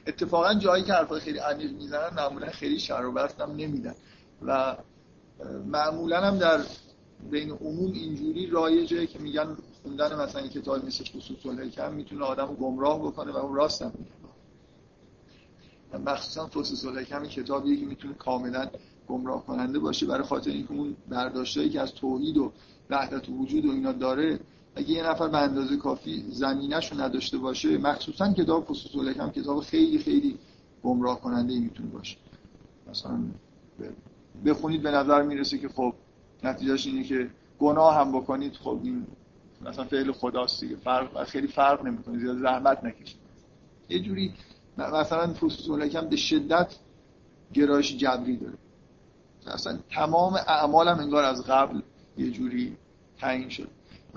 اتفاقا 0.07 0.55
جایی 0.55 0.85
که 0.85 0.93
حرفای 0.93 1.21
خیلی 1.21 1.39
عمیق 1.39 1.73
می‌زنن 1.73 2.15
معمولا 2.17 2.51
خیلی 2.51 2.79
شر 2.79 3.05
و 3.05 3.13
بست 3.13 3.41
هم 3.41 3.51
نمیدن. 3.51 3.95
و 4.43 4.77
معمولا 5.67 6.21
هم 6.21 6.39
در 6.39 6.61
بین 7.31 7.51
عموم 7.51 7.93
اینجوری 7.93 8.47
رایجه 8.47 9.07
که 9.07 9.19
میگن 9.19 9.57
خوندن 9.83 10.21
مثلا 10.21 10.49
کتاب 10.49 10.87
مثل 10.87 11.05
خصوص 11.05 11.47
الحکم 11.47 11.93
می‌تونه 11.93 12.25
آدم 12.25 12.47
رو 12.47 12.55
گمراه 12.55 12.99
بکنه 12.99 13.33
و 13.33 13.37
اون 13.37 13.55
راست 13.55 13.83
هم 13.83 13.93
مخصوصا 15.99 16.47
خصوص 16.47 16.85
الحکم 16.85 17.25
کتابیه 17.25 17.77
که 17.77 17.87
می‌تونه 17.87 18.15
کاملا 18.15 18.71
گمراه 19.09 19.47
کننده 19.47 19.79
باشه. 19.79 20.07
برای 20.07 20.25
خاطر 20.25 20.51
اینکه 20.51 20.73
اون 20.73 20.97
برداشتایی 21.09 21.71
که 21.71 21.81
از 21.81 21.95
توحید 21.95 22.37
و 22.37 22.53
وحدت 22.91 23.29
وجود 23.29 23.65
و 23.65 23.71
اینا 23.71 23.93
داره 23.93 24.41
اگه 24.77 24.91
یه 24.91 25.11
نفر 25.11 25.29
به 25.29 25.39
اندازه 25.39 25.77
کافی 25.77 26.25
زمینش 26.31 26.93
رو 26.93 27.01
نداشته 27.01 27.39
باشه 27.39 27.79
مخصوصا 27.79 28.33
کتاب 28.33 28.65
خصوص 28.65 28.97
الحکم 28.97 29.31
کتاب 29.31 29.61
خیلی 29.61 29.99
خیلی 29.99 30.39
گمراه 30.83 31.21
کننده 31.21 31.59
می‌تونه 31.59 31.89
باشه. 31.89 32.17
مثلا 32.91 33.19
بخونید 34.47 34.83
به 34.83 34.91
نظر 34.91 35.23
می‌رسه 35.23 35.59
که 35.59 35.69
خب 35.69 35.95
نتیجهش 36.45 36.87
اینه 36.87 37.05
که 37.05 37.31
گناه 37.59 37.95
هم 37.95 38.13
بکنید. 38.13 38.55
خب 38.55 38.81
این 38.83 39.07
مثلا 39.61 39.85
فعل 39.85 40.13
خداست 40.13 40.61
دیگه. 40.61 40.77
فرق 40.77 41.25
خیلی 41.25 41.47
فرق 41.47 41.87
نمی‌کنه. 41.87 42.19
زیاد 42.19 42.39
زحمت 42.39 42.85
نکشید. 42.85 43.19
یه 43.89 44.01
جوری 44.01 44.33
مثلا 44.79 45.33
فصوص 45.33 45.70
الحکم 45.70 46.09
به 46.09 46.16
شدت 46.16 46.75
گرایش 47.53 47.97
جبری 47.97 48.37
داره. 48.37 48.59
اصلا 49.47 49.79
تمام 49.91 50.35
اعمالم 50.35 50.99
انگار 50.99 51.25
از 51.25 51.45
قبل 51.47 51.81
یه 52.18 52.31
جوری 52.31 52.77
تعیین 53.20 53.49
شد. 53.49 53.68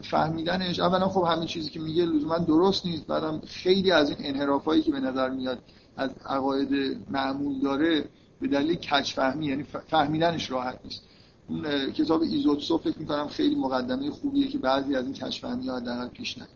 فهمیدنش 0.02 0.80
اولا 0.80 1.10
خب 1.10 1.28
همین 1.32 1.48
چیزی 1.48 1.70
که 1.70 1.80
میگه 1.80 2.06
لزوما 2.06 2.38
درست 2.38 2.86
نیست. 2.86 3.08
بعدم 3.08 3.42
خیلی 3.48 3.92
از 3.92 4.10
این 4.10 4.20
انحرافایی 4.22 4.82
که 4.82 4.92
به 4.92 5.00
نظر 5.00 5.30
میاد 5.30 5.60
از 5.98 6.12
عقاید 6.26 6.98
معمول 7.10 7.60
داره 7.60 8.06
به 8.42 8.48
دلیل 8.48 8.76
کج 8.76 9.14
فهمی 9.14 9.46
یعنی 9.46 9.64
فهمیدنش 9.64 10.52
راحت 10.52 10.80
نیست. 10.84 11.04
اون 11.48 11.92
کتاب 11.92 12.22
ایزوتسو 12.22 12.78
فکر 12.78 13.00
می‌کنم 13.00 13.28
خیلی 13.28 13.56
مقدمه 13.56 14.12
خوبیه 14.12 14.48
که 14.48 14.58
بعضی 14.58 14.96
از 14.96 15.06
این 15.06 15.14
کج 15.14 15.46
ها 15.46 15.80
در 15.80 16.08
پیش 16.08 16.38
نیاد. 16.38 16.50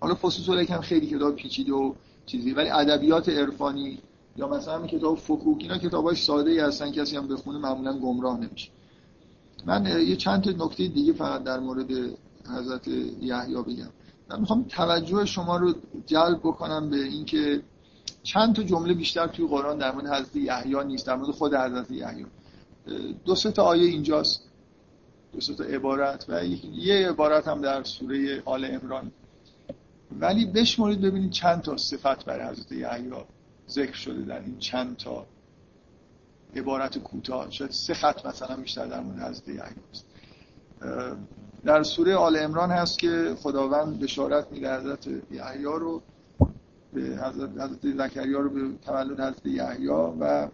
حالا 0.00 0.14
فسوس 0.14 0.70
هم 0.70 0.80
خیلی 0.80 1.06
کتاب 1.06 1.36
پیچیده 1.36 1.72
و 1.72 1.94
چیزی 2.28 2.52
ولی 2.52 2.70
ادبیات 2.70 3.28
عرفانی 3.28 3.98
یا 4.36 4.48
مثلا 4.48 4.74
همین 4.74 4.86
کتاب 4.86 5.18
فکوک 5.18 5.56
اینا 5.60 5.78
کتابای 5.78 6.16
ساده 6.16 6.50
ای 6.50 6.58
هستن 6.58 6.92
کسی 6.92 7.16
هم 7.16 7.28
بخونه 7.28 7.58
معمولا 7.58 7.98
گمراه 7.98 8.40
نمیشه. 8.40 8.70
من 9.66 9.86
یه 9.86 10.16
چند 10.16 10.42
تا 10.42 10.64
نکته 10.64 10.88
دیگه 10.88 11.12
فقط 11.12 11.44
در 11.44 11.60
مورد 11.60 11.90
حضرت 12.50 12.88
یحیی 12.88 13.54
بگم. 13.54 13.88
من 14.30 14.40
می‌خوام 14.40 14.64
توجه 14.68 15.24
شما 15.24 15.56
رو 15.56 15.74
جلب 16.06 16.38
بکنم 16.38 16.90
به 16.90 16.96
اینکه 16.96 17.62
چند 18.22 18.54
تا 18.54 18.62
جمله 18.62 18.94
بیشتر 18.94 19.26
توی 19.26 19.46
قرآن 19.46 19.78
در 19.78 19.92
مورد 19.92 20.06
حضرت 20.06 20.36
یحیی 20.36 20.84
نیست 20.84 21.06
در 21.06 21.16
مورد 21.16 21.30
خود 21.30 21.54
حضرت 21.54 21.90
یحیی. 21.90 22.26
دو 23.24 23.34
سه 23.34 23.50
تا 23.50 23.62
آیه 23.62 23.88
اینجاست. 23.88 24.44
دو 25.32 25.40
سه 25.40 25.54
تا 25.54 25.64
عبارت 25.64 26.24
و 26.28 26.44
یه 26.74 27.08
عبارت 27.08 27.48
هم 27.48 27.60
در 27.60 27.82
سوره 27.82 28.42
آل 28.44 28.64
عمران. 28.64 29.12
ولی 30.20 30.46
بشمرید 30.46 31.00
ببینید 31.00 31.30
چند 31.30 31.62
تا 31.62 31.76
صفت 31.76 32.24
برای 32.24 32.46
حضرت 32.46 32.72
یحیی 32.72 33.12
ذکر 33.68 33.96
شده 33.96 34.22
در 34.22 34.40
این 34.40 34.58
چند 34.58 34.96
تا 34.96 35.26
عبارت 36.56 36.98
کوتاه. 36.98 37.50
شاید 37.50 37.70
سه 37.70 37.94
خط 37.94 38.26
مثلا 38.26 38.56
بیشتر 38.56 38.86
در 38.86 39.00
مورد 39.00 39.22
حضرت 39.22 39.48
یحیی 39.48 39.82
است. 39.92 40.04
در 41.64 41.82
سوره 41.82 42.14
آل 42.14 42.36
عمران 42.36 42.70
هست 42.70 42.98
که 42.98 43.36
خداوند 43.42 44.00
بشارت 44.00 44.52
میده 44.52 44.76
حضرت 44.76 45.06
یحیی 45.30 45.64
رو 45.64 46.02
به 46.92 47.00
حضرت, 47.00 47.50
حضرت 47.50 47.96
زکریا 48.08 48.40
رو 48.40 48.50
به 48.50 48.78
تولد 48.86 49.20
حضرت 49.20 49.46
یحیی 49.46 49.86
و 49.86 50.48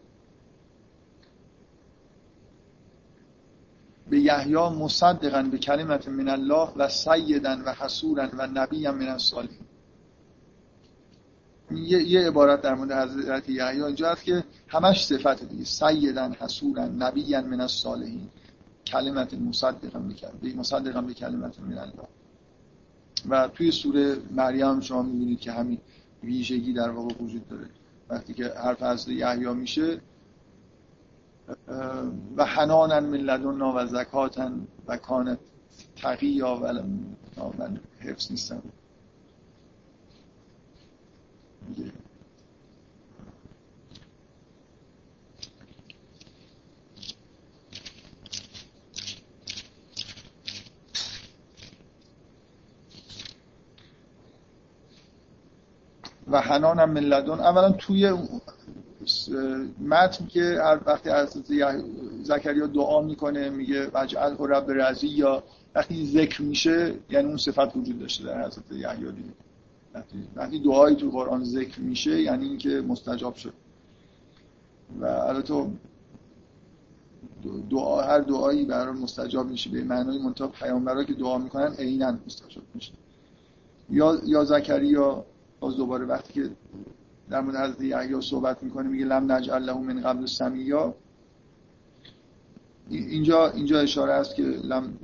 به 4.11 4.21
یحیی 4.21 4.57
مصدقا 4.57 5.43
به 5.43 5.59
کلمت 5.59 6.09
من 6.09 6.29
الله 6.29 6.69
و 6.77 6.89
سیدا 6.89 7.57
و 7.67 7.75
حسورا 7.75 8.29
و 8.39 8.47
نبیا 8.47 8.93
من 8.93 9.09
الصالحین. 9.09 9.67
یه, 11.71 12.03
یه 12.03 12.21
عبارت 12.21 12.63
در 12.63 12.75
مورد 12.75 12.93
حضرت 12.93 13.49
یحیی 13.49 13.83
اینجا 13.83 14.13
هست 14.13 14.25
که 14.25 14.45
همش 14.69 15.07
صفت 15.07 15.45
دیگه. 15.45 15.65
سیدا 15.65 16.33
حسورا 16.39 16.85
نبیا 16.85 17.43
من 17.43 17.61
الصالحین. 17.61 18.29
کلمت 18.87 19.35
مصدقا 19.35 19.99
به 20.43 20.55
مصدقا 20.55 21.01
به 21.01 21.15
کلمت 21.15 21.61
من 21.61 21.79
الله. 21.79 22.09
و 23.29 23.49
توی 23.49 23.71
سوره 23.71 24.17
مریم 24.31 24.81
شما 24.81 25.03
می‌بینید 25.03 25.41
که 25.41 25.53
همین 25.53 25.79
ویژگی 26.23 26.73
در 26.73 26.91
واقع 26.91 27.15
وجود 27.15 27.49
داره. 27.49 27.67
وقتی 28.09 28.35
که 28.35 28.53
حرف 28.65 28.83
حضرت 28.83 29.09
یحیی 29.09 29.55
میشه 29.55 30.01
و 32.36 32.45
حنانا 32.45 33.01
من 33.01 33.18
لدنا 33.18 33.72
و 33.76 33.86
زکاتا 33.86 34.51
و 34.86 34.97
کانت 34.97 35.38
تقیا 35.97 36.57
و 36.57 36.72
من 37.59 37.80
حفظ 38.01 38.30
نیستم. 38.30 38.62
و 56.28 56.40
حنانم 56.40 56.90
من 56.90 57.01
لدن 57.01 57.40
اولا 57.40 57.72
توی 57.72 58.12
متن 59.80 60.26
که 60.26 60.61
وقتی 60.87 61.11
از 61.11 61.37
زکریا 62.22 62.66
دعا 62.66 63.03
می‌کنه 63.03 63.51
میگه 63.51 63.91
وجعل 63.95 64.37
رب 64.39 64.70
رضی 64.70 65.09
یا 65.09 65.43
وقتی 65.74 66.07
ذکر 66.07 66.43
میشه 66.43 66.95
یعنی 67.11 67.28
اون 67.28 67.37
صفت 67.37 67.76
وجود 67.76 67.99
داشته 67.99 68.24
در 68.24 68.47
حضرت 68.47 68.72
یحیی 68.72 69.12
دیگه. 69.12 69.35
وقتی 70.37 70.59
دعایی 70.59 70.97
تو 70.97 71.11
قرآن 71.11 71.45
ذکر 71.45 71.80
میشه 71.80 72.20
یعنی 72.20 72.49
اینکه 72.49 72.68
مستجاب 72.68 73.35
شد. 73.35 73.53
و 75.01 75.05
البته 75.05 75.66
دعا 77.70 78.03
هر 78.03 78.18
دعایی 78.18 78.64
برای 78.64 79.01
مستجاب 79.01 79.47
میشه. 79.47 79.70
به 79.70 79.85
معنای 79.85 80.18
منتها 80.18 80.49
پیامبرا 80.49 81.05
که 81.05 81.12
دعا 81.12 81.39
می‌کنن 81.39 81.74
عینا 81.78 82.18
مستجاب 82.26 82.64
میشه. 82.74 82.93
یا 83.91 84.20
یا 84.24 84.45
زکریا 84.45 85.24
باز 85.61 85.76
دوباره 85.76 86.05
وقتی 86.05 86.32
که 86.32 86.51
در 87.31 87.41
مورد 87.41 87.57
حضرت 87.57 87.81
یحیی 87.81 88.20
صحبت 88.20 88.62
می‌کنه 88.62 88.89
میگه 88.89 89.05
لم 89.05 89.33
نجعل 89.33 89.62
له 89.62 89.79
من 89.79 90.01
قبل 90.01 90.27
سمیا 90.27 90.95
اینجا 92.91 93.51
اینجا 93.51 93.81
اشاره 93.81 94.12
است 94.12 94.35
که 94.35 94.43
لم 94.43 94.99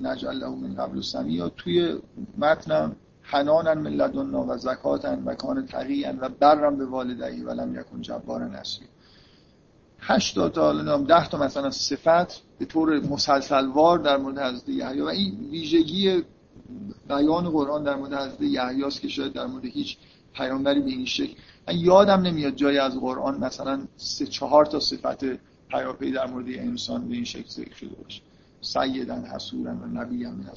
نجعل 0.00 0.36
له 0.36 0.48
من 0.48 0.74
قبل 0.74 1.00
سمیا 1.00 1.48
توی 1.48 1.98
متنم 2.38 2.96
حنانا 3.22 3.74
من 3.74 3.90
لدنا 3.90 4.46
و 4.46 4.56
زکاتا 4.56 5.16
و 5.26 5.34
کان 5.34 5.66
تقیا 5.66 6.14
و 6.20 6.28
برم 6.28 6.76
به 6.76 6.86
والدهی 6.86 7.42
و 7.42 7.50
لم 7.50 7.80
یکن 7.80 8.00
جبارا 8.00 8.48
نسی 8.48 8.82
80 10.00 10.52
تا 10.52 10.62
حالا 10.62 10.96
10 10.96 11.28
تا 11.28 11.38
مثلا 11.38 11.70
صفت 11.70 12.42
به 12.58 12.64
طور 12.64 13.00
مسلسلوار 13.00 13.98
در 13.98 14.16
مورد 14.16 14.38
حضرت 14.38 14.68
یحیی. 14.68 15.00
و 15.00 15.06
این 15.06 15.48
ویژگی 15.50 16.22
بیان 17.08 17.50
قرآن 17.50 17.82
در 17.82 17.96
مورد 17.96 18.14
حضرت 18.14 18.40
یحیی 18.40 18.90
که 18.90 19.08
شاید 19.08 19.32
در 19.32 19.46
مورد 19.46 19.64
هیچ 19.64 19.96
پیامبری 20.34 20.80
به 20.80 20.90
این 20.90 21.06
شکل. 21.06 21.34
من 21.68 21.78
یادم 21.78 22.20
نمیاد 22.20 22.54
جایی 22.54 22.78
از 22.78 23.00
قرآن 23.00 23.38
مثلا 23.38 23.82
سه 23.96 24.26
چهار 24.26 24.66
تا 24.66 24.80
صفت 24.80 25.24
پیاپی 25.68 26.12
در 26.12 26.26
مورد 26.26 26.46
انسان 26.48 27.08
به 27.08 27.14
این 27.14 27.24
شکل 27.24 27.48
ذکر 27.48 27.74
شده 27.74 27.96
باشه. 28.02 28.22
سیدن 28.60 29.24
حسورن 29.24 29.78
و 29.82 29.86
نبی 29.86 30.24
هم 30.24 30.34
من 30.34 30.52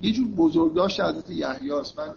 یه 0.00 0.12
جور 0.12 0.28
بزرگداشت 0.28 1.00
حضرت 1.00 1.30
یحیی 1.30 1.70
من 1.70 2.14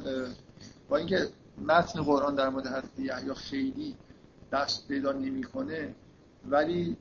با 0.90 0.98
اینکه 0.98 1.30
متن 1.66 2.02
قرآن 2.04 2.36
در 2.36 2.50
مورد 2.50 2.68
حضرت 2.68 3.00
یحیی 3.00 3.34
خیلی 3.34 3.96
دست 4.52 4.88
پیدا 4.88 5.12
نمی‌کنه 5.12 5.96
ولی 6.50 6.98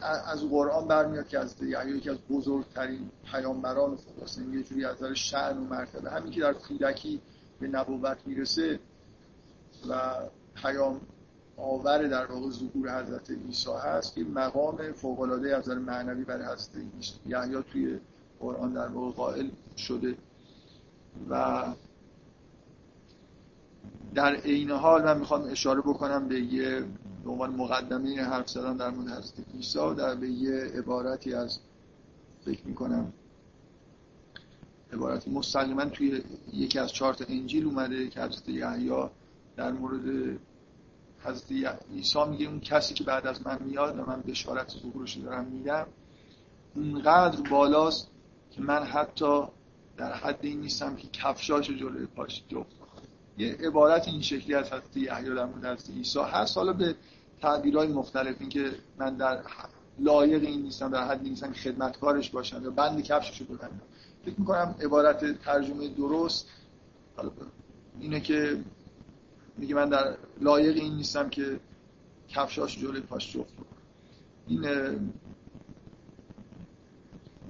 از 0.00 0.44
قرآن 0.44 0.88
برمیاد 0.88 1.28
که 1.28 1.38
از 1.38 1.62
یحیی 1.62 1.96
یکی 1.96 2.10
از 2.10 2.18
بزرگترین 2.30 3.10
پیامبران 3.30 3.96
خداست 3.96 4.38
یه 4.52 4.62
جوری 4.62 4.84
از 4.84 4.96
نظر 4.96 5.14
شأن 5.14 5.58
و 5.58 5.64
مرتبه 5.64 6.10
همین 6.10 6.32
که 6.32 6.40
در 6.40 6.52
کودکی 6.52 7.20
به 7.60 7.68
نبوت 7.68 8.18
می‌رسه 8.26 8.80
و 9.88 10.00
پیام 10.54 11.00
آور 11.56 12.08
در 12.08 12.26
واقع 12.26 12.50
ظهور 12.50 13.02
حضرت 13.02 13.30
عیسی 13.30 13.70
هست 13.84 14.14
که 14.14 14.24
مقام 14.24 14.92
فوق 14.92 15.20
العاده 15.20 15.56
از 15.56 15.68
نظر 15.68 15.78
معنوی 15.78 16.24
برای 16.24 16.44
حضرت 16.44 16.70
یحیی 17.26 17.62
توی 17.72 18.00
قرآن 18.40 18.72
در 18.72 18.86
واقع 18.86 19.10
قائل 19.10 19.48
شده 19.76 20.16
و 21.30 21.64
در 24.14 24.34
عین 24.34 24.70
حال 24.70 25.04
من 25.04 25.18
می‌خوام 25.18 25.42
اشاره 25.50 25.80
بکنم 25.80 26.28
به 26.28 26.40
یه 26.40 26.84
به 27.24 27.30
عنوان 27.30 27.50
مقدمه 27.50 28.22
حرف 28.22 28.48
زدن 28.48 28.76
در 28.76 28.90
مورد 28.90 29.08
حضرت 29.08 29.34
عیسی 29.54 29.94
در 29.94 30.14
به 30.14 30.28
یه 30.28 30.64
عبارتی 30.64 31.34
از 31.34 31.58
فکر 32.44 32.66
می‌کنم. 32.66 33.12
عبارتی. 34.92 35.30
مستقیما 35.30 35.84
توی 35.84 36.22
یکی 36.52 36.78
از 36.78 36.92
چهار 36.92 37.16
انجیل 37.28 37.66
اومده 37.66 38.08
که 38.08 38.22
حضرت 38.22 38.48
یحیی 38.48 38.90
در 39.56 39.72
مورد 39.72 40.38
حضرت 41.24 41.52
عیسی 41.92 42.24
میگه 42.24 42.46
اون 42.46 42.60
کسی 42.60 42.94
که 42.94 43.04
بعد 43.04 43.26
از 43.26 43.46
من 43.46 43.58
میاد 43.62 43.98
و 43.98 44.04
من 44.04 44.20
بشارت 44.20 44.68
ظهورش 44.82 45.16
دارم 45.16 45.44
میدم 45.44 45.86
اونقدر 46.74 47.50
بالاست 47.50 48.08
که 48.50 48.62
من 48.62 48.82
حتی 48.82 49.42
در 49.96 50.12
حد 50.12 50.38
این 50.40 50.60
نیستم 50.60 50.96
که 50.96 51.08
کفشاش 51.08 51.70
جلوی 51.70 52.06
پاش 52.06 52.42
جفت 52.48 52.78
یه 53.38 53.56
عبارت 53.60 54.08
این 54.08 54.22
شکلی 54.22 54.54
از 54.54 54.66
حضرت 54.66 54.96
یحیی 54.96 55.34
در 55.34 55.44
مورد 55.44 55.64
حضرت 55.64 55.90
عیسی 55.90 56.18
هست. 56.18 56.56
حالا 56.56 56.72
به 56.72 56.94
تعبیرهای 57.42 57.88
مختلف 57.88 58.36
این 58.40 58.48
که 58.48 58.70
من 58.98 59.16
در 59.16 59.40
لایق 59.98 60.42
این 60.42 60.62
نیستم 60.62 60.90
در 60.90 61.04
حد 61.04 61.22
نیستم 61.22 61.52
که 61.52 61.60
خدمتکارش 61.60 62.30
باشم 62.30 62.62
یا 62.64 62.70
بند 62.70 63.02
کفششو 63.02 63.44
ببندم. 63.44 63.80
فکر 64.28 64.40
می‌کنم 64.40 64.74
عبارت 64.80 65.42
ترجمه 65.42 65.88
درست 65.88 66.46
اینه 68.00 68.20
که 68.20 68.64
میگه 69.56 69.74
من 69.74 69.88
در 69.88 70.16
لایق 70.40 70.76
این 70.76 70.94
نیستم 70.94 71.28
که 71.28 71.60
کفشاش 72.28 72.78
جلوی 72.78 73.00
پاش 73.00 73.32
جفت 73.32 73.52
این 74.46 74.66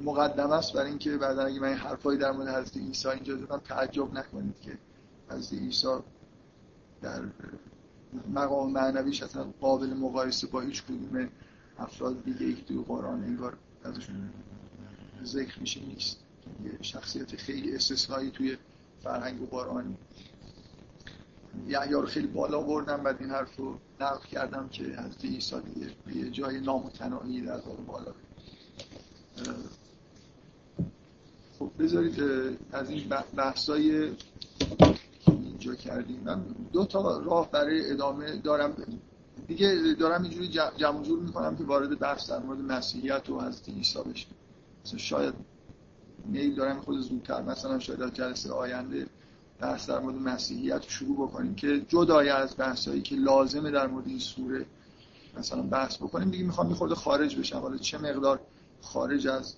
مقدمه 0.02 0.54
است 0.54 0.72
برای 0.72 0.88
اینکه 0.88 1.16
بعدا 1.16 1.42
اگه 1.42 1.60
من 1.60 1.72
حرفایی 1.72 2.18
در 2.18 2.32
مورد 2.32 2.48
حضرت 2.48 2.76
عیسی 2.76 3.08
اینجا 3.08 3.36
زدم 3.36 3.58
تعجب 3.58 4.14
نکنید 4.14 4.60
که 4.60 4.78
حضرت 5.30 5.60
عیسی 5.60 5.96
در 7.02 7.22
مقام 8.34 8.72
معنویش 8.72 9.22
اصلا 9.22 9.44
قابل 9.60 9.94
مقایسه 9.94 10.46
با 10.46 10.60
هیچ 10.60 10.82
کدوم 10.82 11.28
افراد 11.78 12.24
دیگه 12.24 12.54
که 12.54 12.64
توی 12.64 12.84
قرآن 12.88 13.24
انگار 13.24 13.56
ازشون 13.84 14.30
ذکر 15.24 15.60
میشه 15.60 15.80
نیست. 15.80 16.27
شخصیت 16.82 17.36
خیلی 17.36 17.74
استثنایی 17.74 18.30
توی 18.30 18.56
فرهنگ 19.02 19.42
و 19.42 19.46
یحیی 21.68 21.92
رو 21.92 22.06
خیلی 22.06 22.26
بالا 22.26 22.60
بردم 22.60 23.02
بعد 23.02 23.16
این 23.20 23.30
حرف 23.30 23.56
رو 23.56 23.78
نقل 24.00 24.26
کردم 24.26 24.68
که 24.68 24.84
حضرت 24.84 25.24
عیسی 25.24 25.56
یه 26.14 26.30
جای 26.30 26.60
نامتناهی 26.60 27.40
در 27.40 27.60
بالا. 27.86 28.12
خب 31.58 31.70
بذارید 31.78 32.20
از 32.72 32.90
این 32.90 33.08
بحثای 33.36 34.12
اینجا 35.26 35.74
کردیم. 35.74 36.20
من 36.24 36.44
دو 36.72 36.84
تا 36.84 37.18
راه 37.18 37.50
برای 37.50 37.90
ادامه 37.90 38.36
دارم. 38.36 38.76
دیگه 39.48 39.94
دارم 39.98 40.22
اینجوری 40.22 40.48
جمع 40.76 41.02
جور 41.02 41.20
می‌کنم 41.20 41.56
که 41.56 41.64
وارد 41.64 41.98
بحث 41.98 42.30
در 42.30 42.38
مورد 42.38 42.60
مسیحیت 42.60 43.30
و 43.30 43.40
حضرت 43.40 43.68
بشیم 44.02 44.28
مثلا 44.84 44.98
شاید 44.98 45.34
میل 46.28 46.54
دارم 46.54 46.80
خود 46.80 47.00
زودتر 47.00 47.42
مثلا 47.42 47.78
شاید 47.78 48.02
از 48.02 48.12
جلسه 48.12 48.52
آینده 48.52 49.06
بحث 49.60 49.90
در 49.90 49.98
مورد 49.98 50.14
مسیحیت 50.14 50.82
شروع 50.88 51.28
بکنیم 51.28 51.54
که 51.54 51.80
جدای 51.88 52.28
از 52.28 52.54
بحثایی 52.58 53.02
که 53.02 53.16
لازمه 53.16 53.70
در 53.70 53.86
مورد 53.86 54.06
این 54.06 54.18
سوره 54.18 54.66
مثلا 55.38 55.62
بحث 55.62 55.96
بکنیم. 55.96 56.30
دیگه 56.30 56.44
می‌خوام 56.44 56.66
میخورده 56.66 56.94
خارج 56.94 57.36
بشم. 57.36 57.58
حالا 57.58 57.76
چه 57.76 57.98
مقدار 57.98 58.40
خارج 58.82 59.26
از 59.26 59.54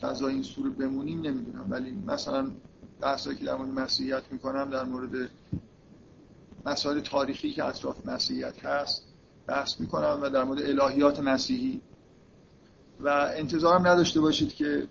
فضای 0.00 0.34
این 0.34 0.42
سوره 0.42 0.70
بمونیم 0.70 1.20
نمی‌دونم. 1.20 1.66
ولی 1.68 1.90
مثلا 2.06 2.50
بحثایی 3.00 3.36
که 3.36 3.44
در 3.44 3.54
مورد 3.54 3.70
مسیحیت 3.70 4.22
می‌کنم 4.30 4.70
در 4.70 4.84
مورد 4.84 5.30
مسائل 6.66 7.00
تاریخی 7.00 7.52
که 7.52 7.64
اطراف 7.64 8.06
مسیحیت 8.06 8.64
هست 8.64 9.02
بحث 9.46 9.80
می‌کنم 9.80 10.18
و 10.22 10.28
در 10.28 10.44
مورد 10.44 10.62
الهیات 10.62 11.20
مسیحی. 11.20 11.80
و 13.00 13.32
انتظارم 13.36 13.86
نداشته 13.86 14.20
باشید 14.20 14.54
که 14.54 14.88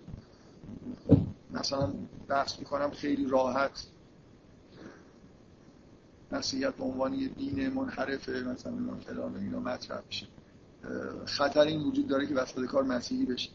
مثلا 1.54 1.94
بحث 2.28 2.60
می‌کنم 2.60 2.92
خیلی 2.92 3.26
راحت. 3.26 3.88
مسیحیت 6.32 6.74
به 6.74 6.84
عنوان 6.84 7.14
یه 7.14 7.28
دین 7.28 7.70
منحرفه 7.70 8.32
مثلا 8.32 8.74
فلان 9.06 9.36
اینا 9.36 9.60
مطرح 9.60 10.02
میشه. 10.08 10.28
خطر 11.26 11.62
این 11.62 11.82
وجود 11.82 12.08
داره 12.08 12.28
که 12.28 12.36
وسط 12.36 12.66
کار 12.66 12.84
مسیحی 12.84 13.26
بشید 13.26 13.52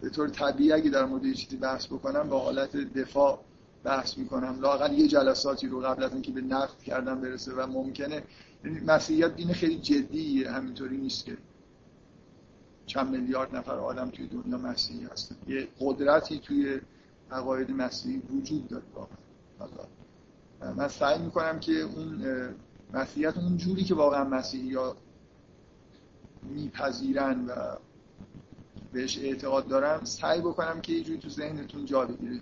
به 0.00 0.10
طور 0.10 0.28
طبیعی 0.28 0.72
اگه 0.72 0.90
در 0.90 1.04
مورد 1.04 1.24
یه 1.24 1.34
چیزی 1.34 1.56
بحث 1.56 1.86
بکنم 1.86 2.28
با 2.28 2.38
حالت 2.38 2.76
دفاع 2.76 3.44
بحث 3.84 4.18
می‌کنم. 4.18 4.60
لاقل 4.60 4.92
یه 4.92 5.08
جلساتی 5.08 5.68
رو 5.68 5.80
قبل 5.80 6.02
از 6.02 6.12
اینکه 6.12 6.32
به 6.32 6.40
نقد 6.40 6.78
کردن 6.78 7.20
برسه 7.20 7.52
و 7.54 7.66
ممکنه. 7.66 8.22
یعنی 8.64 8.80
مسیحیت 8.80 9.36
دین 9.36 9.52
خیلی 9.52 9.76
جدیه 9.76 10.50
همینطوری 10.50 10.96
نیست 10.96 11.24
که. 11.24 11.36
چند 12.90 13.10
میلیارد 13.10 13.56
نفر 13.56 13.74
آدم 13.74 14.10
توی 14.10 14.26
دنیا 14.26 14.58
مسیحی 14.58 15.04
هستن. 15.04 15.36
یه 15.48 15.68
قدرتی 15.80 16.38
توی 16.38 16.80
عقاید 17.30 17.70
مسیحی 17.70 18.18
وجود 18.18 18.68
داره 18.68 18.84
واقعا. 18.94 20.74
من 20.74 20.88
سعی 20.88 21.18
می‌کنم 21.18 21.60
که 21.60 21.72
اون 21.72 22.24
مسیحیت 22.94 23.36
اون 23.36 23.56
جوری 23.56 23.84
که 23.84 23.94
واقعا 23.94 24.24
مسیحی 24.24 24.74
ها 24.74 24.96
میپذیرن 26.42 27.46
و 27.46 27.76
بهش 28.92 29.18
اعتقاد 29.18 29.68
دارم 29.68 30.04
سعی 30.04 30.40
بکنم 30.40 30.80
که 30.80 30.92
یه 30.92 31.04
جوری 31.04 31.18
تو 31.18 31.28
ذهنتون 31.28 31.84
جا 31.84 32.06
بگیره. 32.06 32.40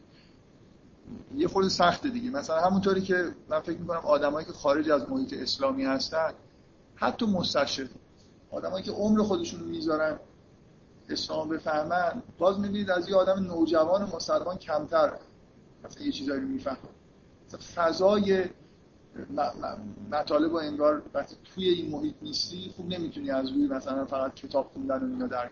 یه 1.34 1.48
خود 1.48 1.68
سخته 1.68 2.08
دیگه. 2.08 2.30
مثلا 2.30 2.60
همونطوری 2.60 3.00
که 3.00 3.34
من 3.48 3.60
فکر 3.60 3.78
می‌کنم 3.78 4.00
آدمایی 4.04 4.46
که 4.46 4.52
خارج 4.52 4.90
از 4.90 5.10
محیط 5.10 5.32
اسلامی 5.32 5.84
هستن 5.84 6.32
حتی 6.94 7.26
مستشرق 7.26 7.88
آدمایی 8.50 8.84
که 8.84 8.90
عمر 8.90 9.22
خودشون 9.22 9.60
می‌ذارن 9.60 10.18
اسلام 11.08 11.48
بفهمن 11.48 12.22
باز 12.38 12.60
می‌بینید 12.60 12.90
از 12.90 13.08
یه 13.08 13.16
آدم 13.16 13.42
نوجوان 13.42 14.02
مسلمان 14.14 14.56
کمتر. 14.56 15.12
مثلا 15.84 16.04
یه 16.06 16.12
چیزایی 16.12 16.40
میفهم 16.40 16.76
فضای 17.74 18.44
مطالب 20.10 20.52
و 20.52 20.56
انگار 20.56 21.02
وقتی 21.14 21.36
توی 21.54 21.68
این 21.68 21.90
محیط 21.90 22.14
نیستی 22.22 22.72
خوب 22.76 22.88
نمی‌تونی 22.88 23.30
از 23.30 23.50
روی 23.50 23.66
مثلا 23.66 24.04
فقط 24.04 24.34
کتاب 24.34 24.70
خوندن 24.72 24.98
و 25.02 25.12
اینا 25.12 25.26
درک 25.26 25.50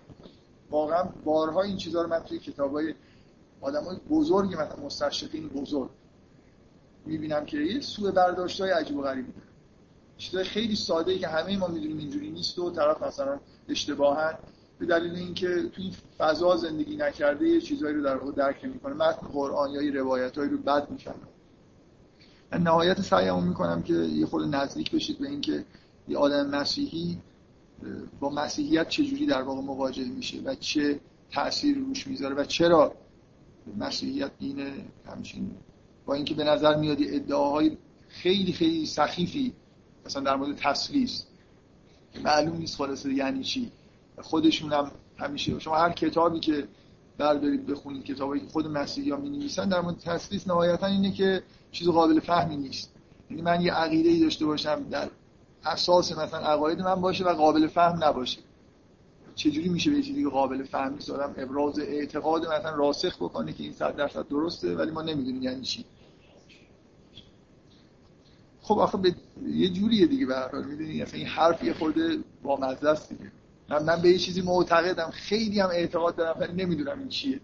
واقعا 0.70 1.02
بارها 1.24 1.62
این 1.62 1.76
چیزها 1.76 2.02
رو 2.02 2.08
من 2.08 2.20
توی 2.20 2.38
کتابای 2.38 2.94
های 3.62 3.96
بزرگی 4.10 4.54
مثلا 4.54 4.84
مستشرقین 4.84 5.48
بزرگ 5.48 5.90
می‌بینم 7.06 7.44
که 7.44 7.58
یه 7.58 7.80
سوء 7.80 8.10
برداشت 8.10 8.60
های 8.60 8.70
عجیب 8.70 8.96
و 8.96 9.02
داره 9.02 9.24
چیزای 10.16 10.44
خیلی 10.44 10.76
ساده 10.76 11.12
ای 11.12 11.18
که 11.18 11.28
همه 11.28 11.56
ما 11.56 11.66
می‌دونیم 11.66 11.98
اینجوری 11.98 12.30
نیست 12.30 12.58
و 12.58 12.70
طرف 12.70 13.02
مثلا 13.02 13.40
اشتباها 13.68 14.30
به 14.78 14.86
دلیل 14.86 15.14
اینکه 15.14 15.46
تو 15.46 15.82
این 15.82 15.92
فضا 16.18 16.56
زندگی 16.56 16.96
نکرده 16.96 17.48
یه 17.48 17.60
چیزایی 17.60 17.94
رو 17.94 18.02
در 18.02 18.16
درک 18.16 18.64
می‌کنه 18.64 18.94
متن 18.94 19.26
قرآن 19.26 19.70
یا 19.70 19.94
روایتایی 19.94 20.50
رو 20.50 20.58
بد 20.58 20.90
می‌فهمه. 20.90 21.16
من 22.52 22.62
نهایت 22.62 23.00
سعیمو 23.00 23.40
می‌کنم 23.40 23.82
که 23.82 23.94
یه 23.94 24.26
خود 24.26 24.54
نزدیک 24.54 24.90
بشید 24.90 25.18
به 25.18 25.28
اینکه 25.28 25.64
یه 26.08 26.18
آدم 26.18 26.46
مسیحی 26.46 27.18
با 28.20 28.30
مسیحیت 28.30 28.88
چجوری 28.88 29.26
در 29.26 29.42
واقع 29.42 29.60
مواجه 29.60 30.04
میشه 30.04 30.40
و 30.44 30.54
چه 30.54 31.00
تأثیری 31.30 31.80
روش 31.80 32.06
می‌ذاره 32.06 32.34
و 32.34 32.44
چرا 32.44 32.94
مسیحیت 33.78 34.30
دین 34.38 34.58
همچین 35.06 35.50
با 36.06 36.14
اینکه 36.14 36.34
به 36.34 36.44
نظر 36.44 36.76
میاد 36.76 36.98
ادعاهای 37.00 37.76
خیلی 38.08 38.52
خیلی 38.52 38.86
سخیفی 38.86 39.52
مثلا 40.06 40.22
در 40.22 40.36
مورد 40.36 40.56
تسلیس 40.56 41.24
معلوم 42.24 42.56
نیست 42.56 42.76
خلاصه 42.76 43.14
یعنی 43.14 43.44
چی. 43.44 43.72
خودشون 44.22 44.72
هم 44.72 44.90
همیشه. 45.16 45.58
شما 45.58 45.76
هر 45.76 45.92
کتابی 45.92 46.40
که 46.40 46.68
بردارید 47.18 47.66
بخونید 47.66 48.04
کتابی 48.04 48.40
که 48.40 48.46
خود 48.46 48.66
مسیحی 48.66 49.10
ها 49.10 49.16
می 49.16 49.30
نویسن 49.30 49.68
در 49.68 49.80
مورد 49.80 49.98
تسلیس 49.98 50.48
نهایتا 50.48 50.86
اینه 50.86 51.12
که 51.12 51.42
چیز 51.72 51.88
قابل 51.88 52.20
فهمی 52.20 52.56
نیست. 52.56 52.92
یعنی 53.30 53.42
من 53.42 53.60
یه 53.60 53.72
عقیده 53.72 54.08
ای 54.08 54.20
داشته 54.20 54.46
باشم 54.46 54.82
در 54.90 55.10
اساس 55.64 56.18
مثلا 56.18 56.40
عقاید 56.40 56.80
من 56.80 57.00
باشه 57.00 57.24
و 57.24 57.28
قابل 57.28 57.66
فهم 57.66 58.04
نباشه. 58.04 58.38
چجوری 59.34 59.68
میشه 59.68 59.90
به 59.90 60.02
چیزی 60.02 60.24
قابل 60.24 60.64
فهم 60.64 60.98
آدم 61.14 61.34
ابراز 61.36 61.78
اعتقاد 61.78 62.46
مثلا 62.46 62.76
راسخ 62.76 63.16
بکنه 63.16 63.52
که 63.52 63.62
این 63.62 63.72
صد 63.72 63.96
درصد 63.96 64.28
درسته 64.28 64.76
ولی 64.76 64.90
ما 64.90 65.02
نمی‌دونیم 65.02 65.42
یعنی 65.42 65.62
چی. 65.62 65.84
خب 68.62 68.78
آخه 68.78 68.98
به 68.98 69.14
یه 69.46 69.68
جوریه 69.68 70.06
دیگه 70.06 70.26
به 70.26 70.34
هر 70.34 70.48
حال 70.48 70.64
می‌دونی؟ 70.64 71.02
این 71.12 71.26
حرف 71.26 71.64
یه 71.64 71.74
خورده 71.74 72.18
با 72.42 72.56
مزه 72.56 72.98
دیگه. 73.08 73.32
من, 73.68 73.82
من 73.82 74.02
به 74.02 74.08
یه 74.08 74.18
چیزی 74.18 74.42
معتقدم. 74.42 75.10
خیلی 75.10 75.60
هم 75.60 75.68
اعتقاد 75.68 76.16
دارم 76.16 76.40
ولی 76.40 76.64
نمی‌دونم 76.64 76.98
این 76.98 77.08
چیه. 77.08 77.40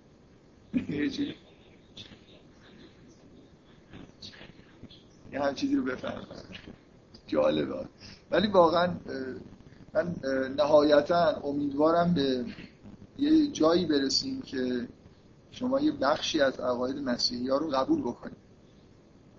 یه 5.33 5.43
هم 5.43 5.55
چیزی 5.55 5.77
رو 5.77 5.85
بفهمم. 5.85 6.27
جالبه. 7.27 7.89
ولی 8.31 8.47
واقعا 8.47 8.95
من 9.95 10.15
نهایتا 10.57 11.41
امیدوارم 11.45 12.15
به 12.15 12.45
یه 13.19 13.47
جایی 13.47 13.87
برسیم 13.87 14.43
که 14.43 14.89
شما 15.51 15.81
یه 15.81 15.93
بخشی 15.93 16.41
از 16.41 16.61
عقاید 16.61 16.97
مسیحی 16.99 17.49
ها 17.49 17.57
رو 17.57 17.71
قبول 17.71 18.01
بکنید. 18.01 18.37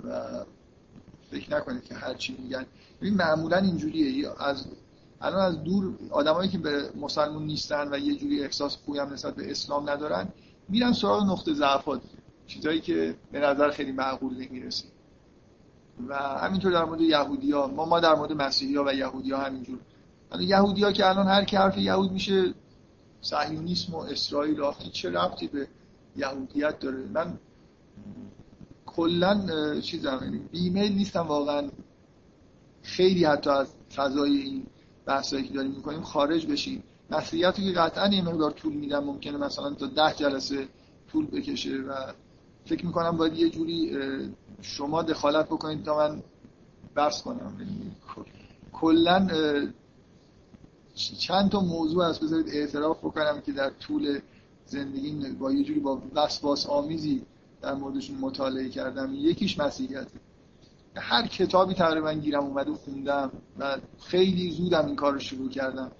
و 0.04 0.30
فکر 1.32 1.56
نکنید 1.58 1.84
که 1.84 1.96
هر 1.96 2.14
چی 2.14 2.38
میگن. 2.40 2.66
ببین 3.02 3.14
معمولا 3.14 3.58
اینجوریه. 3.58 4.30
از 4.42 4.66
الان 5.24 5.42
از 5.42 5.64
دور 5.64 5.96
آدمایی 6.12 6.50
که 6.50 6.58
به 6.58 6.90
مسلمون 7.02 7.44
نیستن 7.44 7.94
و 7.94 7.98
یه 7.98 8.16
جوری 8.16 8.44
احساس 8.44 8.78
خوبی 8.86 9.00
هم 9.00 9.14
نسبت 9.14 9.36
به 9.36 9.52
اسلام 9.52 9.90
ندارن 9.90 10.28
میرن 10.70 10.94
سراغ 10.94 11.24
نقطه 11.24 11.54
ضعفات 11.54 12.02
چیزایی 12.48 12.82
که 12.82 13.16
به 13.32 13.40
نظر 13.40 13.72
خیلی 13.72 13.92
معقول 13.92 14.34
نمی‌رسه. 14.34 14.86
و 16.08 16.16
همینطور 16.18 16.72
در 16.72 16.86
مورد 16.86 17.02
یهودی 17.02 17.52
ما 17.54 17.86
ما 17.86 18.00
در 18.00 18.16
مورد 18.16 18.32
مسیحی 18.32 18.76
ها 18.76 18.84
و 18.88 18.94
یهودی 18.94 19.32
ها 19.32 19.44
همینجور. 19.44 19.80
یهودی 20.40 20.84
ها 20.84 20.92
که 20.92 21.10
الان 21.10 21.28
هر 21.28 21.44
کی 21.44 21.56
حرف 21.56 21.78
یهود 21.78 22.12
میشه 22.12 22.54
صهیونیسم 23.22 23.94
و 23.94 23.98
اسرائیل 23.98 24.62
آخه 24.62 24.90
چه 24.90 25.10
ربطی 25.10 25.48
به 25.48 25.68
یهودیت 26.16 26.80
داره؟ 26.80 26.98
من 26.98 27.38
کلا 28.86 29.42
چیزم 29.82 30.20
یعنی 30.24 30.42
ایمیل 30.52 30.94
نیستم 30.94 31.28
واقعا. 31.28 31.70
خیلی 32.82 33.26
حتی 33.26 33.50
از 33.50 33.68
فضای 33.96 34.38
این 34.38 34.66
بحثایی 35.06 35.48
که 35.48 35.54
داریم 35.54 35.72
می‌کنیم 35.72 36.02
خارج 36.02 36.48
بشیم. 36.48 36.84
مسئولیتی 37.10 37.64
که 37.64 37.80
قطعا 37.80 38.08
یه 38.08 38.22
مقدار 38.22 38.52
طول 38.52 38.74
میدم 38.74 39.04
ممکنه 39.04 39.38
مثلا 39.38 39.74
تا 39.74 39.88
ده 39.88 40.14
جلسه 40.16 40.68
طول 41.12 41.26
بکشه 41.26 41.78
و 41.78 42.14
فکر 42.66 42.86
می‌کنم 42.86 43.18
باید 43.18 43.34
یه 43.34 43.50
جوری 43.50 43.98
شما 44.62 45.04
دخالت 45.04 45.46
بکنید 45.46 45.84
تا 45.84 45.98
من 45.98 46.24
بحث 46.96 47.22
کنم. 47.22 47.58
یعنی 47.60 47.92
کلا 48.74 49.28
چند 51.20 51.52
تا 51.52 51.60
موضوع 51.60 52.06
هست 52.06 52.24
بذارید 52.24 52.50
اعتراف 52.50 52.98
بکنم 52.98 53.42
که 53.42 53.52
در 53.52 53.70
طول 53.70 54.20
زندگی 54.66 55.30
با 55.40 55.52
یه 55.52 55.64
جوری 55.64 55.80
با 55.80 56.02
وسواس 56.16 56.66
آمیزی 56.66 57.22
در 57.62 57.74
موردشون 57.74 58.18
مطالعه 58.18 58.70
کردم. 58.70 59.14
یکیش 59.14 59.60
مسیحیت. 59.60 60.08
هر 60.96 61.28
کتابی 61.28 61.74
تقریبا 61.74 62.14
گیرم 62.14 62.44
اومد 62.44 62.70
و 62.70 62.76
خوندم 62.76 63.32
و 63.60 63.78
خیلی 64.04 64.52
زودم 64.52 64.86
این 64.86 64.96
کار 64.96 65.14
رو 65.14 65.20
شروع 65.20 65.50
کردم. 65.50 65.92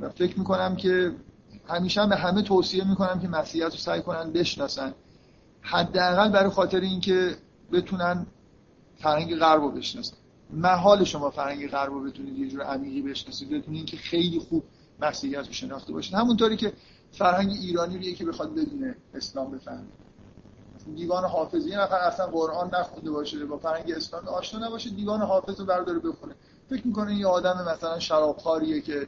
و 0.00 0.08
فکر 0.08 0.38
می‌کنم 0.38 0.76
که 0.76 1.12
همیشه 1.68 2.06
به 2.06 2.16
همه 2.16 2.42
توصیه 2.42 2.88
می‌کنم 2.88 3.20
که 3.20 3.28
مسیحیت 3.28 3.70
رو 3.70 3.76
سعی 3.76 4.02
کنن 4.02 4.32
بشناسن. 4.32 4.94
حداقل 5.60 6.30
برای 6.30 6.50
خاطر 6.50 6.80
اینکه 6.80 7.36
بتونن 7.72 8.26
فرهنگ 8.96 9.36
غرب 9.36 9.60
رو 9.60 9.70
بشناسن. 9.70 10.16
محال 10.52 11.04
شما 11.04 11.30
فرهنگ 11.30 11.68
غرب 11.68 11.92
رو 11.92 12.02
بتونید 12.02 12.38
یه 12.38 12.48
جور 12.48 12.62
عمیقی 12.62 13.02
بشناسید 13.02 13.50
بدون 13.50 13.84
که 13.84 13.96
خیلی 13.96 14.38
خوب 14.38 14.64
مسیحیت 15.00 15.46
رو 15.46 15.52
شناخته 15.52 15.92
باشید 15.92 16.14
همونطوری 16.14 16.56
که 16.56 16.72
فرهنگ 17.12 17.50
ایرانی 17.50 17.96
رو 17.96 18.02
یکی 18.02 18.24
بخواد 18.24 18.54
بدونه 18.54 18.96
اسلام 19.14 19.50
بفهمه. 19.50 19.86
دیوان 20.94 21.24
حافظی 21.24 21.70
نفر 21.70 21.96
اصلا 21.96 22.26
قرآن 22.26 22.70
نخونده 22.74 23.10
باشه 23.10 23.44
با 23.44 23.58
فرهنگ 23.58 23.92
اسلام 23.92 24.28
آشنا 24.28 24.66
نباشه 24.66 24.90
دیوان 24.90 25.22
حافظ 25.22 25.60
رو 25.60 25.66
برداره 25.66 25.98
بخونه. 25.98 26.34
فکر 26.70 26.86
می‌کنه 26.86 27.14
یه 27.14 27.26
آدم 27.26 27.68
مثلا 27.68 27.98
شرابخواریه 27.98 28.80
که 28.80 29.06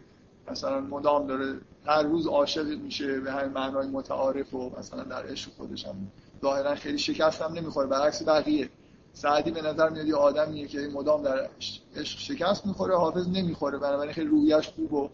مثلا 0.51 0.81
مدام 0.81 1.27
داره 1.27 1.55
هر 1.87 2.03
روز 2.03 2.27
عاشق 2.27 2.67
میشه 2.67 3.21
به 3.21 3.33
همین 3.33 3.53
معنای 3.53 3.87
متعارف 3.87 4.55
و 4.55 4.71
مثلا 4.79 5.03
در 5.03 5.27
عشق 5.27 5.51
خودش 5.57 5.87
هم 5.87 5.95
ظاهرا 6.43 6.75
خیلی 6.75 6.99
شکست 6.99 7.43
هم 7.43 7.53
نمی‌خوره. 7.53 7.87
برعکس 7.87 8.29
بقیه. 8.29 8.71
سعدی 9.15 9.51
به 9.51 9.63
نظر 9.63 9.89
میاد 9.89 10.07
یه 10.07 10.17
آدمیه 10.17 10.67
که 10.67 10.79
مدام 10.95 11.23
در 11.23 11.49
عشق 11.97 12.19
شکست 12.19 12.67
می‌خوره 12.67 12.97
حافظ 12.97 13.29
نمی‌خوره. 13.29 13.79
بنابراین 13.79 14.13
خیلی 14.13 14.27
رویش 14.27 14.69
خوب 14.69 14.93
و 14.93 15.09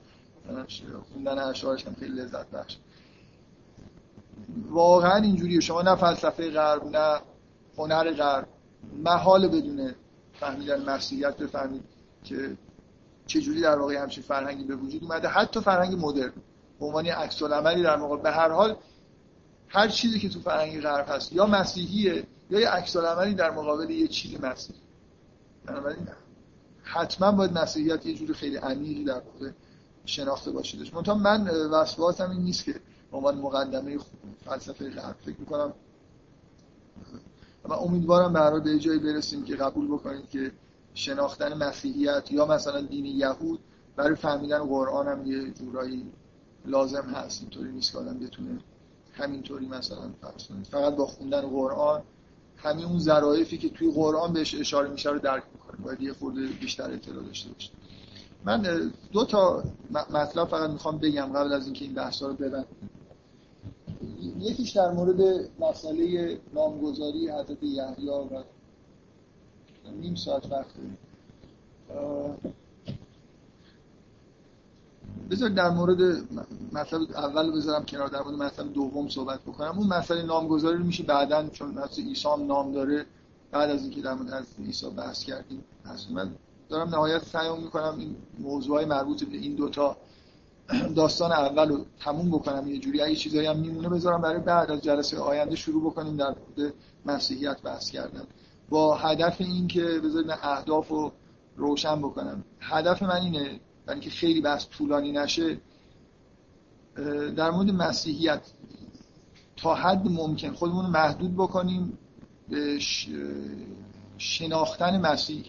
خوندن 1.13 1.39
اشعارش 1.39 1.87
هم 1.87 1.97
خیلی 2.01 2.21
لذت 2.21 2.51
بخش. 2.51 2.77
واقعا 4.71 5.17
اینجوریه. 5.17 5.61
شما 5.61 5.83
نه 5.83 5.97
فلسفه 5.97 6.51
غرب 6.51 6.85
نه 6.85 7.21
هنر 7.79 8.13
غرب 8.13 8.49
محال 9.05 9.49
بدونه 9.49 9.95
فهمیدن 10.41 10.91
مسیحیت 10.91 11.37
بفهمید 11.37 11.85
که 12.25 12.57
چجوری 13.27 13.61
در 13.61 13.79
واقع 13.79 13.95
همچین 13.95 14.25
فرهنگی 14.25 14.65
به 14.65 14.77
وجود 14.77 15.05
اومده. 15.05 15.29
حتی 15.29 15.61
فرهنگ 15.61 16.05
مدرن 16.05 16.33
به 16.81 16.87
عنوان 16.87 17.07
عکس 17.07 17.43
العملی 17.43 17.83
در 17.83 17.97
موقع 17.97 18.17
به 18.17 18.31
هر 18.31 18.49
حال 18.49 18.77
هر 19.69 19.89
چیزی 19.89 20.21
که 20.21 20.29
تو 20.29 20.41
فرهنگ 20.41 20.81
غرب 20.81 21.09
هست 21.09 21.33
یا 21.33 21.47
مسیحیه 21.47 22.25
یا 22.51 22.61
یه 22.61 22.69
عکس 22.69 22.97
العملی 22.97 23.35
در 23.35 23.51
مقابل 23.51 23.91
یه 23.91 24.09
چیز 24.09 24.41
مسیحی. 24.41 24.81
بنابراین 25.67 26.09
حتما 26.83 27.33
باید 27.33 27.53
مسیحیت 27.53 28.07
یه 28.07 28.15
جوری 28.15 28.35
خیلی 28.35 28.57
عمیقی 28.57 29.05
در 29.05 29.21
واقع 29.21 29.51
شناخته 30.05 30.51
باشیدش. 30.51 30.95
منتها 30.95 31.15
من 31.15 31.49
وسواسم 31.49 32.31
این 32.31 32.41
نیست 32.41 32.65
که 32.65 32.75
به 33.11 33.17
عنوان 33.17 33.39
مقدمه 33.39 33.99
فلسفه 34.45 34.91
غرب. 34.91 35.17
فکر 35.25 35.41
می‌کنم 35.41 35.73
و 37.65 37.73
امیدوارم 37.73 38.33
به 38.33 38.61
به 38.61 38.79
جایی 38.79 38.99
برسیم 38.99 39.45
که 39.45 39.57
قبول 39.57 39.87
بکنید 39.87 40.29
که 40.29 40.53
شناختن 40.95 41.55
مسیحیت 41.55 42.33
یا 42.33 42.47
مثلا 42.47 42.81
دین 42.81 43.07
یهود 43.07 43.61
برای 43.97 44.15
فهمیدن 44.15 44.59
قرآن 44.59 45.09
هم 45.09 45.27
یه 45.27 45.51
جورایی 45.51 46.07
لازم 46.65 47.03
هست. 47.03 47.41
اینطوری 47.41 47.73
نیست 47.73 47.93
که 47.93 47.99
آدم 47.99 48.19
بتونه 48.19 48.59
همینطوری 49.13 49.67
مثلا 49.67 50.11
فقط 50.71 50.97
با 50.97 51.07
خوندن 51.07 51.41
قرآن 51.41 52.03
همین 52.57 52.85
اون 52.85 52.99
ظرافی 52.99 53.59
که 53.59 53.69
توی 53.69 53.93
قرآن 53.93 54.33
بهش 54.33 54.55
اشاره 54.55 54.91
میشه 54.91 55.11
رو 55.11 55.19
درک 55.19 55.43
می‌کنه. 55.53 55.85
باید 55.85 56.01
یه 56.01 56.13
خورده 56.13 56.47
بیشتر 56.47 56.91
اطلاع 56.93 57.25
داشته 57.25 57.51
باشه 57.51 57.71
من 58.45 58.93
دو 59.13 59.25
تا 59.25 59.63
مطلب 59.91 60.49
فقط 60.49 60.71
می‌خوام 60.71 60.99
بگم 60.99 61.33
قبل 61.35 61.53
از 61.53 61.65
اینکه 61.65 61.85
این 61.85 61.95
بحثا 61.95 62.29
رو 62.29 62.35
ببندم 62.35 62.67
یکیش 64.41 64.71
در 64.71 64.91
مورد 64.91 65.51
مسئله 65.61 66.39
نامگذاری 66.55 67.31
حضرت 67.31 67.63
یحیی 67.63 68.09
و 68.09 68.43
نیم 70.01 70.15
ساعت 70.15 70.53
وقت 70.53 70.75
بذار 75.31 75.49
در 75.49 75.71
مورد 75.71 76.01
مطلب 76.73 77.01
اول 77.15 77.53
بذارم 77.53 77.85
کنار 77.85 78.09
در 78.09 78.23
مورد 78.23 78.35
مطلب 78.35 78.73
دوم 78.73 79.09
صحبت 79.09 79.41
بکنم. 79.41 79.79
اون 79.79 79.87
مسئله 79.87 80.23
نامگذاری 80.23 80.79
رو 80.79 80.85
میشه 80.85 81.03
بعدا 81.03 81.49
چون 81.49 81.71
مثلا 81.71 82.05
عیسی 82.05 82.29
نام 82.47 82.73
داره 82.73 83.07
بعد 83.51 83.71
از 83.71 83.83
اینکه 83.83 84.01
در 84.01 84.15
مورد 84.15 84.31
از 84.31 84.45
عیسی 84.59 84.91
بحث 84.91 85.25
کردیم 85.25 85.65
من 86.11 86.31
دارم 86.69 86.89
نهایت 86.89 87.25
سعی 87.25 87.61
می‌کنم 87.63 87.97
این 87.99 88.17
موضوعای 88.39 88.85
مربوط 88.85 89.25
به 89.25 89.37
این 89.37 89.55
دوتا 89.55 89.97
داستان 90.97 91.33
اول 91.33 91.69
رو 91.69 91.85
تموم 92.01 92.31
بکنم 92.31 92.69
یه 92.69 92.79
جوری 92.79 93.01
اگه 93.01 93.17
چیزایی 93.17 93.47
هم 93.47 93.59
میمونه 93.59 93.89
بذارم 93.89 94.21
برای 94.21 94.41
بعد 94.41 94.71
از 94.71 94.81
جلسه 94.81 95.19
آینده 95.19 95.57
شروع 95.57 95.91
بکنیم 95.91 96.17
در 96.17 96.29
مورد 96.29 96.75
مسیحیت 97.07 97.63
بحث 97.63 97.91
کردن. 97.91 98.25
با 98.69 98.97
هدف 98.97 99.41
این 99.41 99.69
که 99.69 99.83
بذارید 99.83 100.31
اهداف 100.43 100.89
رو 100.89 101.13
روشن 101.57 101.99
بکنم. 101.99 102.45
هدف 102.61 103.03
من 103.03 103.21
اینه 103.23 103.61
برای 103.87 104.01
اینکه 104.01 104.11
خیلی 104.11 104.41
بحث 104.41 104.67
طولانی 104.67 105.13
نشه 105.13 105.61
در 107.37 107.51
مورد 107.51 107.71
مسیحیت 107.71 108.41
تا 109.57 109.75
حد 109.75 110.07
ممکن 110.09 110.53
خودمون 110.53 110.85
رو 110.85 110.91
محدود 110.91 111.35
بکنیم 111.35 111.99
به 112.49 112.79
شناختن 114.19 115.01
مسیح. 115.01 115.47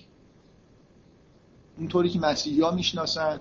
اونطوری 1.77 2.09
که 2.09 2.19
مسیحی 2.19 2.61
ها 2.61 2.71
می‌شناسن 2.71 3.39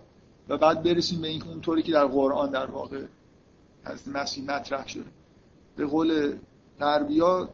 و 0.49 0.59
بعد 0.59 0.83
برسیم 0.83 1.21
به 1.21 1.29
اینکه 1.29 1.49
اونطوری 1.49 1.83
که 1.83 1.93
در 1.93 2.07
قرآن 2.07 2.51
در 2.51 2.67
واقع 2.67 3.05
از 3.85 4.09
مسیح 4.09 4.45
مطرح 4.45 4.89
شده. 4.89 5.05
به 5.77 5.87
قول 5.87 6.37
غربیا 6.81 7.49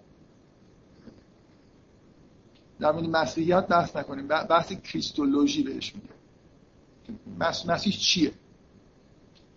در 2.80 2.92
مورد 2.92 3.04
مسیحیت 3.04 3.66
بحث 3.66 3.96
نکنیم. 3.96 4.28
بحث 4.28 4.72
کریستولوژی 4.72 5.62
بهش 5.62 5.94
میگه. 5.94 6.08
مسیح 7.66 7.92
چیه؟ 7.92 8.32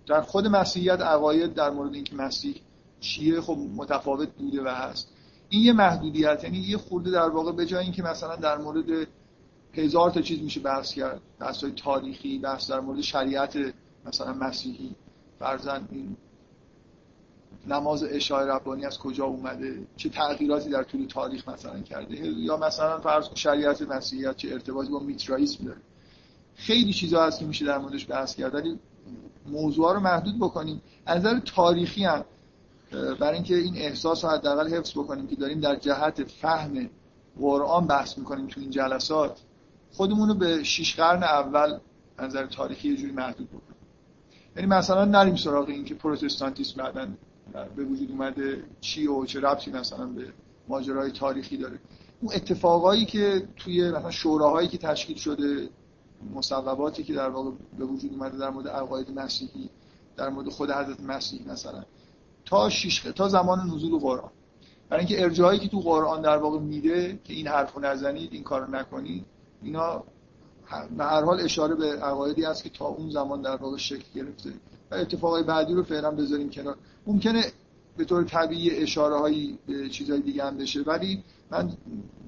در 0.07 0.21
خود 0.21 0.47
مسیحیت 0.47 1.01
عقاید 1.01 1.53
در 1.53 1.69
مورد 1.69 1.93
اینکه 1.93 2.15
مسیح 2.15 2.55
چیه 2.99 3.41
خب 3.41 3.57
متفاوت 3.75 4.29
بوده 4.29 4.63
و 4.63 4.67
هست. 4.67 5.13
این 5.49 5.61
یه 5.61 5.73
محدودیت 5.73 6.43
یعنی 6.43 6.57
یه 6.57 6.77
خورده 6.77 7.11
در 7.11 7.29
واقع 7.29 7.51
به 7.51 7.65
جای 7.65 7.83
اینکه 7.83 8.03
مثلا 8.03 8.35
در 8.35 8.57
مورد 8.57 9.07
هزار 9.73 10.11
تا 10.11 10.21
چیز 10.21 10.41
میشه 10.41 10.59
بحث 10.59 10.93
کرد. 10.93 11.21
بحث 11.39 11.63
های 11.63 11.71
تاریخی 11.71 12.39
بحث 12.39 12.71
در 12.71 12.79
مورد 12.79 13.01
شریعت 13.01 13.57
مثلا 14.05 14.33
مسیحی 14.33 14.95
فرزن 15.39 15.87
این 15.91 16.17
نماز 17.67 18.03
اشای 18.03 18.47
ربانی 18.47 18.85
از 18.85 18.99
کجا 18.99 19.25
اومده؟ 19.25 19.87
چه 19.97 20.09
تغییراتی 20.09 20.69
در 20.69 20.83
طول 20.83 21.05
تاریخ 21.05 21.49
مثلا 21.49 21.79
کرده؟ 21.79 22.27
یا 22.27 22.57
مثلا 22.57 22.99
فرض 22.99 23.27
شریعت 23.35 23.81
مسیحیت 23.81 24.35
چه 24.35 24.53
ارتباطی 24.53 24.91
با 24.91 24.99
میترائیسم 24.99 25.65
داره. 25.65 25.79
خیلی 26.55 26.93
چیزا 26.93 27.23
هست 27.23 27.39
که 27.39 27.45
میشه 27.45 27.65
در 27.65 27.77
موردش 27.77 28.09
بحث 28.09 28.35
کرد. 28.35 28.55
ولی 28.55 28.79
موضوع 29.45 29.93
رو 29.93 29.99
محدود 29.99 30.37
بکنیم. 30.37 30.81
از 31.05 31.17
نظر 31.17 31.39
تاریخی 31.39 32.03
هم 32.03 32.25
برای 32.91 33.33
اینکه 33.33 33.55
این 33.55 33.75
احساس 33.75 34.25
رو 34.25 34.31
حداقل 34.31 34.73
حفظ 34.73 34.91
بکنیم 34.91 35.27
که 35.27 35.35
داریم 35.35 35.59
در 35.59 35.75
جهت 35.75 36.23
فهم 36.23 36.89
قرآن 37.39 37.87
بحث 37.87 38.17
می‌کنیم 38.17 38.47
تو 38.47 38.61
این 38.61 38.69
جلسات. 38.69 39.39
خودمون 39.97 40.27
رو 40.29 40.35
به 40.35 40.63
شیش 40.63 40.95
قرن 40.95 41.23
اول 41.23 41.79
نظر 42.19 42.45
تاریخی 42.45 42.89
یه 42.89 42.97
جوری 42.97 43.11
محدود 43.11 43.47
بکنیم. 43.49 43.77
یعنی 44.55 44.67
مثلا 44.67 45.05
نریم 45.05 45.35
سراغ 45.35 45.69
این 45.69 45.85
که 45.85 45.95
پروتستانتیسم 45.95 46.83
بعدا 46.83 47.07
به 47.75 47.83
وجود 47.83 48.11
اومده 48.11 48.63
چی 48.81 49.07
و 49.07 49.25
چه 49.25 49.39
ربطی 49.39 49.71
مثلا 49.71 50.05
به 50.05 50.33
ماجرای 50.67 51.11
تاریخی 51.11 51.57
داره. 51.57 51.79
اون 52.21 52.33
اتفاقایی 52.33 53.05
که 53.05 53.47
توی 53.55 53.91
مثلا 53.91 54.11
شوراهایی 54.11 54.67
که 54.67 54.77
تشکیل 54.77 55.17
شده 55.17 55.69
مصوباتی 56.33 57.03
که 57.03 57.13
در 57.13 57.29
واقع 57.29 57.51
به 57.77 57.85
وجود 57.85 58.11
اومده 58.13 58.37
در 58.37 58.49
مورد 58.49 58.67
عقاید 58.67 59.19
مسیحی 59.19 59.69
در 60.17 60.29
مورد 60.29 60.49
خود 60.49 60.71
حضرت 60.71 61.01
مسیح 61.01 61.51
مثلا 61.51 61.83
تا 62.45 62.69
شیش 62.69 62.99
تا 62.99 63.29
زمان 63.29 63.59
نزول 63.59 63.99
قرآن. 63.99 64.31
برای 64.89 65.05
اینکه 65.05 65.23
ارجاعی 65.23 65.59
که 65.59 65.67
تو 65.67 65.79
قرآن 65.79 66.21
در 66.21 66.37
واقع 66.37 66.59
میده 66.59 67.19
که 67.23 67.33
این 67.33 67.47
حرفو 67.47 67.79
نزنید 67.79 68.33
این 68.33 68.43
کارو 68.43 68.71
نکنید 68.71 69.25
اینا 69.61 70.03
به 70.97 71.03
هر 71.03 71.23
حال 71.23 71.39
اشاره 71.39 71.75
به 71.75 71.99
عقایدی 71.99 72.45
است 72.45 72.63
که 72.63 72.69
تا 72.69 72.85
اون 72.85 73.09
زمان 73.09 73.41
در 73.41 73.55
واقع 73.55 73.77
شکل 73.77 74.05
گرفته. 74.15 74.53
و 74.91 74.95
اتفاقای 74.95 75.43
بعدی 75.43 75.73
رو 75.73 75.83
فعلا 75.83 76.11
بذاریم 76.11 76.49
کنار. 76.49 76.77
ممکنه 77.07 77.45
به 77.97 78.05
طور 78.05 78.23
طبیعی 78.23 78.69
اشاره 78.69 79.19
هایی 79.19 79.59
به 79.67 79.89
چیزهای 79.89 80.21
دیگه 80.21 80.43
هم 80.43 80.57
بشه 80.57 80.81
ولی 80.81 81.23
من 81.51 81.71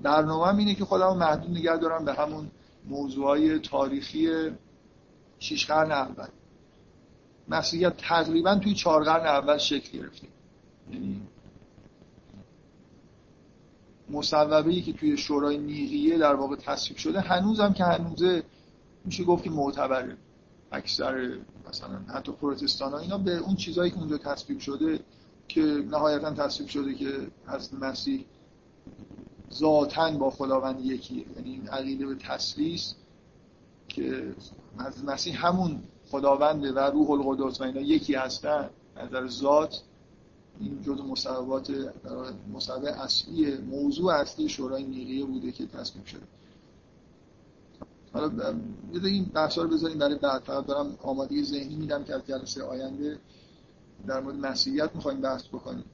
برنامه 0.03 0.59
اینه 0.59 0.75
که 0.75 0.85
خودم 0.85 1.17
محدود 1.17 1.57
نگه 1.57 1.77
دارم 1.77 2.05
به 2.05 2.13
همون 2.13 2.51
موضوعهای 2.85 3.59
تاریخی 3.59 4.29
شیش 5.39 5.67
قرن 5.67 5.91
اول. 5.91 6.27
مسیحیت 7.47 7.97
تقریبا 7.97 8.55
توی 8.55 8.73
چهار 8.73 9.03
قرن 9.03 9.25
اول 9.25 9.57
شکل 9.57 9.97
گرفته. 9.97 10.27
یعنی 10.91 11.21
مصوبه 14.11 14.81
که 14.81 14.93
توی 14.93 15.17
شورای 15.17 15.57
نیقیه 15.57 16.17
در 16.17 16.35
واقع 16.35 16.55
تصویب 16.55 16.97
شده 16.97 17.19
هنوزم 17.19 17.73
که 17.73 17.83
هنوزه 17.83 18.43
میشه 19.05 19.23
گفت 19.23 19.43
که 19.43 19.49
معتبره 19.49 20.17
اکثر 20.71 21.37
مثلا 21.69 21.99
حتی 22.13 22.31
پروتستان 22.31 22.91
ها 22.91 22.99
اینا 22.99 23.17
به 23.17 23.37
اون 23.37 23.55
چیزهایی 23.55 23.91
که 23.91 23.97
اونجا 23.97 24.17
تصویب 24.17 24.59
شده 24.59 24.99
که 25.47 25.61
نهایتا 25.61 26.33
تصویب 26.33 26.69
شده 26.69 26.93
که 26.93 27.11
حضرت 27.47 27.73
مسیح 27.73 28.25
ذاتا 29.53 30.11
با 30.11 30.29
خداوند 30.29 30.85
یکیه. 30.85 31.25
یعنی 31.35 31.51
این 31.51 31.67
عقیده 31.67 32.05
به 32.05 32.15
تسلیس 32.15 32.95
که 33.87 34.35
حضرت 34.79 35.03
مسیح 35.03 35.47
همون 35.47 35.83
خداونده 36.11 36.71
و 36.71 36.79
روح 36.79 37.11
القدس 37.11 37.61
و 37.61 37.63
اینا 37.63 37.81
یکی 37.81 38.15
هستن 38.15 38.69
از 38.95 39.07
نظر 39.07 39.27
ذات 39.27 39.81
این 40.59 40.81
جزء 40.83 41.03
مصوبات 41.03 41.71
مصوبه 42.53 42.91
اصلی 42.91 43.57
موضوع 43.57 44.13
اصلی 44.13 44.49
شورای 44.49 44.83
نیقیه 44.83 45.25
بوده 45.25 45.51
که 45.51 45.65
تصویب 45.65 46.05
شده. 46.05 46.21
حالا 48.13 48.55
این 49.03 49.25
بحثا 49.25 49.61
رو 49.61 49.69
بذاریم 49.69 49.97
برای 49.97 50.15
بعد. 50.15 50.41
فقط 50.41 50.65
دارم 50.65 50.97
آمادگی 51.01 51.43
ذهنی 51.43 51.75
میدم 51.75 52.03
که 52.03 52.15
از 52.15 52.21
جلسه 52.27 52.63
آینده 52.63 53.19
در 54.07 54.19
مورد 54.19 54.35
مسیحیت 54.35 54.95
می‌خوایم 54.95 55.21
بحث 55.21 55.47
بکنیم. 55.47 55.85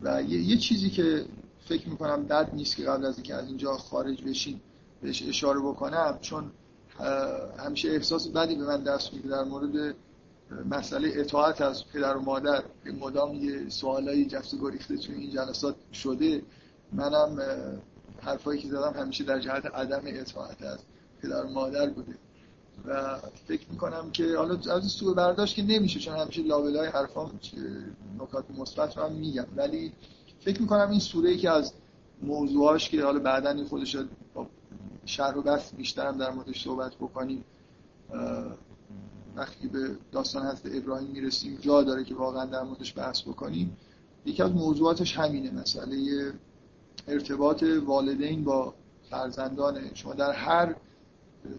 و 0.00 0.22
یه, 0.22 0.42
یه 0.42 0.56
چیزی 0.56 0.90
که 0.90 1.26
فکر 1.64 1.88
می‌کنم 1.88 2.24
بد 2.24 2.54
نیست 2.54 2.76
که 2.76 2.82
قبل 2.84 3.04
از 3.04 3.14
اینکه 3.14 3.34
از 3.34 3.46
اینجا 3.46 3.76
خارج 3.76 4.22
بشین 4.22 4.60
بهش 5.02 5.22
اشاره 5.28 5.60
بکنم 5.60 6.18
چون 6.20 6.50
همیشه 7.58 7.88
احساس 7.88 8.28
بدی 8.28 8.54
به 8.54 8.64
من 8.64 8.82
دست 8.82 9.14
میده 9.14 9.28
در 9.28 9.44
مورد 9.44 9.94
مسئله 10.70 11.12
اطاعت 11.14 11.60
از 11.60 11.86
پدر 11.88 12.16
و 12.16 12.20
مادر. 12.20 12.62
مدام 13.00 13.34
یه 13.34 13.68
سوالایی 13.68 14.26
جفت 14.26 14.60
گریخته 14.60 14.96
توی 14.96 15.14
این 15.14 15.30
جلسات 15.30 15.76
شده. 15.92 16.42
منم 16.92 17.38
حرفایی 18.20 18.60
که 18.60 18.68
زدم 18.68 18.92
همیشه 18.96 19.24
در 19.24 19.40
جهت 19.40 19.66
عدم 19.66 20.02
اطاعت 20.06 20.62
از 20.62 20.78
پدر 21.22 21.44
و 21.44 21.48
مادر 21.48 21.90
بوده. 21.90 22.14
و 22.86 23.18
فکر 23.48 23.66
می‌کنم 23.70 24.10
که 24.10 24.36
حالا 24.36 24.74
از 24.74 24.86
سوء 24.86 25.14
برداشت 25.14 25.56
که 25.56 25.62
نمیشه 25.62 26.00
چون 26.00 26.16
همیشه 26.16 26.42
لابلای 26.42 26.88
حرفام 26.88 27.40
نکات 28.18 28.44
مثبت 28.58 28.96
رو 28.96 29.02
هم 29.04 29.12
میگم. 29.12 29.46
ولی 29.56 29.92
فکر 30.40 30.62
می‌کنم 30.62 30.90
این 30.90 31.00
سوره 31.00 31.30
ای 31.30 31.36
که 31.36 31.50
از 31.50 31.72
موضوعاش 32.22 32.88
که 32.88 33.04
حالا 33.04 33.18
بعدا 33.18 33.50
این 33.50 33.64
خودش 33.64 33.96
با 34.34 34.46
و 35.36 35.42
بحث 35.42 35.74
بیشترم 35.74 36.18
در 36.18 36.30
موردش 36.30 36.64
صحبت 36.64 36.94
بکنیم 36.94 37.44
وقتی 39.36 39.68
به 39.68 39.96
داستان 40.12 40.46
حضرت 40.46 40.74
ابراهیم 40.74 41.10
می‌رسیم 41.10 41.58
جا 41.60 41.82
داره 41.82 42.04
که 42.04 42.14
واقعا 42.14 42.44
در 42.44 42.62
موردش 42.62 42.98
بحث 42.98 43.22
بکنیم. 43.22 43.76
یکی 44.26 44.42
از 44.42 44.52
موضوعاتش 44.52 45.18
همینه 45.18 45.50
مسئله 45.50 46.32
ارتباط 47.08 47.64
والدین 47.86 48.44
با 48.44 48.74
فرزندان. 49.10 49.94
شما 49.94 50.14
در 50.14 50.32
هر 50.32 50.74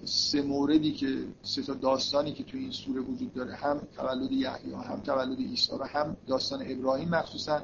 سه 0.06 0.42
موردی 0.42 0.94
که 0.94 1.26
سه 1.44 1.62
تا 1.64 1.74
داستانی 1.74 2.34
که 2.34 2.44
توی 2.44 2.60
این 2.60 2.72
سوره 2.72 3.02
وجود 3.02 3.34
داره 3.34 3.56
هم 3.56 3.82
تولد 3.98 4.32
یحیی 4.32 4.74
هم 4.74 5.02
تولد 5.06 5.38
عیسی 5.38 5.72
و 5.80 5.84
هم 5.84 6.18
داستان 6.28 6.64
ابراهیم 6.66 7.10
مخصوصا 7.10 7.62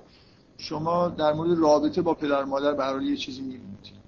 شما 0.57 1.07
در 1.07 1.33
مورد 1.33 1.59
رابطه 1.59 2.01
با 2.01 2.13
پدر 2.13 2.43
مادر 2.43 2.95
به 2.97 3.05
یه 3.05 3.17
چیزی 3.17 3.41
می‌بینید. 3.41 4.01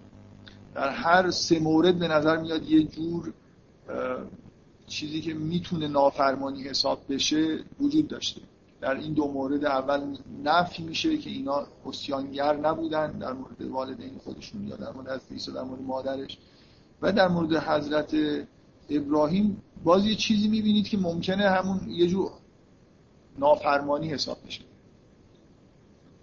در 0.75 0.89
هر 0.89 1.31
سه 1.31 1.59
مورد 1.59 1.99
به 1.99 2.07
نظر 2.07 2.37
میاد 2.37 2.69
یه 2.69 2.83
جور 2.83 3.33
چیزی 4.93 5.21
که 5.21 5.33
می‌تونه 5.33 5.87
نافرمانی 5.87 6.63
حساب 6.63 6.99
بشه 7.09 7.59
وجود 7.79 8.07
داشته. 8.07 8.41
در 8.81 8.95
این 8.95 9.13
دو 9.13 9.27
مورد 9.27 9.65
اول 9.65 10.17
نفی 10.43 10.83
میشه 10.83 11.17
که 11.17 11.29
اینا 11.29 11.67
اسیانگر 11.85 12.55
نبودن 12.55 13.11
در 13.11 13.33
مورد 13.33 13.61
والدین 13.61 14.17
خودشون 14.23 14.67
یا 14.67 14.75
در 14.75 14.91
مورد 14.91 15.07
حضرت 15.07 15.31
عیسی 15.31 15.51
در 15.51 15.63
مورد 15.63 15.81
مادرش. 15.81 16.37
و 17.01 17.11
در 17.11 17.27
مورد 17.27 17.53
حضرت 17.55 18.15
ابراهیم 18.89 19.61
باز 19.83 20.05
یه 20.05 20.15
چیزی 20.15 20.47
می‌بینید 20.47 20.87
که 20.87 20.97
ممکنه 20.97 21.49
همون 21.49 21.89
یه 21.89 22.07
جور 22.07 22.31
نافرمانی 23.39 24.09
حساب 24.09 24.37
بشه. 24.47 24.61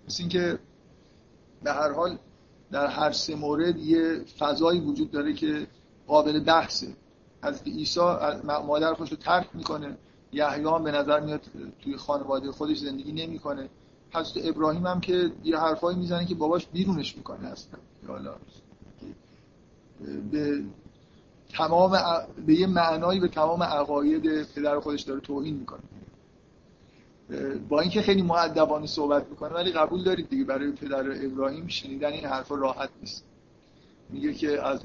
مثل 0.07 0.23
اینکه 0.23 0.59
به 1.63 1.73
هر 1.73 1.93
حال 1.93 2.19
در 2.71 2.87
هر 2.87 3.13
سه 3.13 3.35
مورد 3.35 3.79
یه 3.79 4.25
فضایی 4.39 4.81
وجود 4.81 5.11
داره 5.11 5.33
که 5.33 5.67
قابل 6.07 6.41
بحثه. 6.41 6.87
از 7.43 7.63
عیسی 7.63 8.01
مادر 8.67 8.95
خودش 8.95 9.11
رو 9.11 9.17
ترک 9.17 9.49
می‌کنه. 9.55 9.97
یحیی 10.33 10.65
به 10.85 10.91
نظر 10.91 11.21
میاد 11.21 11.41
توی 11.83 11.97
خانواده 11.97 12.53
خودش 12.53 12.79
زندگی 12.79 13.13
نمی‌کنه. 13.13 13.69
حضرت 14.11 14.47
ابراهیم 14.47 14.87
هم 14.87 15.01
که 15.01 15.33
یه 15.45 15.59
حرفایی 15.59 15.99
می‌زنه 15.99 16.27
که 16.27 16.35
باباش 16.35 16.67
بیرونش 16.67 17.17
می‌کنه 17.17 17.49
اصلا. 17.49 17.81
حالا 18.09 18.35
به 20.33 20.63
تمام 21.53 21.99
به 22.47 22.55
یه 22.55 22.67
معنایی 22.67 23.21
به 23.21 23.29
تمام 23.29 23.63
عقاید 23.63 24.43
پدر 24.43 24.81
خودش 24.81 25.03
داره 25.03 25.21
توهین 25.21 25.57
می‌کنه. 25.57 25.81
با 27.69 27.81
اینکه 27.81 28.03
خیلی 28.03 28.23
معدبانه 28.23 28.87
صحبت 28.87 29.27
می‌کنه 29.31 29.55
ولی 29.55 29.73
قبول 29.73 30.05
دارید 30.05 30.29
دیگه 30.29 30.45
برای 30.45 30.73
پدر 30.73 31.25
ابراهیم 31.27 31.67
شنیدن 31.67 32.13
این 32.13 32.25
حرفا 32.25 32.55
راحت 32.55 32.91
نیست. 33.01 33.25
میگه 34.11 34.35
که 34.35 34.67
از 34.67 34.81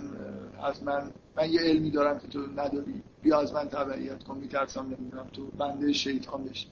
از 0.63 0.83
من 0.83 1.11
من 1.37 1.53
یه 1.53 1.59
علمی 1.59 1.91
دارم 1.91 2.19
که 2.19 2.27
تو 2.27 2.39
نداری. 2.39 3.03
بیا 3.21 3.39
از 3.39 3.53
من 3.53 3.69
تبعیت 3.69 4.23
کن 4.23 4.37
میترسم 4.37 4.85
نمی‌دونم 4.85 5.27
تو 5.33 5.45
بنده 5.57 5.93
شیطان 5.93 6.43
بشی. 6.43 6.67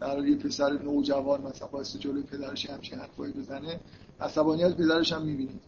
در 0.00 0.24
یه 0.24 0.36
پسر 0.36 0.82
نوجوان 0.82 1.40
مثلا 1.42 1.68
باعث 1.68 1.96
جلوی 1.96 2.22
پدرش 2.22 2.70
همچین 2.70 2.98
حرفایی 2.98 3.32
بزنه 3.32 3.80
عصبانیت 4.20 4.76
پدرش 4.76 5.12
هم 5.12 5.22
می‌بینید 5.22 5.60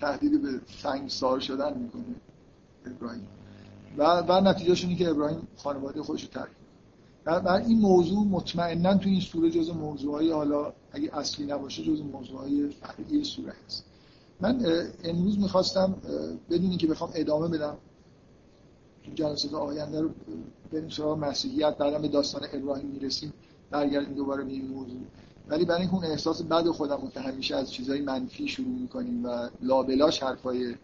تهدید 0.00 0.42
به 0.42 0.60
سنگ 0.82 1.10
سار 1.10 1.40
شدن 1.40 1.78
می‌کنه 1.78 2.04
ابراهیم. 2.86 3.28
و 3.98 4.20
و 4.28 4.40
نتیجهش 4.40 4.84
اینه 4.84 4.96
که 4.96 5.08
ابراهیم 5.08 5.48
خانواده 5.56 6.02
خودش 6.02 6.22
رو 6.22 6.28
ترک 6.28 6.50
بر 7.24 7.56
این 7.56 7.78
موضوع 7.78 8.26
مطمئنا 8.26 8.94
تو 8.94 9.08
این 9.08 9.20
سوره 9.20 9.50
جز 9.50 9.70
موضوعهای 9.70 10.32
حالا 10.32 10.72
اگه 10.92 11.18
اصلی 11.18 11.46
نباشه 11.46 11.82
جز 11.82 12.00
موضوعهای 12.00 12.68
فرعی 12.68 13.24
سوره 13.24 13.52
هست 13.66 13.84
من 14.44 14.66
امروز 15.04 15.38
می‌خواستم 15.38 15.94
بدونی 16.50 16.76
که 16.76 16.86
بخوام 16.86 17.10
ادامه 17.14 17.48
بدم 17.48 17.76
جلسات 19.14 19.54
آینده 19.54 20.00
رو 20.00 20.10
بریم 20.72 20.88
سراغ 20.88 21.18
مسیحیت. 21.18 21.76
بعدم 21.76 22.02
به 22.02 22.08
داستان 22.08 22.42
ابراهیم 22.52 22.86
می‌رسیم 22.86 23.32
برگردیم 23.70 24.14
دوباره 24.14 24.44
به 24.44 24.52
این 24.52 24.68
موضوع. 24.68 25.00
ولی 25.48 25.64
برای 25.64 25.80
اینکه 25.80 25.94
اون 25.94 26.04
احساس 26.04 26.42
بد 26.42 26.68
خودم 26.68 27.08
که 27.14 27.20
همیشه 27.20 27.56
از 27.56 27.72
چیزهای 27.72 28.00
منفی 28.00 28.48
شروع 28.48 28.68
می‌کنیم 28.68 29.24
و 29.24 29.48
لابلاش 29.62 30.22
حرفای 30.22 30.74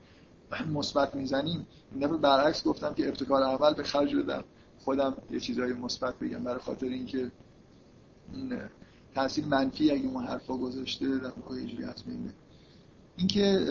مثبت 0.73 1.15
می‌زنیم 1.15 1.67
این 1.93 2.07
دفعه 2.07 2.17
برعکس 2.17 2.65
گفتم 2.65 2.95
که 2.95 3.09
ابتکار 3.09 3.43
اول 3.43 3.75
به 3.75 3.83
خرج 3.83 4.15
بدم. 4.15 4.45
خودم 4.85 5.17
یه 5.31 5.41
چیزهای 5.41 5.73
مثبت 5.73 6.19
بگم 6.19 6.45
برای 6.45 6.61
خاطر 6.61 6.87
اینکه 6.87 7.31
این 8.33 8.61
تاثیر 9.15 9.45
منفی 9.45 9.91
اگه 9.91 10.09
اون 10.09 10.25
حرفا 10.25 10.57
گذاشته 10.57 11.19
در 11.19 11.33
واقع 11.43 11.55
اینجوری 11.55 11.85
اینکه 13.21 13.67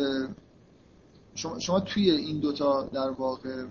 شما, 1.35 1.59
شما 1.59 1.79
توی 1.79 2.11
این 2.11 2.39
دوتا 2.39 2.83
در 2.83 3.09
واقع 3.09 3.65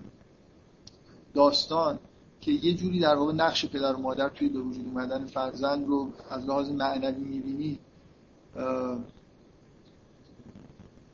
داستان 1.33 1.99
که 2.41 2.51
یه 2.51 2.73
جوری 2.73 2.99
در 2.99 3.15
واقع 3.15 3.33
نقش 3.33 3.65
پدر 3.65 3.93
و 3.93 3.99
مادر 3.99 4.29
توی 4.29 4.49
به 4.49 4.59
وجود 4.59 4.85
اومدن 4.85 5.25
فرزند 5.25 5.87
رو 5.87 6.09
از 6.29 6.45
لحاظ 6.45 6.69
معنوی 6.69 7.23
می‌بینی 7.23 7.79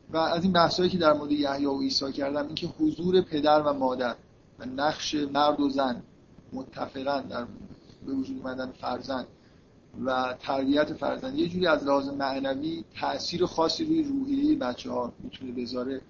و 0.10 0.18
از 0.18 0.44
این 0.44 0.54
بحثایی 0.54 0.90
که 0.90 0.98
در 0.98 1.14
مورد 1.14 1.32
یحیی 1.32 1.66
و 1.66 1.82
عیسی 1.82 2.12
کردم 2.12 2.46
اینکه 2.46 2.68
حضور 2.68 3.22
پدر 3.22 3.62
و 3.62 3.74
مادر 3.74 4.16
و 4.60 4.66
نقش 4.66 5.16
مرد 5.16 5.60
و 5.60 5.70
زن 5.70 6.04
متفقا 6.54 7.22
در 7.22 7.46
به 8.06 8.14
وجود 8.14 8.38
اومدن 8.38 8.72
فرزند. 8.72 9.28
و 10.06 10.36
تربیت 10.40 10.94
فرزند 10.94 11.40
یه 11.40 11.48
جوری 11.48 11.68
از 11.68 11.84
لحاظ 11.84 12.10
معنوی 12.10 12.84
تاثیر 13.00 13.46
خاصی 13.46 13.86
روی 13.86 14.04
روحیه 14.04 14.56
بچه 14.56 14.92
ها 14.92 15.14
می‌تونه 15.24 15.52
بذاره. 15.52 16.02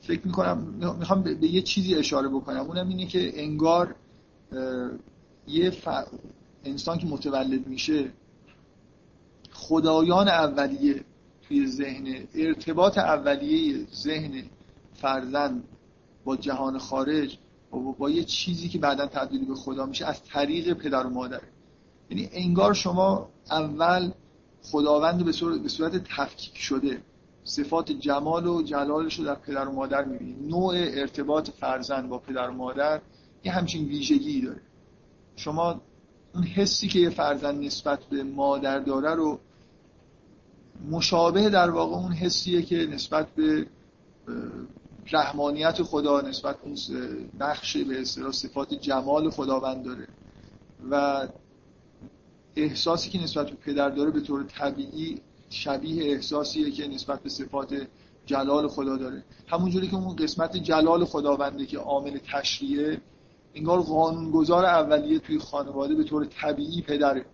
فکر 0.00 0.26
می‌کنم 0.26 0.58
می‌خوام 0.98 1.22
به 1.22 1.46
یه 1.46 1.62
چیزی 1.62 1.94
اشاره 1.94 2.28
بکنم. 2.28 2.60
اونم 2.60 2.88
اینه 2.88 3.06
که 3.06 3.42
انگار 3.42 3.94
یه 5.48 5.72
انسان 6.64 6.98
که 6.98 7.06
متولد 7.06 7.66
میشه 7.66 8.12
خدایان 9.52 10.28
اولیه 10.28 11.04
توی 11.42 11.66
ذهن 11.66 12.24
ارتباط 12.34 12.98
اولیه 12.98 13.86
ذهن 13.94 14.42
فرزند 14.94 15.64
با 16.24 16.36
جهان 16.36 16.78
خارج 16.78 17.38
با, 17.70 17.78
با 17.78 18.10
یه 18.10 18.24
چیزی 18.24 18.68
که 18.68 18.78
بعدا 18.78 19.06
تبدیل 19.06 19.44
به 19.44 19.54
خدا 19.54 19.86
میشه 19.86 20.06
از 20.06 20.24
طریق 20.24 20.72
پدر 20.72 21.06
و 21.06 21.10
مادر 21.10 21.40
یعنی 22.12 22.28
انگار 22.32 22.74
شما 22.74 23.28
اول 23.50 24.10
خداوند 24.62 25.30
صورت, 25.30 25.60
به 25.60 25.68
صورت 25.68 26.04
تفکیک 26.16 26.58
شده 26.58 27.02
صفات 27.44 27.92
جمال 27.92 28.46
و 28.46 28.62
جلالش 28.62 29.18
رو 29.18 29.24
در 29.24 29.34
پدر 29.34 29.68
و 29.68 29.72
مادر 29.72 30.04
می‌بینید 30.04 30.48
نوع 30.48 30.74
ارتباط 30.76 31.50
فرزند 31.50 32.08
با 32.08 32.18
پدر 32.18 32.50
و 32.50 32.52
مادر 32.52 33.00
یه 33.44 33.52
همچین 33.52 33.84
ویژگی 33.84 34.40
داره. 34.40 34.60
شما 35.36 35.80
اون 36.34 36.44
حسی 36.44 36.88
که 36.88 36.98
یه 36.98 37.10
فرزند 37.10 37.64
نسبت 37.64 38.04
به 38.04 38.22
مادر 38.22 38.78
داره 38.78 39.14
رو 39.14 39.38
مشابه 40.90 41.50
در 41.50 41.70
واقع 41.70 41.96
اون 41.96 42.12
حسیه 42.12 42.62
که 42.62 42.76
نسبت 42.76 43.26
به 43.34 43.66
رحمانیت 45.12 45.82
خدا 45.82 46.20
نسبت 46.20 46.56
اون 46.62 46.76
نقش 47.40 47.76
به 47.76 48.00
اصطلاح 48.00 48.32
صفات 48.32 48.74
جمال 48.74 49.30
خداوند 49.30 49.84
داره. 49.84 50.08
و 50.90 51.28
احساسی 52.56 53.10
که 53.10 53.22
نسبت 53.22 53.50
به 53.50 53.56
پدر 53.56 53.88
داره 53.88 54.10
به 54.10 54.20
طور 54.20 54.42
طبیعی 54.42 55.20
شبیه 55.50 56.12
احساسیه 56.12 56.70
که 56.70 56.88
نسبت 56.88 57.22
به 57.22 57.28
صفات 57.28 57.86
جلال 58.26 58.68
خدا 58.68 58.96
داره. 58.96 59.24
همونجوری 59.46 59.88
که 59.88 59.96
اون 59.96 60.16
قسمت 60.16 60.56
جلال 60.56 61.04
خداونده 61.04 61.66
که 61.66 61.78
عامل 61.78 62.18
تشریعه 62.32 63.00
انگار 63.54 63.80
قانونگذار 63.80 64.64
اولیه 64.64 65.18
توی 65.18 65.38
خانواده 65.38 65.94
به 65.94 66.04
طور 66.04 66.24
طبیعی 66.24 66.82
پدره. 66.82 67.24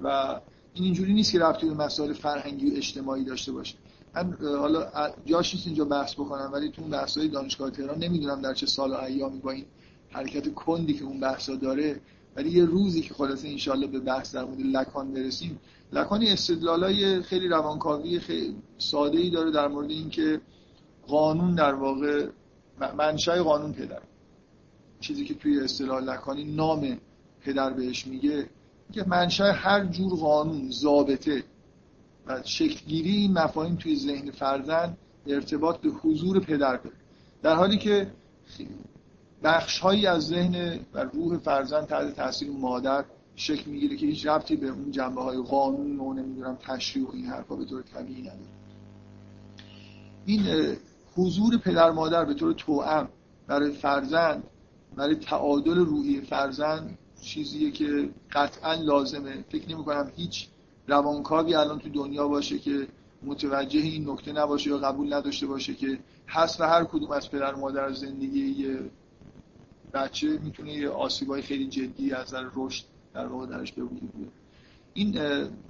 و 0.00 0.40
این 0.74 0.84
اینجوری 0.84 1.12
نیست 1.12 1.32
که 1.32 1.38
رفتی 1.38 1.66
به 1.66 1.74
مسائل 1.74 2.12
فرهنگی 2.12 2.70
و 2.70 2.76
اجتماعی 2.76 3.24
داشته 3.24 3.52
باشه. 3.52 3.74
من 4.14 4.36
حالا 4.42 4.86
جاش 5.26 5.54
نیست 5.54 5.66
اینجا 5.66 5.84
بحث 5.84 6.14
بکنم 6.14 6.50
ولی 6.52 6.68
تو 6.68 6.82
بحث 6.82 7.18
دانشگاه 7.18 7.70
تهران 7.70 7.98
نمی‌دونم 7.98 8.42
در 8.42 8.54
چه 8.54 8.66
سال 8.66 8.90
و 8.90 8.94
ایامی 8.94 9.38
با 9.38 9.50
این 9.50 9.64
حرکت 10.10 10.54
کندی 10.54 10.94
که 10.94 11.04
اون 11.04 11.20
بحثا 11.20 11.54
داره. 11.54 12.00
ولی 12.36 12.50
یه 12.50 12.64
روزی 12.64 13.00
که 13.00 13.14
خلاصه 13.14 13.48
انشالله 13.48 13.86
به 13.86 14.00
بحث 14.00 14.34
در 14.34 14.44
مورد 14.44 14.60
لکان 14.60 15.12
برسیم 15.12 15.60
لکانی 15.92 16.28
استدلالای 16.30 17.22
خیلی 17.22 17.48
روانکاوی 17.48 18.20
خیلی 18.20 18.56
ساده 18.78 19.18
ای 19.18 19.30
داره 19.30 19.50
در 19.50 19.68
مورد 19.68 19.90
اینکه 19.90 20.40
قانون 21.06 21.54
در 21.54 21.74
واقع 21.74 22.26
منشأ 22.98 23.42
قانون 23.42 23.72
پدر. 23.72 24.02
چیزی 25.00 25.24
که 25.24 25.34
توی 25.34 25.60
اصطلاح 25.60 26.02
لکانی 26.02 26.44
نام 26.44 26.98
پدر 27.40 27.72
بهش 27.72 28.06
میگه 28.06 28.48
که 28.92 29.04
منشأ 29.06 29.52
هر 29.52 29.84
جور 29.84 30.14
قانون 30.14 30.70
ضابطه 30.70 31.44
و 32.26 32.42
شکلگیری 32.44 33.10
این 33.10 33.32
مفاهیم 33.32 33.76
توی 33.76 33.96
ذهن 33.96 34.30
فرزند 34.30 34.96
ارتباط 35.26 35.80
به 35.80 35.88
حضور 35.88 36.40
پدر 36.40 36.76
داره. 36.76 36.96
در 37.42 37.54
حالی 37.54 37.78
که 37.78 38.10
بخش 39.42 39.78
هایی 39.78 40.06
از 40.06 40.26
ذهن 40.26 40.80
و 40.94 41.04
روح 41.04 41.38
فرزند 41.38 41.86
تحت 41.86 42.16
تاثیر 42.16 42.50
مادر 42.50 43.04
شکل 43.36 43.70
می‌گیره 43.70 43.96
که 43.96 44.06
هیچ 44.06 44.26
ربطی 44.26 44.56
به 44.56 44.68
اون 44.68 44.90
جنبه 44.90 45.22
های 45.22 45.42
قانون 45.42 46.00
و 46.00 46.12
نمی‌دونم 46.12 46.58
تشریع 46.60 47.06
و 47.06 47.10
این 47.12 47.26
حرفا 47.26 47.56
به 47.56 47.64
طور 47.64 47.82
طبیعی 47.82 48.20
نداره. 48.20 48.60
این 50.26 50.76
حضور 51.16 51.56
پدر 51.56 51.90
مادر 51.90 52.24
به 52.24 52.34
طور 52.34 52.52
توأم 52.52 53.08
برای 53.46 53.70
فرزند 53.70 54.42
برای 54.96 55.14
تعادل 55.14 55.74
روحی 55.74 56.20
فرزند 56.20 56.98
چیزیه 57.22 57.70
که 57.70 58.10
قطعا 58.32 58.74
لازمه. 58.74 59.44
فکر 59.48 59.74
نمی 59.74 59.84
کنم 59.84 60.10
هیچ 60.16 60.48
روانکاوی 60.88 61.54
الان 61.54 61.78
تو 61.78 61.88
دنیا 61.88 62.28
باشه 62.28 62.58
که 62.58 62.86
متوجه 63.22 63.80
این 63.80 64.10
نکته 64.10 64.32
نباشه 64.32 64.70
یا 64.70 64.78
قبول 64.78 65.12
نداشته 65.12 65.46
باشه 65.46 65.74
که 65.74 65.98
حس 66.26 66.60
و 66.60 66.64
هر 66.64 66.84
کدوم 66.84 67.10
از 67.10 67.30
پدر 67.30 67.54
مادر 67.54 67.92
زندگی 67.92 68.78
بچه 69.94 70.38
می‌تونه 70.42 70.72
یه 70.72 70.88
آسیبای 70.88 71.42
خیلی 71.42 71.66
جدی 71.66 72.12
از 72.12 72.26
نظر 72.26 72.44
رشد 72.54 72.84
در 73.14 73.26
واقع 73.26 73.46
درش 73.46 73.72
به 73.72 73.82
وجود 73.82 74.12
بیاره. 74.16 74.32
این 74.94 75.18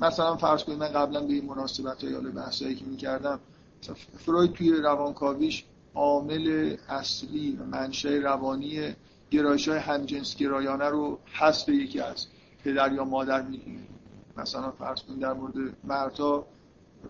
مثلا 0.01 0.37
فرض 0.37 0.65
کنید 0.65 0.79
من 0.79 0.89
قبلا 0.89 1.21
به 1.21 1.33
این 1.33 1.45
مناسبت 1.45 2.05
های 2.05 2.15
بحثایی 2.15 2.75
که 2.75 2.85
می‌کردم 2.85 3.41
فروید 4.19 4.53
توی 4.53 4.73
روانکاویش 4.73 5.65
عامل 5.95 6.77
اصلی 6.89 7.59
و 7.61 7.65
منشأ 7.65 8.21
روانی 8.21 8.95
گرایش 9.31 9.69
های 9.69 9.79
همجنس 9.79 10.37
گرایانه 10.37 10.85
رو 10.85 11.19
حذف 11.33 11.69
یکی 11.69 12.01
از 12.01 12.27
پدر 12.65 12.93
یا 12.93 13.05
مادر 13.05 13.43
می‌دونه. 13.43 13.81
مثلا 14.37 14.71
فرض 14.71 15.03
کنید 15.03 15.21
در 15.21 15.33
مورد 15.33 15.55
مرتا 15.85 16.47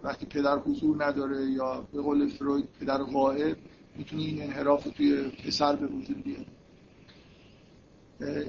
وقتی 0.02 0.26
پدر 0.26 0.58
حضور 0.58 1.04
نداره 1.04 1.50
یا 1.50 1.84
به 1.92 2.02
قول 2.02 2.28
فروید 2.28 2.68
پدر 2.80 2.98
غائب 2.98 3.56
می‌تونه 3.96 4.22
این 4.22 4.42
انحراف 4.42 4.84
توی 4.96 5.22
پسر 5.22 5.76
به 5.76 5.86
وجود 5.86 6.22
بیاره. 6.22 6.46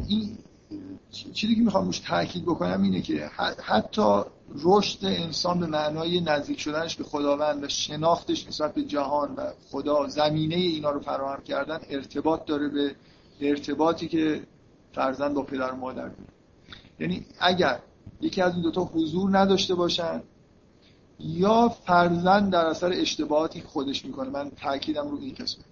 این 0.07 0.37
چیزی 1.33 1.55
که 1.55 1.61
می‌خوام 1.61 1.85
روش 1.85 1.99
تاکید 1.99 2.43
بکنم 2.43 2.81
اینه 2.81 3.01
که 3.01 3.29
حتی 3.63 4.21
رشد 4.63 5.05
انسان 5.05 5.59
به 5.59 5.65
معنای 5.65 6.21
نزدیک 6.21 6.59
شدنش 6.59 6.95
به 6.95 7.03
خداوند 7.03 7.63
و 7.63 7.67
شناختش 7.67 8.47
نسبت 8.47 8.73
به 8.73 8.83
جهان 8.83 9.35
و 9.35 9.51
خدا 9.71 10.07
زمینه 10.07 10.55
اینا 10.55 10.91
رو 10.91 10.99
فراهم 10.99 11.43
کردن 11.43 11.79
ارتباط 11.89 12.45
داره 12.45 12.69
به 12.69 12.95
ارتباطی 13.41 14.07
که 14.07 14.43
فرزند 14.93 15.33
با 15.33 15.41
پدر 15.41 15.71
و 15.71 15.75
مادر 15.75 16.01
داره. 16.01 16.15
یعنی 16.99 17.25
اگر 17.39 17.79
یکی 18.21 18.41
از 18.41 18.53
این 18.53 18.61
دوتا 18.61 18.81
حضور 18.81 19.37
نداشته 19.37 19.75
باشن 19.75 20.21
یا 21.19 21.69
فرزند 21.69 22.51
در 22.51 22.65
اثر 22.65 22.91
اشتباهاتی 22.93 23.61
خودش 23.61 24.05
می‌کنه 24.05 24.29
من 24.29 24.49
تاکیدم 24.49 25.07
رو 25.07 25.19
این 25.19 25.35
قسمت. 25.35 25.65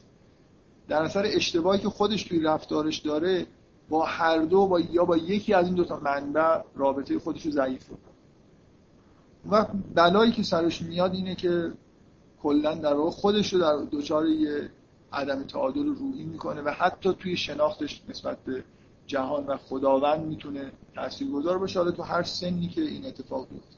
در 0.87 1.03
اثر 1.03 1.23
اشتباهی 1.25 1.79
که 1.79 1.89
خودش 1.89 2.23
توی 2.23 2.39
رفتارش 2.39 2.97
داره 2.97 3.45
با 3.89 4.05
هر 4.05 4.37
دو 4.37 4.67
با 4.67 4.79
یا 4.79 5.05
با 5.05 5.17
یکی 5.17 5.53
از 5.53 5.65
این 5.65 5.75
دو 5.75 5.85
تا 5.85 5.99
منبع 5.99 6.61
رابطه 6.75 7.19
خودش 7.19 7.45
رو 7.45 7.51
ضعیف 7.51 7.89
رو 7.89 7.97
و 9.51 9.65
بلایی 9.95 10.31
که 10.31 10.43
سرش 10.43 10.81
میاد 10.81 11.13
اینه 11.13 11.35
که 11.35 11.71
کلا 12.41 12.75
در 12.75 12.93
واقع 12.93 13.09
خودش 13.09 13.53
رو 13.53 13.59
در 13.59 13.77
دچار 13.91 14.25
یه 14.27 14.69
عدم 15.13 15.43
تعادل 15.43 15.85
روحی 15.85 16.23
می‌کنه 16.23 16.61
و 16.61 16.69
حتی 16.69 17.13
توی 17.13 17.37
شناختش 17.37 18.01
نسبت 18.09 18.37
به 18.43 18.63
جهان 19.07 19.45
و 19.45 19.57
خداوند 19.57 20.25
می‌تونه 20.25 20.71
تاثیرگذار 20.95 21.57
باشه. 21.57 21.79
حالا 21.79 21.91
تو 21.91 22.03
هر 22.03 22.23
سنی 22.23 22.67
که 22.67 22.81
این 22.81 23.05
اتفاق 23.05 23.47
میفته 23.51 23.75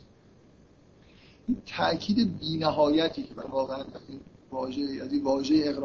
این 1.48 1.58
تاکید 1.78 2.40
بی‌نهایتی 2.40 3.24
که 3.24 3.36
من 3.36 3.44
واقعا 3.44 3.78
از 3.78 4.02
این 4.10 4.20
واژه 4.52 4.82
از 5.04 5.14
این 5.14 5.24
واژه 5.24 5.76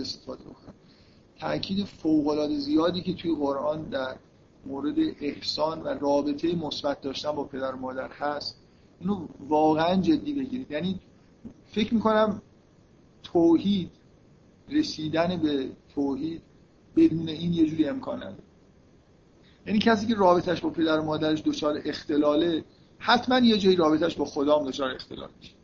استفاده 0.00 0.44
می‌کنم. 0.44 0.74
تاکید 1.42 1.84
فوق 1.84 2.48
زیادی 2.48 3.02
که 3.02 3.14
توی 3.14 3.34
قرآن 3.34 3.82
در 3.82 4.16
مورد 4.66 4.98
احسان 5.20 5.82
و 5.82 5.88
رابطه 5.88 6.56
مثبت 6.56 7.00
داشتن 7.00 7.32
با 7.32 7.44
پدر 7.44 7.74
و 7.74 7.78
مادر 7.78 8.08
هست 8.08 8.58
اینو 9.00 9.26
واقعا 9.48 9.96
جدی 9.96 10.32
بگیرید. 10.32 10.70
یعنی 10.70 11.00
فکر 11.64 11.94
می‌کنم 11.94 12.42
توحید 13.22 13.90
رسیدن 14.68 15.36
به 15.36 15.68
توحید 15.94 16.42
بدون 16.96 17.28
این 17.28 17.52
یه 17.52 17.66
جوری 17.66 17.88
امکان 17.88 18.16
نداره. 18.16 18.42
یعنی 19.66 19.78
کسی 19.78 20.06
که 20.06 20.14
رابطش 20.14 20.60
با 20.60 20.70
پدر 20.70 20.98
و 20.98 21.04
مادرش 21.04 21.42
دچار 21.42 21.82
اختلاله 21.84 22.64
حتما 22.98 23.38
یه 23.38 23.58
جایی 23.58 23.76
رابطش 23.76 24.16
با 24.16 24.24
خدا 24.24 24.58
هم 24.58 24.66
دچار 24.66 24.90
اختلال 24.90 25.28
میشه. 25.40 25.54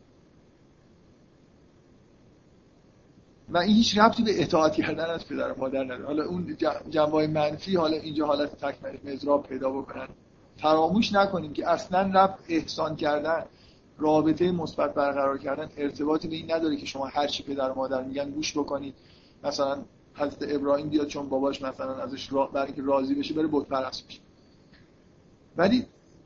و 3.51 3.57
این 3.57 3.75
هیچ 3.75 3.97
ربطی 3.97 4.23
به 4.23 4.41
اطاعت 4.43 4.73
کردن 4.73 5.05
از 5.05 5.27
پدر 5.27 5.51
و 5.51 5.59
مادر 5.59 5.83
نداره. 5.83 6.05
حالا 6.05 6.25
اون 6.25 6.57
جنبه 6.89 7.27
منفی 7.27 7.75
حالا 7.75 7.97
اینجا 7.97 8.25
حالت 8.25 8.65
تکمل 8.65 8.97
مزراب 9.03 9.47
پیدا 9.47 9.69
بکنن. 9.69 10.07
فراموش 10.57 11.13
نکنیم 11.13 11.53
که 11.53 11.69
اصلا 11.69 12.11
رفت 12.13 12.43
احسان 12.49 12.95
کردن 12.95 13.45
رابطه 13.97 14.51
مثبت 14.51 14.93
برقرار 14.93 15.37
کردن 15.37 15.69
ارتباطی 15.77 16.27
به 16.27 16.35
این 16.35 16.51
نداره 16.51 16.77
که 16.77 16.85
شما 16.85 17.05
هر 17.05 17.27
چی 17.27 17.43
پدر 17.43 17.71
و 17.71 17.75
مادر 17.75 18.03
میگن 18.03 18.29
گوش 18.29 18.57
بکنید. 18.57 18.95
مثلا 19.43 19.77
حضرت 20.13 20.55
ابراهیم 20.55 20.89
بیاد 20.89 21.07
چون 21.07 21.29
باباش 21.29 21.61
مثلا 21.61 21.95
ازش 21.95 22.33
را... 22.33 22.45
برای 22.45 22.67
اینکه 22.67 22.81
راضی 22.81 23.15
بشه 23.15 23.33
بره 23.33 23.47
بت 23.51 23.67
پرست 23.67 24.07
بشه. 24.07 24.19
ولی 25.57 25.85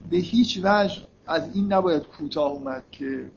به 0.09 0.17
هیچ 0.17 0.59
وجه 0.63 1.01
از 1.27 1.55
این 1.55 1.73
نباید 1.73 2.03
کوتاه 2.03 2.51
اومد 2.51 2.83
که 2.91 3.31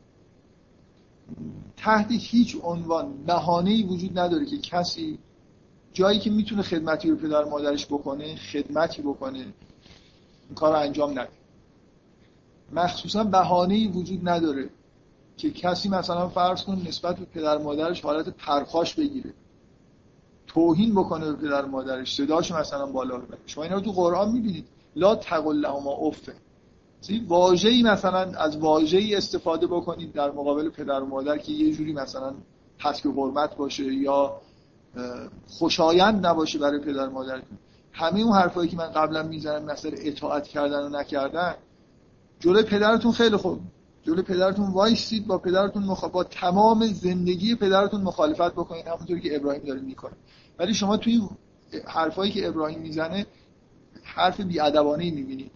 تحت 1.77 2.07
هیچ 2.11 2.57
عنوان 2.63 3.25
بهانه‌ای 3.27 3.83
وجود 3.83 4.19
نداره 4.19 4.47
که 4.47 4.59
کسی 4.59 5.19
جایی 5.93 6.19
که 6.19 6.31
می‌تونه 6.31 6.63
خدمتی 6.63 7.11
رو 7.11 7.17
پدر 7.17 7.45
مادرش 7.45 7.87
بکنه 7.87 8.37
خدمتی 8.37 9.03
بکنه 9.03 9.39
این 9.39 10.55
کار 10.55 10.73
رو 10.73 10.79
انجام 10.79 11.11
نده. 11.11 11.29
مخصوصا 12.73 13.25
بهانه‌ای 13.25 13.87
وجود 13.87 14.29
نداره 14.29 14.71
که 15.37 15.51
کسی 15.51 15.89
مثلا 15.89 16.29
فرض 16.29 16.65
کن 16.65 16.83
نسبت 16.89 17.19
به 17.19 17.25
پدر 17.25 17.59
مادرش 17.59 18.01
حالت 18.01 18.29
پرخاش 18.29 18.95
بگیره. 18.95 19.35
توهین 20.47 20.95
بکنه 20.95 21.33
به 21.33 21.49
پدر 21.49 21.65
مادرش 21.65 22.15
صداش 22.15 22.53
مثلا 22.53 22.87
بالا 22.87 23.19
ببره. 23.19 23.39
شما 23.47 23.65
اینا 23.65 23.77
رو 23.77 23.81
تو 23.81 23.93
قرآن 23.93 24.33
می‌بینید. 24.33 24.67
لا 24.97 25.15
تقل 25.15 25.57
لهما 25.57 25.91
افه 25.91 26.35
واژه‌ای 27.29 27.83
مثلا 27.83 28.19
از 28.19 28.57
واژه‌ای 28.57 29.15
استفاده 29.15 29.67
بکنید 29.67 30.13
در 30.13 30.31
مقابل 30.31 30.69
پدر 30.69 31.01
و 31.01 31.07
مادر 31.07 31.39
که 31.39 31.53
یه 31.53 31.75
جوری 31.75 31.93
مثلا 31.93 32.35
حسب 32.79 33.19
حرمت 33.19 33.57
باشه 33.57 33.85
یا 33.85 34.41
خوشایند 35.49 36.27
نباشه 36.27 36.59
برای 36.59 36.81
پدر 36.81 37.09
و 37.09 37.11
مادر. 37.11 37.43
همه 37.93 38.21
اون 38.21 38.33
حرفایی 38.33 38.69
که 38.69 38.77
من 38.77 38.87
قبلا 38.87 39.23
می‌زنم 39.23 39.65
مثلا 39.65 39.91
اطاعت 39.95 40.49
کردن 40.49 40.83
و 40.83 40.89
نکردن 40.89 41.55
جلوی 42.41 42.63
پدرتون 42.63 43.13
خیلی 43.13 43.37
خوب. 43.37 43.61
جلوی 44.03 44.23
پدرتون 44.23 44.73
وایسید 44.73 45.27
با 45.27 45.39
پدرتون 45.39 45.83
مخ... 45.83 46.05
با 46.05 46.25
تمام 46.25 46.87
زندگی 46.87 47.55
پدرتون 47.55 48.01
مخالفت 48.01 48.53
بکنید 48.53 48.87
همونطوری 48.87 49.21
که 49.21 49.37
ابراهیم 49.37 49.63
داره 49.63 49.81
می‌کنه. 49.81 50.13
ولی 50.59 50.75
شما 50.75 50.97
توی 50.97 51.21
حرفایی 51.87 52.33
که 52.33 52.49
ابراهیم 52.49 52.81
می‌زنه 52.81 53.27
حرف 54.03 54.41
بیادبانه 54.41 55.11
می‌بینید. 55.11 55.51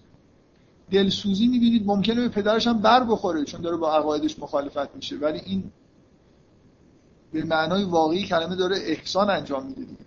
دلسوزی 0.90 1.48
می‌بینید 1.48 1.86
ممکنه 1.86 2.20
به 2.20 2.28
پدرش 2.28 2.66
هم 2.66 2.78
بر 2.78 3.04
بخوره 3.04 3.44
چون 3.44 3.60
داره 3.60 3.76
با 3.76 3.96
عقایدش 3.96 4.38
مخالفت 4.38 4.96
میشه. 4.96 5.16
ولی 5.16 5.40
این 5.46 5.64
به 7.32 7.44
معنای 7.44 7.84
واقعی 7.84 8.24
کلمه 8.24 8.56
داره 8.56 8.76
احسان 8.76 9.30
انجام 9.30 9.66
میده 9.66 9.80
دیگه. 9.80 10.04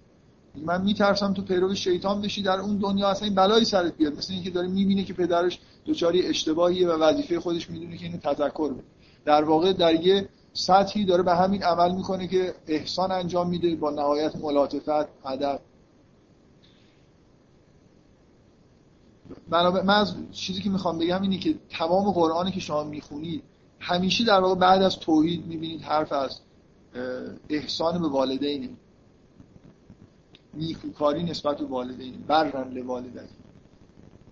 من 0.66 0.82
میترسم 0.82 1.34
تو 1.34 1.42
پیرو 1.42 1.76
شیطان 1.76 2.22
بشی 2.22 2.42
در 2.42 2.60
اون 2.60 2.78
دنیا 2.78 3.08
اصلا 3.08 3.26
این 3.26 3.36
بلایی 3.36 3.66
سرت 3.66 3.98
بیاد. 3.98 4.18
مثل 4.18 4.34
اینکه 4.34 4.50
داره 4.50 4.68
می‌بینه 4.68 5.04
که 5.04 5.14
پدرش 5.14 5.60
دوچاری 5.86 6.28
اشتباهیه 6.28 6.88
و 6.88 6.92
وظیفه 6.92 7.40
خودش 7.40 7.70
می‌دونه 7.70 7.98
که 7.98 8.06
اینو 8.06 8.18
تذکر 8.18 8.74
بده. 8.74 8.84
در 9.26 9.44
واقع 9.44 9.74
در 9.74 10.06
یه 10.06 10.30
سطحی 10.54 11.06
داره 11.06 11.24
به 11.24 11.36
همین 11.36 11.64
عمل 11.64 11.96
می‌کنه 11.96 12.28
که 12.28 12.54
احسان 12.68 13.12
انجام 13.12 13.50
میده 13.50 13.76
با 13.76 13.92
نهایت 13.92 14.36
ملاطفت 14.36 15.08
ادب 15.26 15.60
من 19.50 19.90
از 19.90 20.16
چیزی 20.32 20.62
که 20.62 20.70
می‌خوام 20.70 20.98
بگم 20.98 21.22
اینه 21.22 21.38
که 21.38 21.56
تمام 21.70 22.12
قرآنی 22.12 22.52
که 22.52 22.60
شما 22.60 22.84
می‌خونید 22.84 23.44
همیشه 23.80 24.24
در 24.24 24.40
واقع 24.40 24.56
بعد 24.56 24.82
از 24.82 25.00
توحید 25.00 25.46
می‌بینید 25.46 25.82
حرف 25.82 26.12
از 26.12 26.40
احسان 27.50 28.02
به 28.02 28.08
والدینه. 28.08 28.70
نیکوکاری 30.54 31.24
نسبت 31.24 31.58
به 31.58 31.66
والدین 31.66 32.24
بررن 32.28 32.74
لوالدین 32.74 33.30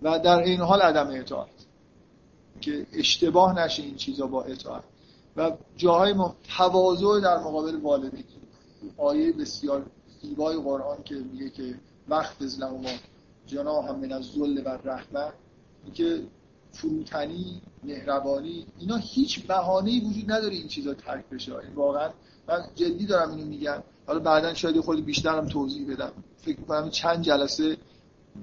و 0.02 0.18
در 0.18 0.38
این 0.38 0.60
حال 0.60 0.80
عدم 0.80 1.20
اطاعت 1.20 1.66
که 2.60 2.86
اشتباه 2.92 3.64
نشه 3.64 3.82
این 3.82 3.96
چیزا 3.96 4.26
با 4.26 4.42
اطاعت. 4.42 4.84
و 5.36 5.52
جاهای 5.76 6.14
تواضع 6.56 7.20
در 7.20 7.38
مقابل 7.38 7.76
والدین. 7.76 8.24
آیه 8.96 9.32
بسیار 9.32 9.86
زیبای 10.22 10.56
قرآن 10.56 11.02
که 11.04 11.14
میگه 11.14 11.50
که 11.50 11.74
وقت 12.08 12.42
از 12.42 12.60
ما 12.60 12.90
جنا 13.46 13.82
هم 13.82 14.00
من 14.00 14.12
از 14.12 14.24
ذل 14.24 14.62
و 14.64 14.68
رحمه 14.68 15.32
که 15.94 16.22
فروتنی 16.72 17.62
مهربانی 17.84 18.66
اینا 18.78 18.96
هیچ 18.96 19.46
بهانه‌ای 19.46 20.00
وجود 20.00 20.32
نداره 20.32 20.54
این 20.54 20.68
چیزا 20.68 20.94
ترک 20.94 21.28
بشه. 21.28 21.56
این 21.56 21.74
واقعا 21.74 22.10
من 22.48 22.64
جدی 22.74 23.06
دارم 23.06 23.30
اینو 23.30 23.44
میگم. 23.44 23.82
حالا 24.06 24.18
بعدا 24.18 24.54
شاید 24.54 24.80
خود 24.80 25.04
بیشترم 25.04 25.46
توضیح 25.46 25.92
بدم. 25.92 26.12
فکر 26.36 26.60
می‌کنم 26.60 26.90
چند 26.90 27.22
جلسه 27.22 27.76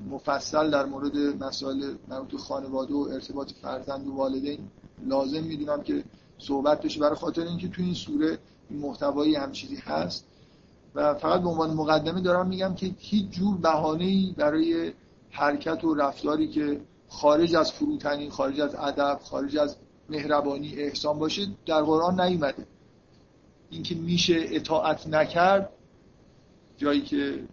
مفصل 0.10 0.70
در 0.70 0.86
مورد 0.86 1.18
مسائل 1.18 1.95
مربوط 2.08 2.36
خانواده 2.41 2.93
و 2.93 3.08
ارتباط 3.12 3.52
فرزند 3.62 4.08
و 4.08 4.14
والدین 4.14 4.60
لازم 5.06 5.43
می‌دونم 5.43 5.84
که 5.84 6.04
صحبت 6.38 6.82
بشه. 6.82 7.00
برای 7.00 7.16
خاطر 7.16 7.41
اینکه 7.41 7.68
تو 7.68 7.82
این 7.82 7.93
سوره 7.93 8.38
محتوایی 8.72 9.36
هم 9.36 9.52
چیزی 9.52 9.76
هست. 9.76 10.26
و 10.95 11.13
فقط 11.13 11.41
به 11.41 11.49
عنوان 11.49 11.73
مقدمه 11.73 12.21
دارم 12.21 12.47
میگم 12.47 12.75
که 12.75 12.91
هیچ 12.97 13.29
جور 13.29 13.57
بهانه‌ای 13.57 14.33
برای 14.37 14.93
حرکت 15.29 15.83
و 15.83 15.93
رفتاری 15.93 16.47
که 16.47 16.81
خارج 17.09 17.55
از 17.55 17.71
فروتنی 17.71 18.29
خارج 18.29 18.61
از 18.61 18.75
ادب 18.75 19.19
خارج 19.23 19.57
از 19.57 19.75
مهربانی 20.09 20.75
احسان 20.75 21.19
باشه 21.19 21.47
در 21.65 21.81
قرآن 21.81 22.21
نیومده. 22.21 22.65
اینکه 23.69 23.95
میشه 23.95 24.35
اطاعت 24.39 25.07
نکرد 25.07 25.69
جایی 26.77 27.01
که 27.01 27.43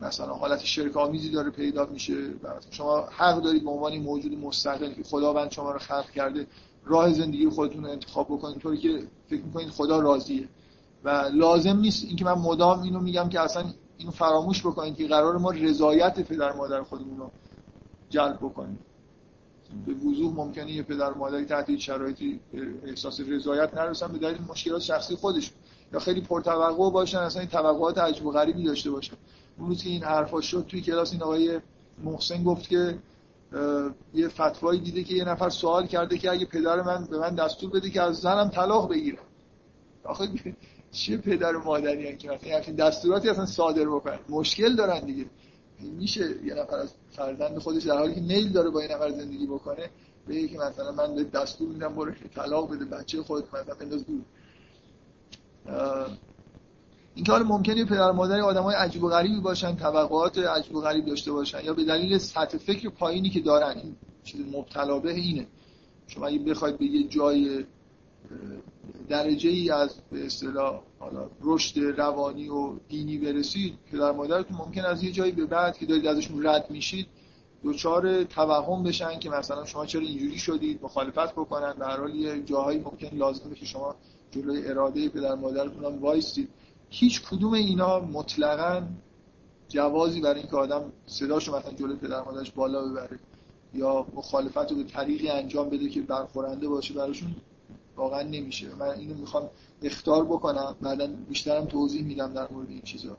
مثلا 0.00 0.34
حالت 0.34 0.64
شرک 0.64 0.96
آمیزی 0.96 1.30
داره 1.30 1.50
پیدا 1.50 1.86
میشه 1.86 2.14
شما 2.70 3.00
حق 3.00 3.42
دارید 3.42 3.64
به 3.64 3.70
عنوان 3.70 3.98
موجود 3.98 4.38
مستقل 4.38 4.92
که 4.92 5.02
خداوند 5.02 5.50
شما 5.50 5.72
رو 5.72 5.78
خلق 5.78 6.10
کرده 6.10 6.46
راه 6.84 7.12
زندگی 7.12 7.48
خودتون 7.48 7.84
رو 7.84 7.90
انتخاب 7.90 8.26
بکنید 8.26 8.58
طوری 8.58 8.78
که 8.78 9.02
فکر 9.28 9.42
می‌کنید 9.42 9.68
خدا 9.68 10.00
راضیه. 10.00 10.48
و 11.04 11.30
لازم 11.34 11.76
نیست 11.76 12.04
اینکه 12.04 12.24
من 12.24 12.32
مدام 12.32 12.82
اینو 12.82 13.00
میگم 13.00 13.28
که 13.28 13.40
اصلا 13.40 13.64
اینو 13.96 14.12
فراموش 14.12 14.60
بکنید 14.60 14.96
که 14.96 15.08
قرار 15.08 15.38
ما 15.38 15.50
رضایت 15.50 16.20
پدر 16.20 16.52
مادر 16.52 16.82
خودمون 16.82 17.18
رو 17.18 17.30
جلب 18.08 18.36
بکنیم. 18.36 18.78
به 19.86 19.94
وضوح 19.94 20.34
ممکنه 20.34 20.72
یه 20.72 20.82
پدر 20.82 21.14
مادری 21.14 21.44
تحت 21.44 21.76
شرایطی 21.76 22.40
احساس 22.84 23.20
رضایت 23.20 23.74
نرسن 23.74 24.12
به 24.12 24.18
دلیل 24.18 24.38
مشکلات 24.48 24.82
شخصی 24.82 25.16
خودشون 25.16 25.54
یا 25.92 25.98
خیلی 25.98 26.20
پرتوقع 26.20 26.90
باشن 26.90 27.18
اصلا 27.18 27.40
این 27.40 27.50
توقعات 27.50 27.98
عجیب 27.98 28.26
و 28.26 28.30
غریبی 28.30 28.64
داشته 28.64 28.90
باشن. 28.90 29.16
اون 29.58 29.68
روز 29.68 29.82
که 29.82 29.90
این 29.90 30.02
حرفا 30.02 30.40
شد 30.40 30.64
توی 30.68 30.80
کلاس 30.80 31.12
این 31.12 31.22
آقای 31.22 31.60
محسن 32.04 32.44
گفت 32.44 32.68
که 32.68 32.98
یه 34.14 34.28
فتوایی 34.28 34.80
دیده 34.80 35.04
که 35.04 35.14
یه 35.14 35.24
نفر 35.24 35.48
سوال 35.48 35.86
کرده 35.86 36.18
که 36.18 36.30
اگه 36.30 36.46
پدر 36.46 36.82
من 36.82 37.04
به 37.04 37.18
من 37.18 37.34
دستور 37.34 37.70
بده 37.70 37.90
که 37.90 38.02
از 38.02 38.16
زنم 38.16 38.48
طلاق 38.48 38.90
بگیرم. 38.90 39.22
آخه 40.04 40.28
چه 40.92 41.16
پدر 41.16 41.56
و 41.56 41.64
مادری 41.64 42.08
هن 42.08 42.16
که 42.16 42.54
همچین 42.54 42.74
دستوراتی 42.74 43.28
اصلا 43.28 43.46
صادر 43.46 43.84
بکنن؟ 43.84 44.18
مشکل 44.28 44.76
دارن 44.76 45.00
دیگه. 45.00 45.26
میشه 45.80 46.44
یه 46.44 46.54
نفر 46.54 46.76
از 46.76 46.94
فرزند 47.10 47.58
خودش 47.58 47.82
در 47.82 47.98
حالی 47.98 48.14
که 48.14 48.20
نیل 48.20 48.52
داره 48.52 48.70
با 48.70 48.82
یه 48.82 48.94
نفر 48.94 49.10
زندگی 49.10 49.46
بکنه 49.46 49.90
به 50.26 50.48
که 50.48 50.58
مثلا 50.58 50.92
من 50.92 51.14
به 51.14 51.24
دستور 51.24 51.68
میدم 51.68 51.94
برو 51.94 52.12
طلاق 52.34 52.70
بده 52.74 52.84
بچه 52.84 53.22
خودت 53.22 53.54
مثلا 53.54 53.74
بنداز 53.74 54.06
دور. 54.06 54.22
این 57.14 57.24
که 57.24 57.32
ممکنه 57.32 57.84
پدر 57.84 58.10
مادر 58.10 58.40
آدم 58.40 58.62
های 58.62 58.74
عجیب 58.74 59.04
و 59.04 59.08
غریبی 59.08 59.40
باشن 59.40 59.76
توقعات 59.76 60.38
عجیب 60.38 60.76
و 60.76 60.80
غریب 60.80 61.06
داشته 61.06 61.32
باشن 61.32 61.64
یا 61.64 61.74
به 61.74 61.84
دلیل 61.84 62.18
سطح 62.18 62.58
فکر 62.58 62.88
پایینی 62.88 63.30
که 63.30 63.40
دارن 63.40 63.78
این 63.78 63.96
چیز 64.24 64.40
مبتلا 64.52 64.98
به 64.98 65.12
اینه. 65.12 65.46
شما 66.06 66.26
اگه 66.26 66.38
بخواید 66.38 66.78
به 66.78 66.84
یه 66.84 67.08
جای 67.08 67.64
درجه 69.08 69.50
ای 69.50 69.70
از 69.70 69.94
به 70.10 70.26
اصطلاح 70.26 70.80
حالا 70.98 71.30
رشد 71.40 71.80
روانی 71.80 72.48
و 72.48 72.72
دینی 72.88 73.18
برسید 73.18 73.74
پدر 73.92 74.12
مادرتون 74.12 74.56
ممکن 74.56 74.84
از 74.84 75.04
یه 75.04 75.12
جایی 75.12 75.32
به 75.32 75.46
بعد 75.46 75.78
که 75.78 75.86
دارید 75.86 76.06
ازشون 76.06 76.46
رد 76.46 76.70
میشید 76.70 77.06
دوچار 77.62 78.24
توهم 78.24 78.82
بشن 78.82 79.18
که 79.18 79.30
مثلا 79.30 79.64
شما 79.64 79.86
چرا 79.86 80.00
اینجوری 80.00 80.38
شدید 80.38 80.82
مخالفت 80.82 81.32
بکنن 81.32 81.72
در 81.72 82.00
حال 82.00 82.14
یه 82.14 82.42
جاهایی 82.42 82.78
ممکن 82.78 83.16
لازمه 83.16 83.54
که 83.54 83.66
شما 83.66 83.94
جلوی 84.30 84.66
اراده 84.66 85.08
پدر 85.08 85.34
مادرتون 85.34 85.84
هم 85.84 85.98
وایستید. 85.98 86.48
هیچ 86.90 87.22
کدوم 87.22 87.52
اینا 87.52 88.00
مطلقا 88.00 88.82
جوازی 89.68 90.20
برای 90.20 90.40
اینکه 90.40 90.56
آدم 90.56 90.92
صداشو 91.06 91.56
مثلا 91.56 91.72
جلوی 91.72 91.96
پدر 91.96 92.22
مادرش 92.24 92.50
بالا 92.50 92.88
ببره 92.88 93.18
یا 93.74 94.06
مخالفت 94.14 94.70
رو 94.70 94.76
به 94.76 94.84
طریقی 94.84 95.28
انجام 95.28 95.68
بده 95.70 95.88
که 95.88 96.02
برخورنده 96.02 96.68
باشه 96.68 96.94
براشون 96.94 97.34
واقعا 97.96 98.22
نمیشه. 98.22 98.74
من 98.74 98.88
اینو 98.88 99.14
می‌خوام 99.14 99.50
اختار 99.82 100.24
بکنم. 100.24 100.76
بعدا 100.80 101.06
بیشترم 101.06 101.64
توضیح 101.64 102.04
میدم 102.04 102.32
در 102.32 102.48
مورد 102.52 102.68
این 102.68 102.82
چیزا. 102.82 103.16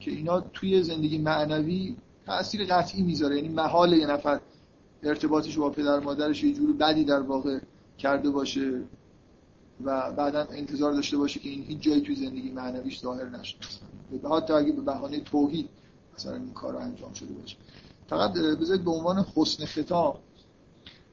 که 0.00 0.10
اینا 0.10 0.40
توی 0.40 0.82
زندگی 0.82 1.18
معنوی 1.18 1.96
تاثیر 2.26 2.64
قطعی 2.64 3.02
می‌ذاره. 3.02 3.36
یعنی 3.36 3.48
محال 3.48 3.92
یه 3.92 4.06
نفر 4.06 4.40
ارتباطش 5.02 5.58
با 5.58 5.70
پدر 5.70 6.00
مادرش 6.00 6.44
یه 6.44 6.54
جوری 6.54 6.72
بدی 6.72 7.04
در 7.04 7.20
واقع 7.20 7.58
کرده 7.98 8.30
باشه 8.30 8.82
و 9.84 10.12
بعدا 10.12 10.46
انتظار 10.50 10.92
داشته 10.92 11.16
باشه 11.16 11.40
که 11.40 11.48
این 11.48 11.64
هیچ 11.64 11.80
جایی 11.80 12.00
توی 12.00 12.14
زندگی 12.14 12.50
معنویش 12.50 13.00
ظاهر 13.00 13.28
نشه. 13.28 13.56
به 14.22 14.28
حتی 14.28 14.52
اگه 14.52 14.72
به 14.72 14.82
بهانه 14.82 15.20
توحید 15.20 15.68
مثلا 16.14 16.34
این 16.34 16.52
کار 16.52 16.72
رو 16.72 16.78
انجام 16.78 17.12
شده 17.12 17.34
باشه. 17.34 17.56
فقط 18.08 18.32
بذارید 18.32 18.84
به 18.84 18.90
عنوان 18.90 19.26
حسن 19.36 19.64
خطاب 19.64 20.20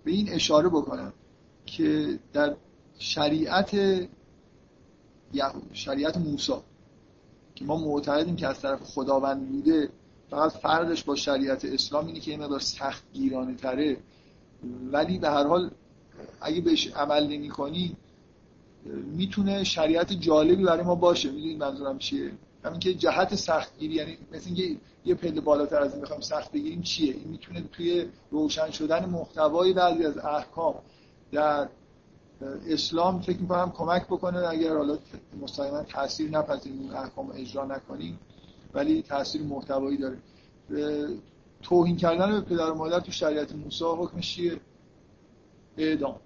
به 0.03 0.11
این 0.11 0.29
اشاره 0.29 0.69
بکنم 0.69 1.13
که 1.65 2.19
در 2.33 2.55
شریعت 2.99 3.71
شریعت 5.73 6.17
موسی 6.17 6.53
که 7.55 7.65
ما 7.65 7.77
معتقدیم 7.77 8.35
که 8.35 8.47
از 8.47 8.59
طرف 8.59 8.83
خداوند 8.83 9.49
بوده 9.49 9.89
فقط 10.29 10.51
فرقش 10.51 11.03
با 11.03 11.15
شریعت 11.15 11.65
اسلام 11.65 12.07
اینه 12.07 12.19
که 12.19 12.31
یه 12.31 12.37
مقدار 12.37 12.59
سخت 12.59 13.03
گیرانه 13.13 13.55
تره. 13.55 13.97
ولی 14.91 15.17
به 15.17 15.29
هر 15.29 15.47
حال 15.47 15.71
اگه 16.41 16.61
بهش 16.61 16.87
عمل 16.87 17.27
نمی 17.27 17.49
کنی 17.49 17.95
می‌تونه 19.05 19.63
شریعت 19.63 20.13
جالبی 20.13 20.63
برای 20.63 20.83
ما 20.83 20.95
باشه. 20.95 21.31
می‌دونید 21.31 21.57
منظورم 21.57 21.97
چیه؟ 21.97 22.31
همین 22.63 22.79
که 22.79 22.93
جهت 22.93 23.35
سختگیری 23.35 23.93
یعنی 23.93 24.17
مثل 24.31 24.45
اینکه 24.45 24.77
یه 25.05 25.15
پله 25.15 25.41
بالاتر 25.41 25.81
از 25.81 25.93
این 25.93 26.01
بخوام 26.01 26.21
سخت 26.21 26.51
بگیریم 26.51 26.81
چیه؟ 26.81 27.13
این 27.13 27.27
می‌تونه 27.27 27.63
توی 27.71 28.05
روشن 28.31 28.71
شدن 28.71 29.05
محتوای 29.05 29.73
بعضی 29.73 30.05
از 30.05 30.17
احکام 30.17 30.75
در 31.31 31.69
اسلام 32.67 33.21
فکر 33.21 33.39
می‌کنم 33.39 33.71
کمک 33.71 34.05
بکنه 34.05 34.47
اگر 34.47 34.77
حالا 34.77 34.97
مستقیما 35.41 35.83
تاثیر 35.83 36.29
نپذیریم 36.29 36.81
اون 36.81 36.93
احکام 36.93 37.31
اجرا 37.35 37.65
نکنیم 37.65 38.19
ولی 38.73 39.01
تاثیر 39.01 39.43
محتوایی 39.43 39.97
داره. 39.97 40.17
توهین 41.61 41.97
کردن 41.97 42.31
به 42.31 42.41
پدر 42.41 42.71
و 42.71 42.75
مادر 42.75 42.99
تو 42.99 43.11
شریعت 43.11 43.55
موسی 43.55 43.85
حکمش 43.85 44.35
چیه؟ 44.35 44.59
اعدام. 45.77 46.19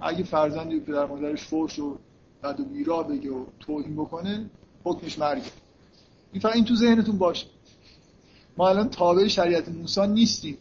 اگه 0.00 0.24
فرزندی 0.24 0.80
پدر 0.80 1.06
مادرش 1.06 1.44
فوش 1.44 1.78
و 1.78 1.98
بد 2.42 2.60
و 2.60 2.64
بیرا 2.64 3.02
بگه 3.02 3.30
و 3.30 3.44
توهین 3.60 3.96
بکنه 3.96 4.50
حکمش 4.84 5.18
مرگه. 5.18 5.50
این 6.32 6.42
فقط 6.42 6.54
این 6.54 6.64
تو 6.64 6.74
ذهنتون 6.74 7.18
باشه. 7.18 7.46
ما 8.56 8.68
الان 8.68 8.88
تابع 8.88 9.28
شریعت 9.28 9.68
موسی 9.68 10.06
نیستیم 10.06 10.58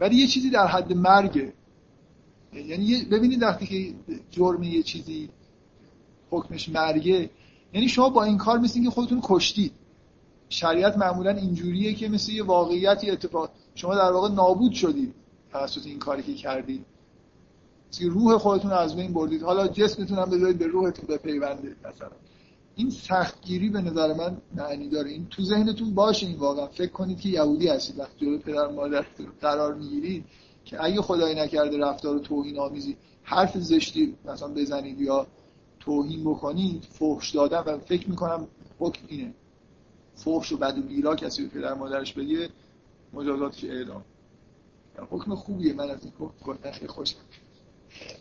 ولی 0.00 0.16
یه 0.16 0.26
چیزی 0.26 0.50
در 0.50 0.66
حد 0.66 0.92
مرگه. 0.92 1.52
یعنی 2.52 3.04
ببینید 3.04 3.42
وقتی 3.42 3.66
که 3.66 3.94
جرم 4.30 4.62
یه 4.62 4.82
چیزی 4.82 5.28
حکمش 6.30 6.68
مرگه 6.68 7.30
یعنی 7.74 7.88
شما 7.88 8.08
با 8.08 8.24
این 8.24 8.38
کار 8.38 8.58
مثل 8.58 8.84
که 8.84 8.90
خودتون 8.90 9.20
کشتید. 9.22 9.72
شریعت 10.48 10.98
معمولا 10.98 11.30
اینجوریه 11.30 11.94
که 11.94 12.08
مثل 12.08 12.32
یه 12.32 12.44
واقعیتی 12.44 13.10
اتفاق 13.10 13.50
شما 13.74 13.94
در 13.94 14.12
واقع 14.12 14.28
نابود 14.28 14.72
شدید 14.72 15.14
توسط 15.52 15.86
این 15.86 15.98
کاری 15.98 16.22
که 16.22 16.34
کردید. 16.34 16.84
روح 18.00 18.38
خودتون 18.38 18.70
از 18.70 18.96
بین 18.96 19.12
بردید. 19.12 19.42
حالا 19.42 19.68
جسمتون 19.68 20.18
هم 20.18 20.30
بذارید 20.30 20.58
به 20.58 20.66
روحتون 20.66 21.06
بپیونده 21.16 21.76
مثلا. 21.80 22.10
این 22.74 22.90
سختگیری 22.90 23.68
به 23.68 23.80
نظر 23.80 24.14
من 24.14 24.36
معنی 24.56 24.88
داره. 24.88 25.10
این 25.10 25.26
تو 25.30 25.42
ذهنتون 25.42 25.94
باشه 25.94 26.26
این 26.26 26.36
واقعا. 26.36 26.66
فکر 26.66 26.92
کنید 26.92 27.20
که 27.20 27.28
یهودی 27.28 27.68
هستید. 27.68 27.98
وقتی 27.98 28.26
جلوی 28.26 28.38
پدر 28.38 28.68
مادر 28.68 29.06
قرار 29.40 29.74
می‌گیرید 29.74 30.24
که 30.68 30.84
اگه 30.84 31.02
خدای 31.02 31.34
نکرده 31.34 31.78
رفتار 31.78 32.18
توهین 32.18 32.58
آمیزی 32.58 32.96
حرف 33.22 33.58
زشتی 33.58 34.16
مثلا 34.24 34.48
بزنید 34.48 35.00
یا 35.00 35.26
توهین 35.80 36.24
بکنید 36.24 36.84
فحش 36.84 37.30
دادن 37.30 37.58
و 37.58 37.78
فکر 37.78 38.10
می‌کنم 38.10 38.48
حکم 38.78 39.02
اینه. 39.08 39.34
فحش 40.14 40.52
و 40.52 40.56
بد 40.56 40.78
و 40.78 40.82
بیرا 40.82 41.16
کسی 41.16 41.42
به 41.42 41.48
پدر 41.48 41.74
مادرش 41.74 42.12
بگه 42.12 42.48
مجازاتش 43.12 43.64
اعدام 43.64 44.04
حکم 45.10 45.34
خوبیه 45.34 45.72
من 45.72 45.90
از 45.90 45.98
این 46.04 46.12
خیلی 46.72 46.86
خوشم. 46.86 47.18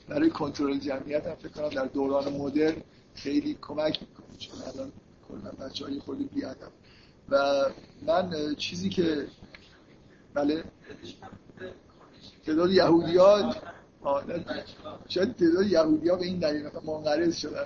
برای 0.08 0.30
کنترل 0.30 0.80
جمعیت 0.80 1.28
هم 1.28 1.36
فکر 1.36 1.50
کنم 1.50 1.70
در 1.70 1.86
دوران 1.86 2.34
مدرن 2.34 2.82
خیلی 3.14 3.58
کمک 3.62 4.02
می‌کنه 4.02 4.38
چون 4.38 4.56
الان 4.62 4.92
کلا 5.28 5.52
بچه 5.52 5.86
های 5.86 6.00
خیلی 6.00 6.24
بیادم 6.24 6.72
و 7.30 7.66
من 8.02 8.56
چیزی 8.56 8.90
که 8.90 9.28
بله. 10.34 10.64
تعداد 12.48 12.72
یهودی 12.72 13.18
ها 13.18 13.56
شاید 15.08 15.36
تعداد 15.36 15.68
یهودی 15.68 16.10
ها 16.10 16.16
به 16.16 16.26
این 16.26 16.40
دلیل 16.40 16.70
منقرض 16.86 17.36
شدن. 17.36 17.66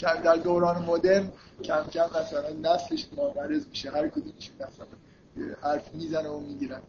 کم 0.00 0.22
در 0.24 0.36
دوران 0.36 0.84
مدرن 0.84 1.28
کم 1.64 1.84
کم 1.92 2.06
مثلا 2.20 2.74
نسلش 2.74 3.06
منقرض 3.16 3.66
میشه. 3.68 3.90
هر 3.90 4.08
کدومش 4.08 4.50
مثلا 4.54 4.86
حرف 5.62 5.94
می‌زنه 5.94 6.28
و 6.28 6.40
می‌گیرن. 6.40 6.80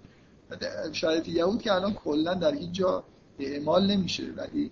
شرایط 0.91 1.27
یهود 1.27 1.61
که 1.61 1.73
الان 1.73 1.93
کلا 1.93 2.33
در 2.33 2.53
هیچ 2.53 2.71
جا 2.71 3.03
اعمال 3.39 3.91
نمیشه 3.91 4.23
ولی 4.37 4.71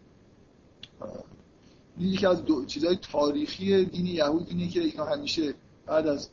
یکی 1.99 2.25
از 2.25 2.45
دو 2.45 2.65
چیزهای 2.65 2.97
تاریخی 3.11 3.85
دین 3.85 4.05
یهود 4.05 4.47
اینه 4.49 4.67
که 4.67 4.79
اینا 4.79 5.05
همیشه 5.05 5.53
بعد 5.85 6.07
از 6.07 6.29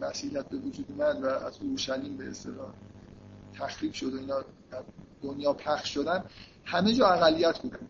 مسیحیت 0.00 0.48
به 0.48 0.56
وجود 0.56 0.86
اومد 0.88 1.22
و 1.22 1.26
از 1.26 1.58
اورشلیم 1.62 2.16
به 2.16 2.28
اصطلاح 2.28 2.72
تخریب 3.58 3.92
شد 3.92 4.14
و 4.14 4.18
اینا 4.18 4.44
دنیا 5.22 5.52
پخش 5.52 5.94
شدن 5.94 6.24
همه 6.64 6.92
جا 6.92 7.08
اقلیت 7.08 7.58
بودن 7.58 7.88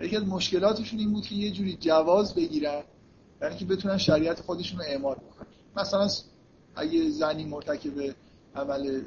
یکی 0.00 0.16
از 0.16 0.26
مشکلاتشون 0.26 0.98
این 0.98 1.12
بود 1.12 1.26
که 1.26 1.34
یه 1.34 1.50
جوری 1.50 1.76
جواز 1.80 2.34
بگیرن 2.34 2.82
یعنی 3.42 3.56
که 3.56 3.64
بتونن 3.64 3.98
شریعت 3.98 4.40
خودشون 4.40 4.78
رو 4.78 4.84
اعمال 4.84 5.14
بکنن. 5.14 5.46
مثلا 5.76 6.08
اگه 6.76 7.10
زنی 7.10 7.44
مرتکب 7.44 8.14
عمل 8.54 9.02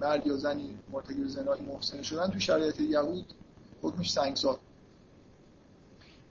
مرد 0.00 0.26
یا 0.26 0.36
زنی 0.36 0.78
مرتکب 0.92 1.26
زنای 1.26 1.60
محسن 1.60 2.02
شدن 2.02 2.30
تو 2.30 2.40
شریعت 2.40 2.80
یهود 2.80 3.24
حکمش 3.82 4.12
سنگسار 4.12 4.58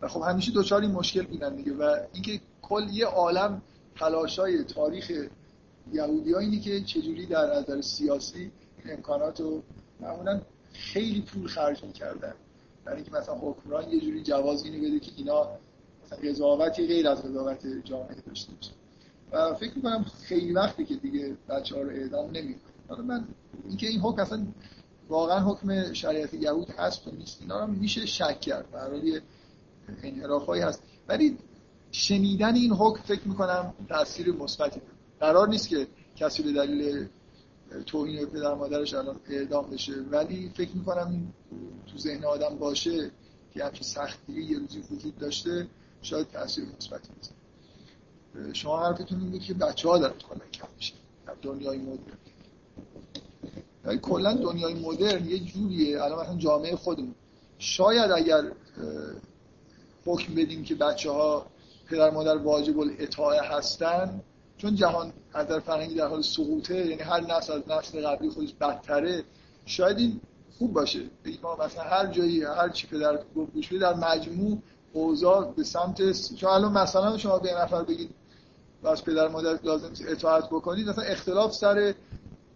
و 0.01 0.07
خب 0.07 0.21
همیشه 0.21 0.51
دوچار 0.51 0.81
این 0.81 0.91
مشکل 0.91 1.25
بودن 1.25 1.55
دیگه 1.55 1.73
و 1.73 1.97
اینکه 2.13 2.41
کل 2.61 2.89
یه 2.91 3.05
عالم 3.05 3.61
تلاشای 3.95 4.63
تاریخ 4.63 5.11
یهودی 5.93 6.33
ها 6.33 6.39
اینه 6.39 6.59
که 6.59 6.81
چجوری 6.81 7.25
در 7.25 7.55
نظر 7.55 7.81
سیاسی 7.81 8.51
امکانات 8.85 9.41
رو 9.41 9.63
معمولا 9.99 10.41
خیلی 10.73 11.21
پول 11.21 11.47
خرج 11.47 11.83
می‌کردن. 11.83 12.33
برای 12.85 13.01
اینکه 13.01 13.17
مثلا 13.17 13.35
حکمران 13.35 13.89
یه 13.89 13.99
جوری 13.99 14.23
جواز 14.23 14.65
اینو 14.65 14.87
بده 14.87 14.99
که 14.99 15.11
اینا 15.17 15.49
مثلا 16.05 16.19
قضاوتی 16.29 16.87
غیر 16.87 17.07
از 17.07 17.23
قضاوت 17.23 17.67
جامعه 17.83 18.15
داشته 18.27 18.53
باشه. 18.53 18.71
و 19.31 19.53
فکر 19.53 19.75
می‌کنم 19.75 20.05
خیلی 20.23 20.53
وقتی 20.53 20.85
که 20.85 20.95
دیگه 20.95 21.37
بچه 21.49 21.75
ها 21.75 21.81
رو 21.81 21.89
اعدام 21.89 22.31
نمی‌کنه. 22.31 22.73
حالا 22.87 23.03
من 23.03 23.27
اینکه 23.67 23.87
این 23.87 23.99
حکم 23.99 24.21
اصلا 24.21 24.47
واقعا 25.09 25.39
حکم 25.39 25.93
شریعت 25.93 26.33
یهود 26.33 26.69
هست 26.69 27.07
و 27.07 27.11
نیست 27.11 27.41
اینا 27.41 27.65
رو 27.65 27.71
میشه 27.71 28.05
شک 28.05 28.39
کرد. 28.39 28.71
برای 28.71 29.21
انحرافایی 30.03 30.61
هست. 30.61 30.83
ولی 31.07 31.37
شنیدن 31.91 32.55
این 32.55 32.71
حکم 32.71 33.01
فکر 33.01 33.27
می‌کنم 33.27 33.73
تاثیر 33.89 34.31
مثبتی 34.31 34.81
قرار 35.19 35.47
نیست 35.47 35.69
که 35.69 35.87
کسی 36.15 36.43
به 36.43 36.51
دلیل 36.51 37.07
توهین 37.85 38.25
پدر 38.25 38.53
مادرش 38.53 38.93
الان 38.93 39.19
اعدام 39.29 39.69
بشه. 39.69 39.93
ولی 39.93 40.51
فکر 40.55 40.71
می‌کنم 40.75 41.33
تو 41.91 41.97
ذهن 41.97 42.25
آدم 42.25 42.57
باشه 42.57 43.11
که 43.53 43.63
همچین 43.63 43.83
سختی 43.83 44.33
یه 44.33 44.59
روزی 44.59 44.83
وجود 44.91 45.17
داشته 45.17 45.67
شاید 46.01 46.27
تاثیر 46.27 46.65
مثبتی 46.77 47.09
بزنه 47.19 48.53
شما 48.53 48.79
حرفتون 48.85 49.21
این 49.21 49.39
که 49.39 49.53
بچه 49.53 49.89
ها 49.89 49.97
دارن 49.97 50.13
کلا 50.29 50.45
کم 50.53 50.67
میشه 50.75 50.93
در 51.27 51.33
دنیای 51.41 51.77
مدرن. 51.77 52.17
کلا 53.97 54.33
دنیای 54.33 54.73
مدرن 54.73 55.25
یه 55.25 55.39
جوریه. 55.39 56.03
الان 56.03 56.19
مثلا 56.21 56.37
جامعه 56.37 56.75
خودمون. 56.75 57.15
شاید 57.59 58.11
اگر 58.11 58.51
حکم 60.05 60.35
بدیم 60.35 60.63
که 60.63 60.75
بچه 60.75 61.11
ها 61.11 61.45
پدر 61.87 62.09
مادر 62.09 62.37
واجب 62.37 62.79
الاطاعه 62.79 63.41
هستن 63.41 64.21
چون 64.57 64.75
جهان 64.75 65.13
از 65.33 65.47
در 65.47 65.59
فرهنگی 65.59 65.95
در 65.95 66.07
حال 66.07 66.21
سقوطه 66.21 66.75
یعنی 66.75 67.01
هر 67.01 67.21
نسل 67.21 67.53
از 67.53 67.61
نسل 67.69 68.07
قبلی 68.07 68.29
خودش 68.29 68.53
بدتره 68.53 69.23
شاید 69.65 69.97
این 69.97 70.21
خوب 70.57 70.73
باشه. 70.73 70.99
ما 71.43 71.55
مثلا 71.55 71.83
هر 71.83 72.07
جایی 72.07 72.43
هر 72.43 72.69
چی 72.69 72.87
پدر 72.87 73.19
گفت 73.35 73.73
در 73.81 73.93
مجموع 73.93 74.57
اوضاع 74.93 75.51
به 75.51 75.63
سمت 75.63 76.11
چون 76.35 76.49
الان 76.49 76.71
مثلا 76.71 77.17
شما 77.17 77.39
به 77.39 77.53
نفر 77.53 77.83
بگید 77.83 78.09
از 78.83 79.03
پدر 79.03 79.27
مادر 79.27 79.59
لازم 79.63 79.91
اطاعت 80.07 80.45
بکنید 80.49 80.89
مثلا 80.89 81.03
اختلاف 81.03 81.53
سر 81.53 81.93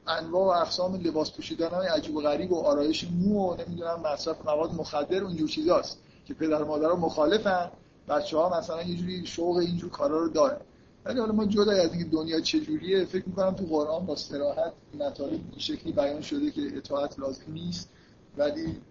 انواع 0.08 0.58
و 0.58 0.62
اقسام 0.62 0.96
لباس 0.96 1.32
پوشیدن 1.32 1.70
های 1.70 1.88
عجیب 1.88 2.16
و 2.16 2.22
غریب 2.22 2.52
و 2.52 2.62
آرایش 2.62 3.08
مو 3.12 3.50
و 3.50 3.58
نمی‌دونم 3.62 4.00
مصرف 4.00 4.46
مواد 4.46 4.74
مخدر 4.74 5.24
و 5.24 5.28
اینجور 5.28 5.50
چیزاست 5.50 5.98
که 6.26 6.34
پدر 6.34 6.64
مادر 6.64 6.92
مخالفن. 6.92 7.72
بچه 8.08 8.38
ها 8.38 8.60
مثلا 8.60 8.82
یه 8.82 8.96
جوری 8.96 9.26
شوق 9.26 9.58
اینجور 9.58 9.90
کارا 9.90 10.20
رو 10.20 10.30
دارن. 10.30 10.62
ولی 11.06 11.20
حالا 11.20 11.32
ما 11.32 11.46
جدا 11.46 11.72
از 11.72 11.94
اینکه 11.94 12.10
دنیا 12.10 12.42
چجوریه 12.42 13.06
فکر 13.06 13.24
می‌کنم 13.28 13.56
تو 13.56 13.66
قرآن 13.66 14.06
با 14.06 14.16
صراحت 14.16 14.74
مطالب 14.94 15.32
این 15.32 15.60
شکلی 15.60 15.92
بیان 15.92 16.22
شده 16.22 16.52
که 16.52 16.62
اطاعت 16.78 17.20
لازم 17.20 17.54
نیست 17.54 17.90
ولی 18.38 18.82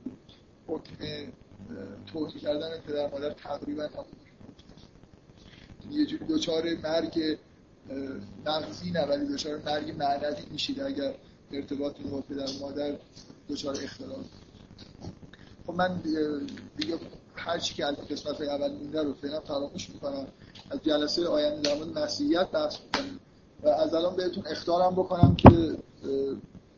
حکم 0.66 0.96
توهین 2.06 2.38
کردن 2.40 2.78
پدر 2.86 3.10
مادر 3.10 3.30
تقریبا 3.30 3.82
هم 3.82 4.04
یه 5.90 6.06
جوری 6.06 6.24
دوچار 6.24 6.64
مرگ 6.82 7.38
مغزی 8.46 8.90
نه 8.90 9.06
ولی 9.06 9.34
دچار 9.34 9.60
مرگ 9.66 9.94
معنوی 9.98 10.42
میشید 10.50 10.80
اگر 10.80 11.14
ارتباط 11.52 12.00
با 12.00 12.20
پدر 12.20 12.48
مادر 12.60 12.96
دچار 13.48 13.76
اختلال. 13.82 14.24
خب 15.66 15.74
من 15.74 16.00
دیگه 16.76 16.98
هر 17.40 17.58
چی 17.58 17.74
که 17.74 17.86
از 17.86 17.96
قسمت 17.96 18.36
های 18.36 18.48
اول 18.48 18.72
مونده 18.72 19.02
رو 19.02 19.14
فعلا 19.14 19.40
فراموش 19.40 19.90
می‌کنم. 19.90 20.26
از 20.70 20.80
جلسه 20.84 21.28
آینده 21.28 21.60
در 21.60 21.74
مورد 21.76 21.98
مسیحیت 21.98 22.50
بحث 22.50 22.78
می‌کنم 22.80 23.20
و 23.62 23.68
از 23.68 23.94
الان 23.94 24.16
بهتون 24.16 24.44
اختارم 24.46 24.94
بکنم 24.94 25.36
که 25.36 25.76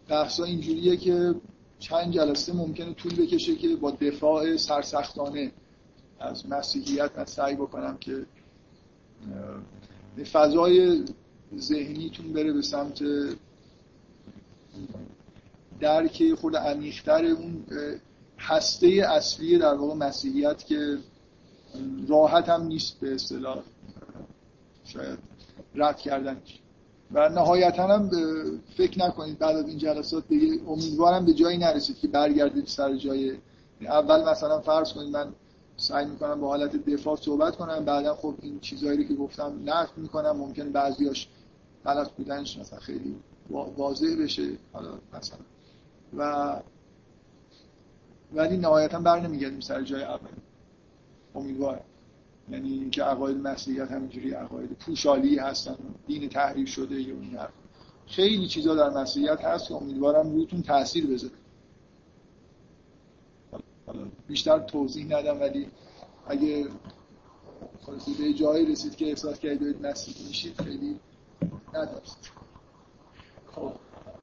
بحث 0.09 0.41
اینجوریه 0.41 0.97
که 0.97 1.35
چند 1.79 2.13
جلسه 2.13 2.53
ممکنه 2.53 2.95
طول 2.95 3.15
بکشه 3.15 3.57
که 3.57 3.77
با 3.77 3.91
دفاع 3.91 4.57
سرسختانه 4.57 5.53
از 6.21 6.49
مسیحیت 6.49 7.19
من 7.19 7.25
سعی 7.25 7.55
بکنم 7.55 7.97
که 7.99 8.27
فضای 10.33 11.05
ذهنیتون 11.59 12.33
بره 12.33 12.53
به 12.53 12.63
سمت 12.63 13.03
درک 15.81 16.35
خود 16.35 16.57
عمیقتر 16.57 17.25
اون 17.25 17.65
هسته 18.43 18.87
اصلی 18.87 19.59
در 19.59 19.75
واقع 19.75 19.95
مسیحیت 19.95 20.67
که 20.67 20.99
راحت 22.09 22.49
هم 22.49 22.63
نیست 22.63 23.01
به 23.01 23.15
اصطلاح 23.15 23.63
شاید 24.85 25.19
رد 25.75 25.97
کردن. 25.97 26.37
و 27.13 27.29
نهایتا 27.29 27.87
هم 27.87 28.11
فکر 28.77 28.99
نکنید 28.99 29.39
بعد 29.39 29.57
از 29.57 29.69
این 29.69 29.79
جلسات 29.79 30.29
دیگه 30.29 30.69
امیدوارم 30.69 31.25
به 31.25 31.33
جایی 31.33 31.59
نرسید 31.59 31.99
که 31.99 32.09
برگردید 32.09 32.67
سر 32.67 32.97
جای 32.97 33.39
اول 33.81 34.31
مثلا 34.31 34.61
فرض 34.61 34.93
کنید 34.93 35.17
من 35.17 35.33
سعی 35.77 36.07
می‌کنم 36.07 36.41
با 36.41 36.49
حالت 36.49 36.77
دفاع 36.77 37.17
صحبت 37.17 37.57
کنم 37.57 37.85
بعدا 37.85 38.15
خب 38.15 38.35
این 38.43 38.61
چیزهایی 38.61 39.05
که 39.09 39.15
گفتم 39.15 39.61
نقد 39.65 39.91
می‌کنم 39.97 40.37
ممکن 40.37 40.73
بعضیاش 40.73 41.29
غلط 41.85 42.11
بودنش 42.11 42.59
مثلا 42.59 42.79
خیلی 42.79 43.17
واضح 43.51 44.23
بشه. 44.23 44.49
حالا 44.73 44.99
مثلا. 45.13 45.39
و 46.17 46.57
ولی 48.35 48.57
نهایتا 48.57 49.01
بر 49.01 49.21
نمیگردیم 49.21 49.61
سر 49.61 49.83
جای 49.83 50.03
اول. 50.03 50.29
امیدوارم. 51.35 51.85
یعنی 52.51 52.73
اینکه 52.73 53.03
عقاید 53.03 53.37
مسیحیت 53.37 53.91
همینجوری 53.91 54.31
عقاید 54.31 54.71
پوشالی 54.71 55.39
هستن 55.39 55.77
دین 56.07 56.29
تحریف 56.29 56.69
شده 56.69 57.03
یا 57.03 57.15
این 57.15 57.39
خیلی 58.07 58.49
چیزا 58.49 58.75
در 58.75 59.01
مسیحیت 59.01 59.45
هست 59.45 59.69
که 59.69 59.75
امیدوارم 59.75 60.33
روتون 60.35 60.63
تاثیر 60.63 61.07
بذاره. 61.07 61.35
بیشتر 64.29 64.59
توضیح 64.59 65.07
ندم 65.07 65.41
ولی 65.41 65.69
اگه 66.27 66.67
به 68.19 68.33
جایی 68.33 68.67
رسید 68.67 68.97
که 68.97 69.07
احساس 69.07 69.39
کردید 69.39 69.87
مسیحی 69.87 70.27
میشید 70.29 70.63
خیلی 70.63 71.01
ندارید 71.75 72.33